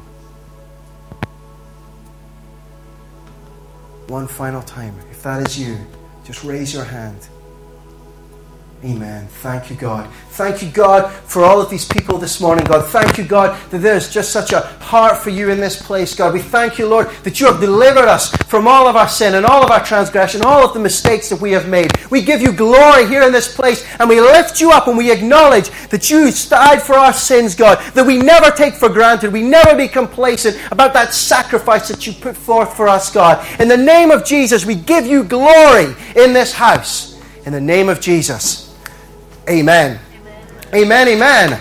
One 4.09 4.29
final 4.29 4.63
time. 4.63 4.95
If 5.11 5.23
that 5.23 5.47
is 5.47 5.59
you, 5.59 5.79
just 6.25 6.45
raise 6.45 6.73
your 6.73 6.85
hand. 6.85 7.29
Amen. 8.85 9.27
Thank 9.41 9.71
you, 9.71 9.77
God. 9.77 10.11
Thank 10.33 10.61
you, 10.61 10.69
God, 10.69 11.11
for 11.11 11.43
all 11.43 11.59
of 11.59 11.71
these 11.71 11.87
people 11.87 12.19
this 12.19 12.39
morning, 12.39 12.67
God. 12.67 12.85
Thank 12.89 13.17
you, 13.17 13.25
God, 13.25 13.59
that 13.71 13.79
there's 13.79 14.13
just 14.13 14.31
such 14.31 14.53
a 14.53 14.61
heart 14.61 15.17
for 15.17 15.31
you 15.31 15.49
in 15.49 15.59
this 15.59 15.81
place, 15.81 16.15
God. 16.15 16.35
We 16.35 16.43
thank 16.43 16.79
you, 16.79 16.87
Lord, 16.87 17.09
that 17.23 17.41
you 17.41 17.47
have 17.47 17.61
delivered 17.61 18.09
us 18.09 18.37
from 18.47 18.69
all 18.69 18.87
of 18.87 18.95
our 18.95 19.09
sin 19.09 19.37
and 19.37 19.47
all 19.47 19.65
of 19.65 19.71
our 19.71 19.83
transgression, 19.83 20.43
all 20.43 20.63
of 20.67 20.75
the 20.75 20.81
mistakes 20.81 21.31
that 21.31 21.41
we 21.41 21.53
have 21.53 21.67
made. 21.67 21.93
We 22.11 22.21
give 22.21 22.43
you 22.43 22.53
glory 22.53 23.07
here 23.07 23.23
in 23.23 23.33
this 23.33 23.55
place, 23.55 23.87
and 23.99 24.07
we 24.07 24.21
lift 24.21 24.61
you 24.61 24.71
up 24.71 24.87
and 24.87 24.99
we 24.99 25.11
acknowledge 25.11 25.71
that 25.89 26.11
you 26.11 26.31
died 26.51 26.83
for 26.83 26.97
our 26.97 27.15
sins, 27.15 27.55
God, 27.55 27.79
that 27.95 28.07
we 28.07 28.19
never 28.19 28.51
take 28.51 28.75
for 28.75 28.91
granted. 28.91 29.33
We 29.33 29.45
never 29.45 29.75
be 29.75 29.89
complacent 29.89 30.59
about 30.71 30.93
that 30.93 31.15
sacrifice 31.15 31.89
that 31.89 32.07
you 32.07 32.13
put 32.13 32.37
forth 32.37 32.77
for 32.77 32.89
us, 32.89 33.11
God. 33.11 33.47
In 33.59 33.69
the 33.69 33.79
name 33.79 34.11
of 34.11 34.27
Jesus, 34.27 34.67
we 34.67 34.75
give 34.75 35.07
you 35.07 35.25
glory 35.25 35.95
in 36.17 36.35
this 36.35 36.53
house. 36.53 37.19
In 37.47 37.53
the 37.53 37.61
name 37.63 37.89
of 37.89 37.99
Jesus. 37.99 38.64
Amen. 39.49 40.01
Amen, 40.73 41.09
amen. 41.09 41.61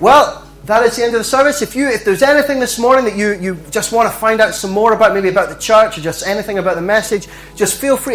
Well, 0.00 0.46
that 0.66 0.82
is 0.84 0.96
the 0.96 1.04
end 1.04 1.14
of 1.14 1.20
the 1.20 1.24
service. 1.24 1.60
If 1.60 1.74
you 1.74 1.88
if 1.88 2.04
there's 2.04 2.22
anything 2.22 2.60
this 2.60 2.78
morning 2.78 3.04
that 3.06 3.16
you, 3.16 3.32
you 3.32 3.56
just 3.70 3.90
want 3.90 4.06
to 4.10 4.16
find 4.16 4.40
out 4.40 4.54
some 4.54 4.70
more 4.70 4.92
about, 4.92 5.12
maybe 5.12 5.28
about 5.28 5.48
the 5.48 5.56
church 5.56 5.98
or 5.98 6.02
just 6.02 6.26
anything 6.26 6.58
about 6.58 6.76
the 6.76 6.82
message, 6.82 7.26
just 7.56 7.80
feel 7.80 7.96
free 7.96 8.12